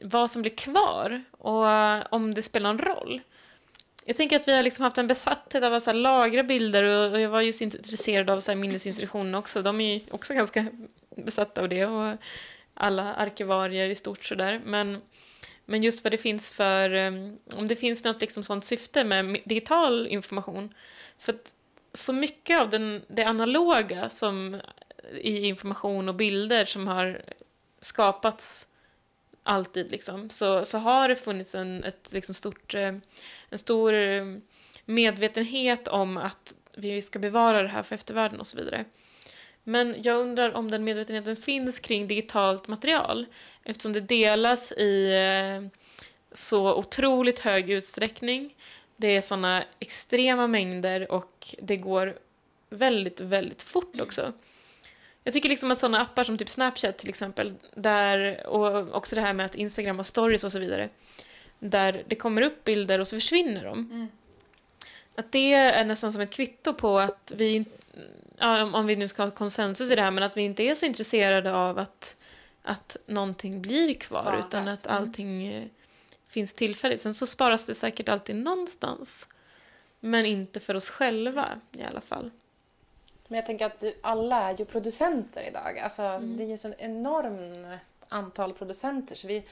vad 0.03 0.31
som 0.31 0.43
blir 0.43 0.57
kvar 0.57 1.25
och 1.31 2.13
om 2.13 2.35
det 2.35 2.43
spelar 2.43 2.73
någon 2.73 2.87
roll. 2.87 3.21
Jag 4.05 4.17
tänker 4.17 4.37
att 4.37 4.49
vi 4.49 4.57
har 4.57 4.63
liksom 4.63 4.83
haft 4.83 4.99
en 4.99 5.07
besatthet 5.07 5.65
av 5.65 5.75
att 5.75 5.83
så 5.83 5.91
här, 5.91 5.99
lagra 5.99 6.43
bilder 6.43 6.85
och, 6.85 7.13
och 7.13 7.21
jag 7.21 7.31
var 7.31 7.41
just 7.41 7.61
intresserad 7.61 8.31
av 8.31 8.41
så 8.41 8.53
här, 8.53 9.37
också. 9.37 9.63
De 9.63 9.81
är 9.81 9.95
ju 9.95 10.01
också 10.11 10.35
ganska 10.35 10.67
besatta 11.17 11.63
av 11.63 11.69
det 11.69 11.87
och 11.87 12.19
alla 12.75 13.15
arkivarier 13.15 13.89
i 13.89 13.95
stort 13.95 14.25
sådär. 14.25 14.61
Men, 14.65 15.01
men 15.65 15.83
just 15.83 16.05
vad 16.05 16.13
det 16.13 16.19
finns 16.19 16.53
för, 16.53 16.91
eh, 16.95 17.13
om 17.57 17.69
det 17.69 17.77
finns 17.77 18.05
något 18.05 18.21
liksom 18.21 18.43
sånt 18.43 18.65
syfte 18.65 19.05
med 19.05 19.39
digital 19.45 20.07
information. 20.07 20.75
För 21.19 21.33
att 21.33 21.55
så 21.95 22.13
mycket 22.13 22.61
av 22.61 22.71
den, 22.71 23.03
det 23.09 23.25
analoga 23.25 24.11
som 24.11 24.61
i 25.21 25.47
information 25.47 26.09
och 26.09 26.15
bilder 26.15 26.65
som 26.65 26.87
har 26.87 27.23
skapats 27.81 28.69
alltid 29.43 29.91
liksom, 29.91 30.31
så, 30.31 30.65
så 30.65 30.79
har 30.79 31.09
det 31.09 31.17
funnits 31.17 31.55
en, 31.55 31.85
ett, 31.85 32.13
liksom 32.13 32.35
stort, 32.35 32.75
eh, 32.75 32.95
en 33.49 33.59
stor 33.59 33.95
eh, 33.95 34.25
medvetenhet 34.85 35.89
om 35.89 36.17
att 36.17 36.55
vi 36.77 37.01
ska 37.01 37.19
bevara 37.19 37.63
det 37.63 37.69
här 37.69 37.83
för 37.83 37.95
eftervärlden 37.95 38.41
och 38.41 38.47
så 38.47 38.57
vidare. 38.57 38.85
Men 39.65 39.97
jag 40.03 40.21
undrar 40.21 40.53
om 40.53 40.71
den 40.71 40.85
medvetenheten 40.85 41.37
finns 41.37 41.81
kring 41.81 42.07
digitalt 42.07 42.69
material 42.69 43.27
eftersom 43.63 43.93
det 43.93 44.01
delas 44.01 44.73
i 44.73 45.13
eh, 45.15 45.81
så 46.33 46.75
otroligt 46.75 47.39
hög 47.39 47.71
utsträckning. 47.71 48.55
Det 48.97 49.17
är 49.17 49.21
såna 49.21 49.65
extrema 49.81 50.47
mängder 50.47 51.13
och 51.13 51.55
det 51.63 51.77
går 51.77 52.19
väldigt, 52.71 53.21
väldigt 53.21 53.63
fort 53.63 54.01
också. 54.01 54.33
Jag 55.25 55.35
tycker 55.35 55.49
liksom 55.49 55.71
att 55.71 55.79
sådana 55.79 56.01
appar 56.01 56.25
som 56.25 56.39
typ 56.39 56.49
Snapchat 56.49 56.99
till 56.99 57.09
exempel, 57.09 57.55
där, 57.75 58.47
och 58.47 58.97
också 58.97 59.17
det 59.17 59.23
här 59.23 59.33
med 59.33 59.47
att 59.47 59.55
Instagram 59.55 59.97
har 59.97 60.05
stories 60.05 60.45
och 60.45 60.53
så 60.53 60.59
vidare, 60.59 60.89
där 61.59 62.05
det 62.09 62.15
kommer 62.15 62.43
upp 62.43 62.65
bilder 62.65 62.99
och 62.99 63.09
så 63.09 63.17
försvinner 63.17 63.65
de. 63.65 63.79
Mm. 63.79 64.09
Att 65.15 65.33
det 65.33 65.53
är 65.55 65.85
nästan 65.85 66.13
som 66.13 66.23
ett 66.23 66.31
kvitto 66.31 66.75
på 66.75 66.99
att 66.99 67.33
vi, 67.37 67.65
om 68.73 68.87
vi 68.87 68.97
nu 68.97 69.09
ska 69.09 69.23
ha 69.23 69.31
konsensus 69.31 69.91
i 69.91 69.95
det 69.95 70.03
här, 70.03 70.11
men 70.11 70.23
att 70.25 70.37
vi 70.37 70.43
inte 70.43 70.63
är 70.63 70.75
så 70.75 70.87
intresserade 70.87 71.55
av 71.55 71.79
att, 71.79 72.17
att 72.63 72.97
någonting 73.07 73.63
blir 73.63 73.95
kvar, 73.95 74.23
Sparat. 74.23 74.47
utan 74.47 74.69
att 74.69 74.87
Mm. 74.87 74.97
allting 74.97 75.47
eh, 75.47 75.65
finns 76.33 76.55
tillfälligt. 76.55 77.01
Sen 77.01 77.15
så 77.15 77.27
sparas 77.27 77.67
det 77.67 77.75
säkert 77.75 78.09
alltid 78.09 78.37
någonstans. 78.37 79.29
Men 80.01 80.27
inte 80.27 80.61
för 80.61 80.75
oss 80.75 80.91
själva 80.91 81.49
i 81.73 81.83
alla 81.83 82.01
fall. 82.01 82.31
Men 83.29 83.37
jag 83.37 83.47
tänker 83.47 83.67
att 83.67 83.85
alla 84.01 84.51
är 84.51 84.59
ju 84.59 84.65
producenter 84.65 85.43
idag. 85.49 85.79
Alltså, 85.79 86.03
Mm. 86.03 86.37
Det 86.37 86.45
är 86.45 86.49
ju 86.49 86.57
så 86.57 86.69
en 86.69 86.75
enorm 86.79 87.77
antal 88.09 88.53
producenter 88.53 89.15
så 89.15 89.27
vi, 89.27 89.45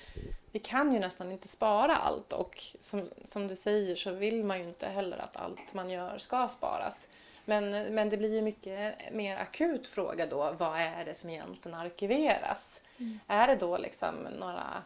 vi 0.52 0.58
kan 0.58 0.92
ju 0.92 0.98
nästan 0.98 1.32
inte 1.32 1.48
spara 1.48 1.96
allt 1.96 2.32
och 2.32 2.64
som, 2.80 3.08
som 3.24 3.48
du 3.48 3.56
säger 3.56 3.96
så 3.96 4.12
vill 4.12 4.44
man 4.44 4.58
ju 4.58 4.64
inte 4.64 4.86
heller 4.86 5.18
att 5.18 5.36
allt 5.36 5.74
man 5.74 5.90
gör 5.90 6.18
ska 6.18 6.48
sparas. 6.48 7.08
Men, 7.44 7.70
men 7.94 8.10
det 8.10 8.16
blir 8.16 8.34
ju 8.34 8.42
mycket 8.42 8.94
mer 9.12 9.36
akut 9.36 9.86
fråga 9.86 10.26
då, 10.26 10.54
vad 10.58 10.80
är 10.80 11.04
det 11.04 11.14
som 11.14 11.30
egentligen 11.30 11.78
arkiveras? 11.78 12.80
Är 13.26 13.46
det 13.46 13.56
då 13.56 13.78
liksom 13.78 14.14
några 14.38 14.82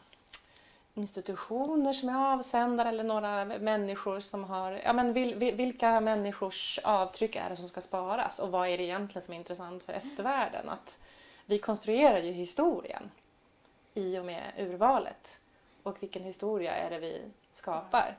institutioner 0.95 1.92
som 1.92 2.09
är 2.09 2.32
avsändare 2.34 2.88
eller 2.88 3.05
några 3.05 3.45
människor 3.45 4.20
som 4.20 4.45
har... 4.45 4.72
Ja, 4.72 4.92
men 4.92 5.12
vil, 5.12 5.34
vil, 5.34 5.55
vilka 5.55 6.01
människors 6.01 6.78
avtryck 6.84 7.36
är 7.36 7.51
det 7.51 7.57
som 7.57 7.68
ska 7.68 7.80
sparas 7.80 8.38
och 8.38 8.51
vad 8.51 8.68
är 8.68 8.78
det 8.78 8.84
egentligen 8.84 9.22
som 9.22 9.34
är 9.34 9.38
intressant 9.38 9.82
för 9.82 9.92
eftervärlden? 9.92 10.68
Att 10.68 10.99
vi 11.47 11.59
konstruerar 11.59 12.18
ju 12.18 12.32
historien 12.32 13.11
i 13.95 14.18
och 14.18 14.24
med 14.24 14.53
urvalet. 14.59 15.38
Och 15.82 16.03
vilken 16.03 16.24
historia 16.24 16.76
är 16.76 16.90
det 16.90 16.99
vi 16.99 17.22
skapar? 17.51 18.18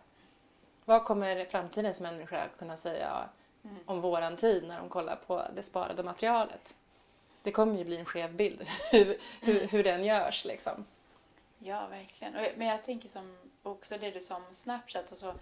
Vad 0.86 1.06
kommer 1.06 1.46
framtidens 1.46 2.00
människor 2.02 2.38
att 2.38 2.58
kunna 2.58 2.78
säga 2.78 3.30
Mm. 3.66 3.78
om 3.86 4.02
våran 4.02 4.38
tid 4.38 4.68
när 4.68 4.80
de 4.80 4.90
kollar 4.90 5.16
på 5.16 5.42
det 5.56 5.64
sparade 5.64 6.04
materialet? 6.04 6.76
Det 7.44 7.52
kommer 7.52 7.78
ju 7.78 7.84
bli 7.84 7.98
en 7.98 8.06
skev 8.06 8.34
bild 8.34 8.68
hur, 8.92 9.18
hur, 9.42 9.68
hur 9.68 9.84
den 9.84 10.04
görs 10.06 10.46
liksom. 10.46 10.86
Ja, 11.60 11.88
verkligen. 11.88 12.34
Men 12.58 12.68
jag 12.68 12.84
tänker 12.84 13.08
som 13.08 13.38
också 13.64 13.98
det 13.98 14.12
du 14.12 14.20
sa 14.20 14.36
om 14.36 14.44
Snapchat 14.52 15.12
och 15.12 15.18
så. 15.18 15.34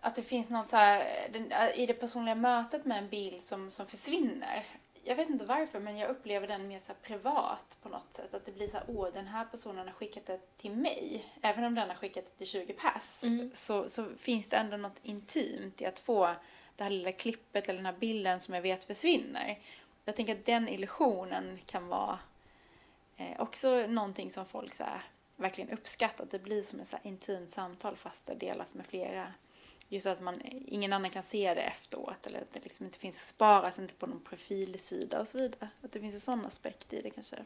Att 0.00 0.14
det 0.14 0.22
finns 0.22 0.50
något 0.50 0.68
så 0.68 0.76
här, 0.76 1.78
i 1.78 1.86
det 1.86 1.94
personliga 1.94 2.34
mötet 2.34 2.84
med 2.84 2.98
en 2.98 3.08
bild 3.08 3.42
som, 3.42 3.70
som 3.70 3.86
försvinner. 3.86 4.66
Jag 5.04 5.16
vet 5.16 5.30
inte 5.30 5.44
varför, 5.44 5.80
men 5.80 5.96
jag 5.96 6.10
upplever 6.10 6.46
den 6.46 6.68
mer 6.68 6.78
så 6.78 6.92
privat 7.02 7.78
på 7.82 7.88
något 7.88 8.14
sätt. 8.14 8.34
Att 8.34 8.46
det 8.46 8.52
blir 8.52 8.68
så 8.68 8.76
här, 8.76 8.84
åh, 8.88 9.08
den 9.14 9.26
här 9.26 9.44
personen 9.44 9.86
har 9.86 9.94
skickat 9.94 10.26
det 10.26 10.56
till 10.56 10.70
mig. 10.70 11.24
Även 11.42 11.64
om 11.64 11.74
den 11.74 11.88
har 11.88 11.96
skickat 11.96 12.24
det 12.24 12.38
till 12.38 12.46
20 12.46 12.72
pass. 12.72 13.24
Mm. 13.24 13.50
Så, 13.54 13.88
så 13.88 14.06
finns 14.18 14.48
det 14.48 14.56
ändå 14.56 14.76
något 14.76 15.00
intimt 15.02 15.82
i 15.82 15.86
att 15.86 15.98
få 15.98 16.34
det 16.76 16.82
här 16.82 16.90
lilla 16.90 17.12
klippet 17.12 17.68
eller 17.68 17.76
den 17.76 17.86
här 17.86 18.00
bilden 18.00 18.40
som 18.40 18.54
jag 18.54 18.62
vet 18.62 18.84
försvinner. 18.84 19.58
Jag 20.04 20.16
tänker 20.16 20.32
att 20.32 20.46
den 20.46 20.68
illusionen 20.68 21.58
kan 21.66 21.88
vara 21.88 22.18
Eh, 23.18 23.40
också 23.40 23.86
någonting 23.86 24.30
som 24.30 24.46
folk 24.46 24.74
så 24.74 24.84
här, 24.84 25.02
verkligen 25.36 25.70
uppskattar. 25.70 26.24
Att 26.24 26.30
det 26.30 26.38
blir 26.38 26.62
som 26.62 26.80
ett 26.80 26.88
så 26.88 26.96
intimt 27.02 27.50
samtal 27.50 27.96
fast 27.96 28.26
det 28.26 28.34
delas 28.34 28.74
med 28.74 28.86
flera. 28.86 29.26
Just 29.90 30.04
så 30.04 30.10
att 30.10 30.20
man, 30.20 30.42
ingen 30.66 30.92
annan 30.92 31.10
kan 31.10 31.22
se 31.22 31.54
det 31.54 31.60
efteråt. 31.60 32.26
Eller 32.26 32.38
att 32.38 32.52
det 32.52 32.60
liksom 32.64 32.86
inte 32.86 32.98
finns, 32.98 33.28
sparas 33.28 33.78
inte 33.78 33.94
på 33.94 34.06
någon 34.06 34.20
profilsida 34.20 35.20
och 35.20 35.28
så 35.28 35.38
vidare. 35.38 35.68
Att 35.82 35.92
det 35.92 36.00
finns 36.00 36.14
en 36.14 36.20
sån 36.20 36.46
aspekt 36.46 36.92
i 36.92 37.02
det 37.02 37.10
kanske. 37.10 37.36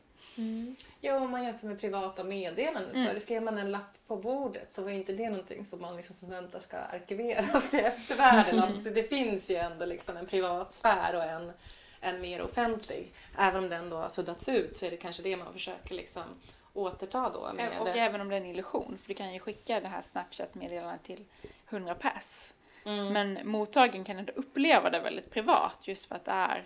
Ja, 1.00 1.16
om 1.16 1.30
man 1.30 1.44
jämför 1.44 1.66
med 1.66 1.80
privata 1.80 2.24
meddelanden. 2.24 2.94
Mm. 2.94 3.06
Förr 3.06 3.18
skrev 3.18 3.42
man 3.42 3.58
en 3.58 3.70
lapp 3.70 3.98
på 4.06 4.16
bordet 4.16 4.72
så 4.72 4.82
var 4.82 4.90
ju 4.90 4.96
inte 4.96 5.12
det 5.12 5.30
någonting 5.30 5.64
som 5.64 5.80
man 5.80 5.96
liksom 5.96 6.16
förväntar 6.16 6.60
ska 6.60 6.78
arkiveras 6.78 7.70
till 7.70 7.80
eftervärlden. 7.80 8.58
Alltså, 8.62 8.90
det 8.90 9.02
finns 9.02 9.50
ju 9.50 9.56
ändå 9.56 9.86
liksom 9.86 10.16
en 10.16 10.26
privat 10.26 10.74
sfär 10.74 11.16
och 11.16 11.24
en, 11.24 11.52
en 12.02 12.20
mer 12.20 12.42
offentlig. 12.42 13.12
Även 13.38 13.64
om 13.64 13.70
den 13.70 13.90
då 13.90 13.96
har 13.96 14.08
suddats 14.08 14.48
ut 14.48 14.76
så 14.76 14.86
är 14.86 14.90
det 14.90 14.96
kanske 14.96 15.22
det 15.22 15.36
man 15.36 15.52
försöker 15.52 15.94
liksom 15.94 16.22
återta 16.72 17.30
då. 17.34 17.52
Med 17.54 17.80
och 17.80 17.96
även 17.96 18.20
om 18.20 18.28
det 18.28 18.36
är 18.36 18.40
en 18.40 18.46
illusion. 18.46 18.98
För 18.98 19.08
du 19.08 19.14
kan 19.14 19.32
ju 19.32 19.40
skicka 19.40 19.80
det 19.80 19.88
här 19.88 20.02
Snapchat-meddelandet 20.02 21.02
till 21.02 21.24
100 21.70 21.94
pass. 21.94 22.54
Mm. 22.84 23.12
Men 23.12 23.38
mottagaren 23.48 24.04
kan 24.04 24.18
ändå 24.18 24.32
uppleva 24.36 24.90
det 24.90 25.00
väldigt 25.00 25.30
privat 25.30 25.78
just 25.82 26.06
för 26.06 26.14
att 26.14 26.24
det 26.24 26.30
är... 26.30 26.64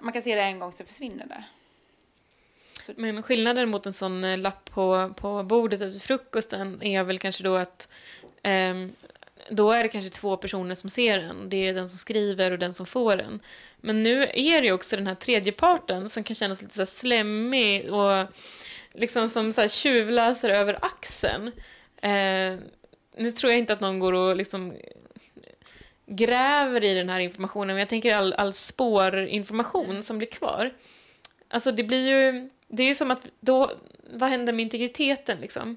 Man 0.00 0.12
kan 0.12 0.22
se 0.22 0.34
det 0.34 0.42
en 0.42 0.58
gång 0.58 0.72
så 0.72 0.84
försvinner 0.84 1.26
det. 1.26 1.44
Men 2.96 3.22
skillnaden 3.22 3.68
mot 3.68 3.86
en 3.86 3.92
sån 3.92 4.24
eh, 4.24 4.38
lapp 4.38 4.70
på, 4.70 5.14
på 5.16 5.42
bordet 5.42 5.80
efter 5.80 6.00
frukosten 6.00 6.82
är 6.82 7.04
väl 7.04 7.18
kanske 7.18 7.44
då 7.44 7.56
att 7.56 7.92
ehm, 8.42 8.92
då 9.50 9.72
är 9.72 9.82
det 9.82 9.88
kanske 9.88 10.10
två 10.10 10.36
personer 10.36 10.74
som 10.74 10.90
ser 10.90 11.18
den. 11.18 11.48
Det 11.48 11.68
är 11.68 11.74
den 11.74 11.88
som 11.88 11.98
skriver 11.98 12.50
och 12.50 12.58
den 12.58 12.74
som 12.74 12.86
får 12.86 13.16
den. 13.16 13.40
Men 13.80 14.02
nu 14.02 14.22
är 14.22 14.60
det 14.60 14.66
ju 14.66 14.72
också 14.72 14.96
den 14.96 15.06
här 15.06 15.14
tredje 15.14 15.52
parten 15.52 16.08
som 16.08 16.24
kan 16.24 16.36
kännas 16.36 16.62
lite 16.62 16.74
så 16.74 16.80
här 16.80 16.86
slemmig 16.86 17.92
och 17.92 18.26
liksom 18.92 19.28
som 19.28 19.52
så 19.52 19.60
här 19.60 19.68
tjuvläser 19.68 20.50
över 20.50 20.78
axeln. 20.84 21.46
Eh, 22.02 22.58
nu 23.16 23.30
tror 23.30 23.52
jag 23.52 23.58
inte 23.58 23.72
att 23.72 23.80
någon 23.80 23.98
går 23.98 24.12
och 24.12 24.36
liksom 24.36 24.74
gräver 26.06 26.84
i 26.84 26.94
den 26.94 27.08
här 27.08 27.18
informationen, 27.18 27.66
men 27.66 27.78
jag 27.78 27.88
tänker 27.88 28.14
all, 28.14 28.32
all 28.32 28.52
spårinformation 28.52 30.02
som 30.02 30.18
blir 30.18 30.28
kvar. 30.28 30.74
Alltså 31.48 31.72
det 31.72 31.82
blir 31.82 32.08
ju, 32.08 32.50
det 32.68 32.82
är 32.82 32.86
ju 32.86 32.94
som 32.94 33.10
att 33.10 33.26
då, 33.40 33.72
vad 34.12 34.30
händer 34.30 34.52
med 34.52 34.62
integriteten 34.62 35.38
liksom? 35.40 35.76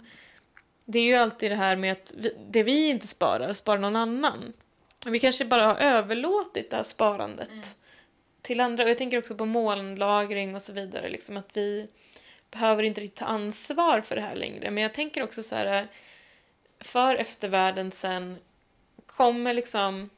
Det 0.85 0.99
är 0.99 1.03
ju 1.03 1.15
alltid 1.15 1.51
det 1.51 1.55
här 1.55 1.75
med 1.75 1.91
att 1.91 2.13
vi, 2.17 2.35
det 2.49 2.63
vi 2.63 2.87
inte 2.89 3.07
sparar, 3.07 3.53
sparar 3.53 3.79
någon 3.79 3.95
annan. 3.95 4.53
Vi 5.05 5.19
kanske 5.19 5.45
bara 5.45 5.65
har 5.65 5.75
överlåtit 5.75 6.69
det 6.69 6.75
här 6.75 6.83
sparandet 6.83 7.49
Mm. 7.49 7.63
till 8.41 8.59
andra. 8.59 8.83
Och 8.83 8.89
jag 8.89 8.97
tänker 8.97 9.17
också 9.17 9.35
på 9.35 9.45
molnlagring 9.45 10.55
och 10.55 10.61
så 10.61 10.73
vidare, 10.73 11.09
liksom 11.09 11.37
att 11.37 11.57
vi 11.57 11.87
behöver 12.51 12.83
inte 12.83 13.01
riktigt 13.01 13.19
ta 13.19 13.25
ansvar 13.25 14.01
för 14.01 14.15
det 14.15 14.21
här 14.21 14.35
längre. 14.35 14.71
Men 14.71 14.83
jag 14.83 14.93
tänker 14.93 15.23
också 15.23 15.43
så 15.43 15.55
här, 15.55 15.87
för 16.79 17.15
eftervärlden 17.15 17.91
sen 17.91 18.37
kommer 19.05 19.53
liksom 19.53 20.09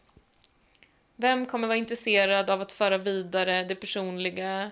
vem 1.16 1.45
kommer 1.45 1.68
vara 1.68 1.78
intresserad 1.78 2.49
av 2.49 2.61
att 2.61 2.72
föra 2.72 2.97
vidare 2.97 3.63
det 3.63 3.76
personliga 3.76 4.72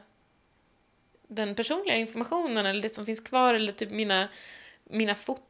den 1.28 1.56
personliga 1.56 1.96
informationen 1.96 2.66
eller 2.66 2.82
det 2.82 2.90
som 2.90 3.06
finns 3.06 3.20
kvar 3.20 3.54
eller 3.54 3.74
typ 3.74 3.92
mina, 3.92 4.28
mina 4.84 5.16
foton 5.16 5.46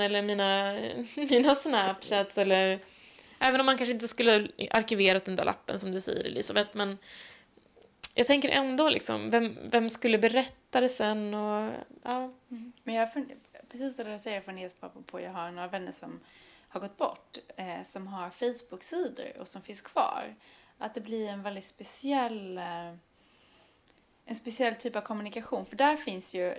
eller 0.00 0.22
mina, 0.22 0.72
mina 1.30 1.54
snapchats 1.54 2.38
eller 2.38 2.78
även 3.40 3.60
om 3.60 3.66
man 3.66 3.78
kanske 3.78 3.92
inte 3.92 4.08
skulle 4.08 4.48
arkiverat 4.70 5.24
den 5.24 5.36
där 5.36 5.44
lappen 5.44 5.80
som 5.80 5.92
du 5.92 6.00
säger 6.00 6.26
Elisabeth 6.26 6.70
men 6.72 6.98
jag 8.14 8.26
tänker 8.26 8.48
ändå 8.48 8.88
liksom 8.88 9.30
vem, 9.30 9.58
vem 9.62 9.90
skulle 9.90 10.18
berätta 10.18 10.80
det 10.80 10.88
sen 10.88 11.34
och 11.34 11.72
ja. 12.02 12.32
Mm. 12.50 12.72
Men 12.82 12.94
jag 12.94 13.08
fun- 13.08 13.32
precis 13.70 13.96
det 13.96 14.04
du 14.04 14.18
säger 14.18 14.40
funderar 14.40 14.70
jag 14.80 14.94
på, 14.94 15.02
på, 15.02 15.20
jag 15.20 15.30
har 15.30 15.50
några 15.50 15.68
vänner 15.68 15.92
som 15.92 16.20
har 16.68 16.80
gått 16.80 16.96
bort, 16.96 17.38
eh, 17.56 17.84
som 17.84 18.06
har 18.06 18.30
Facebook-sidor 18.30 19.38
och 19.40 19.48
som 19.48 19.62
finns 19.62 19.80
kvar. 19.80 20.34
Att 20.78 20.94
det 20.94 21.00
blir 21.00 21.28
en 21.28 21.42
väldigt 21.42 21.66
speciell, 21.66 22.58
eh, 22.58 22.94
en 24.24 24.34
speciell 24.34 24.74
typ 24.74 24.96
av 24.96 25.00
kommunikation. 25.00 25.66
För 25.66 25.76
där 25.76 25.96
finns 25.96 26.34
ju 26.34 26.54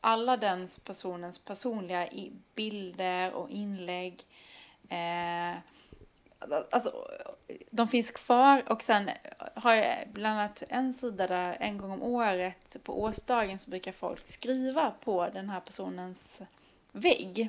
alla 0.00 0.36
den 0.36 0.68
personens 0.84 1.38
personliga 1.38 2.08
bilder 2.54 3.32
och 3.32 3.50
inlägg. 3.50 4.22
Eh, 4.88 5.56
alltså, 6.70 7.06
de 7.70 7.88
finns 7.88 8.10
kvar 8.10 8.72
och 8.72 8.82
sen 8.82 9.10
har 9.54 9.74
jag 9.74 10.08
bland 10.12 10.38
annat 10.38 10.62
en 10.68 10.94
sida 10.94 11.26
där 11.26 11.56
en 11.60 11.78
gång 11.78 11.90
om 11.90 12.02
året 12.02 12.76
på 12.82 13.02
årsdagen 13.02 13.58
så 13.58 13.70
brukar 13.70 13.92
folk 13.92 14.28
skriva 14.28 14.90
på 14.90 15.28
den 15.28 15.48
här 15.48 15.60
personens 15.60 16.40
vägg. 16.92 17.48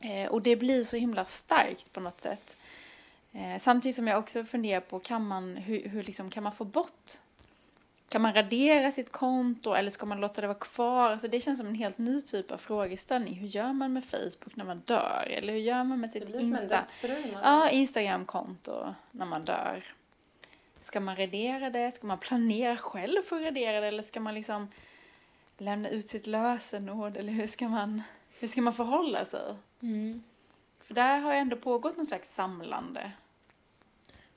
Eh, 0.00 0.28
och 0.28 0.42
det 0.42 0.56
blir 0.56 0.84
så 0.84 0.96
himla 0.96 1.24
starkt 1.24 1.92
på 1.92 2.00
något 2.00 2.20
sätt. 2.20 2.56
Eh, 3.32 3.58
samtidigt 3.58 3.96
som 3.96 4.06
jag 4.06 4.18
också 4.18 4.44
funderar 4.44 4.80
på 4.80 5.00
kan 5.00 5.26
man, 5.26 5.56
hur, 5.56 5.88
hur 5.88 6.02
liksom, 6.02 6.30
kan 6.30 6.42
man 6.42 6.52
få 6.52 6.64
bort 6.64 7.12
kan 8.14 8.22
man 8.22 8.34
radera 8.34 8.90
sitt 8.90 9.12
konto 9.12 9.74
eller 9.74 9.90
ska 9.90 10.06
man 10.06 10.20
låta 10.20 10.40
det 10.40 10.46
vara 10.46 10.58
kvar? 10.58 11.10
Alltså 11.10 11.28
det 11.28 11.40
känns 11.40 11.58
som 11.58 11.68
en 11.68 11.74
helt 11.74 11.98
ny 11.98 12.20
typ 12.20 12.50
av 12.50 12.56
frågeställning. 12.56 13.34
Hur 13.34 13.46
gör 13.46 13.72
man 13.72 13.92
med 13.92 14.04
Facebook 14.04 14.56
när 14.56 14.64
man 14.64 14.78
dör? 14.80 15.26
Eller 15.30 15.52
hur 15.52 15.60
gör 15.60 15.84
man 15.84 16.00
med 16.00 16.10
sitt 16.10 16.28
Insta? 16.34 16.84
Ja, 17.42 17.70
Instagram-konto 17.70 18.94
när 19.10 19.26
man 19.26 19.44
dör. 19.44 19.84
Ska 20.80 21.00
man 21.00 21.16
radera 21.16 21.70
det? 21.70 21.92
Ska 21.92 22.06
man 22.06 22.18
planera 22.18 22.76
själv 22.76 23.22
för 23.22 23.36
att 23.36 23.42
radera 23.42 23.80
det? 23.80 23.86
Eller 23.86 24.02
ska 24.02 24.20
man 24.20 24.34
liksom 24.34 24.68
lämna 25.58 25.88
ut 25.88 26.08
sitt 26.08 26.26
lösenord? 26.26 27.16
Eller 27.16 27.32
hur 27.32 27.46
ska 27.46 27.68
man, 27.68 28.02
hur 28.38 28.48
ska 28.48 28.62
man 28.62 28.74
förhålla 28.74 29.24
sig? 29.24 29.54
Mm. 29.82 30.22
För 30.82 30.94
där 30.94 31.18
har 31.18 31.34
ändå 31.34 31.56
pågått 31.56 31.96
något 31.96 32.08
slags 32.08 32.34
samlande. 32.34 33.12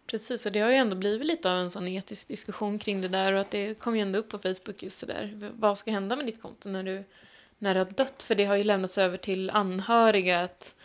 Precis, 0.08 0.46
och 0.46 0.52
det 0.52 0.60
har 0.60 0.70
ju 0.70 0.76
ändå 0.76 0.96
blivit 0.96 1.28
lite 1.28 1.52
av 1.52 1.58
en 1.58 1.72
sån 1.72 1.88
etisk 1.88 2.28
diskussion 2.28 2.80
kring 2.80 3.02
det 3.02 3.08
där 3.08 3.34
och 3.34 3.42
att 3.42 3.52
det 3.52 3.80
kom 3.80 3.96
ju 3.96 4.02
ändå 4.02 4.20
upp 4.20 4.30
på 4.30 4.40
Facebook 4.40 4.84
just 4.84 5.00
sådär. 5.00 5.52
Vad 5.54 5.78
ska 5.78 5.92
hända 5.92 6.16
med 6.16 6.26
ditt 6.26 6.42
konto 6.42 6.70
när 6.70 6.84
du, 6.84 7.04
när 7.58 7.74
du 7.74 7.80
har 7.80 7.92
dött? 7.92 8.24
För 8.24 8.36
det 8.36 8.46
har 8.46 8.56
ju 8.56 8.64
lämnats 8.64 8.98
över 8.98 9.18
till 9.18 9.50
anhöriga 9.50 10.44
att, 10.44 10.76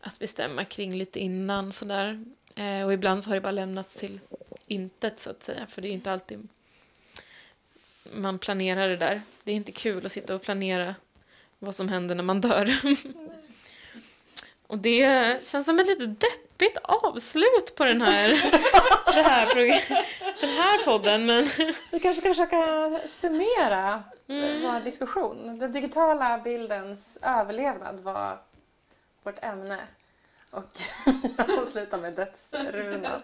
att 0.00 0.18
bestämma 0.18 0.64
kring 0.64 0.94
lite 0.94 1.20
innan 1.20 1.72
sådär. 1.72 2.24
Eh, 2.54 2.82
och 2.82 2.92
ibland 2.92 3.24
så 3.24 3.30
har 3.30 3.34
det 3.34 3.40
bara 3.40 3.50
lämnats 3.50 3.94
till 3.94 4.20
intet 4.66 5.20
så 5.20 5.30
att 5.30 5.42
säga, 5.42 5.66
för 5.66 5.82
det 5.82 5.88
är 5.88 5.90
ju 5.90 5.94
inte 5.94 6.12
alltid 6.12 6.48
man 8.12 8.38
planerar 8.38 8.88
det 8.88 8.96
där. 8.96 9.22
Det 9.44 9.52
är 9.52 9.56
inte 9.56 9.72
kul 9.72 10.06
att 10.06 10.12
sitta 10.12 10.34
och 10.34 10.42
planera 10.42 10.94
vad 11.58 11.74
som 11.74 11.88
händer 11.88 12.14
när 12.14 12.22
man 12.22 12.40
dör. 12.40 12.70
och 14.66 14.78
det 14.78 15.46
känns 15.46 15.64
som 15.64 15.78
en 15.78 15.86
lite 15.86 16.06
deppigt 16.62 16.78
avslut 16.82 17.74
på 17.76 17.84
den 17.84 18.02
här, 18.02 18.28
det 19.06 19.22
här, 19.22 19.54
den 20.40 20.50
här 20.50 20.84
podden. 20.84 21.26
Men 21.26 21.44
Vi 21.90 22.00
kanske 22.00 22.20
ska 22.20 22.28
försöka 22.28 22.98
summera 23.08 24.02
Mm. 24.28 24.62
vår 24.62 24.80
diskussion. 24.80 25.58
Den 25.58 25.72
digitala 25.72 26.38
bildens 26.38 27.18
överlevnad 27.22 28.00
var 28.00 28.38
vårt 29.22 29.44
ämne. 29.44 29.78
Och 30.50 30.80
jag 31.38 31.68
slutar 31.68 31.98
med 31.98 32.12
dödsrunan. 32.12 33.22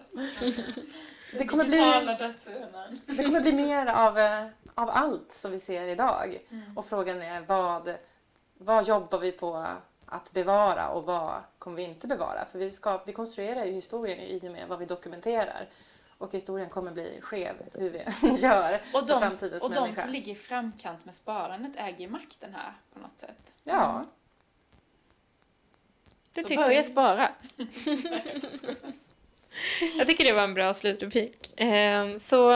Det 1.33 1.45
kommer 1.45 1.65
bli, 1.65 2.15
det 3.05 3.23
kommer 3.23 3.41
bli 3.41 3.51
mer 3.51 3.85
av, 3.87 4.19
eh, 4.19 4.45
av 4.75 4.89
allt 4.89 5.33
som 5.33 5.51
vi 5.51 5.59
ser 5.59 5.83
idag. 5.87 6.39
Mm. 6.49 6.77
Och 6.77 6.85
frågan 6.85 7.21
är 7.21 7.41
vad, 7.41 7.95
vad 8.57 8.87
jobbar 8.87 9.19
vi 9.19 9.31
på 9.31 9.67
att 10.11 10.31
bevara 10.31 10.89
och 10.89 11.03
vad 11.05 11.41
kommer 11.59 11.77
vi 11.77 11.83
inte 11.83 12.07
bevara? 12.07 12.45
För 12.51 12.59
vi, 12.59 12.71
ska, 12.71 13.03
vi 13.05 13.13
konstruerar 13.13 13.65
ju 13.65 13.71
historien 13.71 14.19
i 14.19 14.39
och 14.39 14.43
med 14.51 14.67
vad 14.67 14.79
vi 14.79 14.85
dokumenterar. 14.85 15.69
Och 16.17 16.33
historien 16.33 16.69
kommer 16.69 16.91
bli 16.91 17.19
skev 17.21 17.55
hur 17.73 17.89
vi 17.89 18.03
gör 18.41 18.81
Och 18.93 19.05
de, 19.07 19.19
framtidens 19.19 19.63
och 19.63 19.71
de 19.71 19.81
människa. 19.81 20.01
som 20.01 20.09
ligger 20.11 20.31
i 20.31 20.35
framkant 20.35 21.05
med 21.05 21.13
sparandet 21.13 21.71
äger 21.75 22.07
makten 22.07 22.53
här 22.55 22.73
på 22.93 22.99
något 22.99 23.19
sätt. 23.19 23.53
Ja, 23.63 24.05
det 26.33 26.41
Så 26.41 26.47
tyckte 26.47 26.65
börja 26.65 26.83
spara. 26.83 27.29
Jag 29.97 30.07
tycker 30.07 30.23
det 30.23 30.33
var 30.33 30.43
en 30.43 30.53
bra 30.53 30.73
slutreplik. 30.73 31.59
Eh, 31.59 32.17
Så 32.17 32.51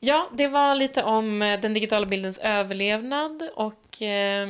ja, 0.00 0.30
det 0.32 0.48
var 0.48 0.74
lite 0.74 1.02
om 1.02 1.42
eh, 1.42 1.60
den 1.60 1.74
digitala 1.74 2.06
bildens 2.06 2.38
överlevnad 2.38 3.42
och 3.54 4.02
eh, 4.02 4.46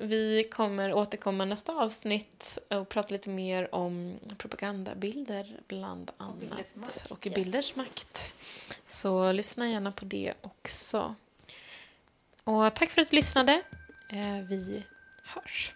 vi 0.00 0.48
kommer 0.52 0.92
återkomma 0.92 1.44
nästa 1.44 1.72
avsnitt 1.72 2.58
och 2.70 2.88
prata 2.88 3.08
lite 3.12 3.28
mer 3.30 3.74
om 3.74 4.18
propagandabilder 4.38 5.60
bland 5.68 6.10
annat. 6.16 6.38
bilders 6.40 6.74
makt, 6.74 7.10
Och 7.10 7.28
bilders 7.34 7.76
makt. 7.76 8.32
Så 8.88 9.32
lyssna 9.32 9.68
gärna 9.68 9.92
på 9.92 10.04
det 10.04 10.34
också. 10.40 11.14
Och 12.44 12.74
tack 12.74 12.90
för 12.90 13.00
att 13.00 13.10
du 13.10 13.16
lyssnade. 13.16 13.62
Eh, 14.08 14.38
Vi 14.48 14.82
hörs. 15.24 15.72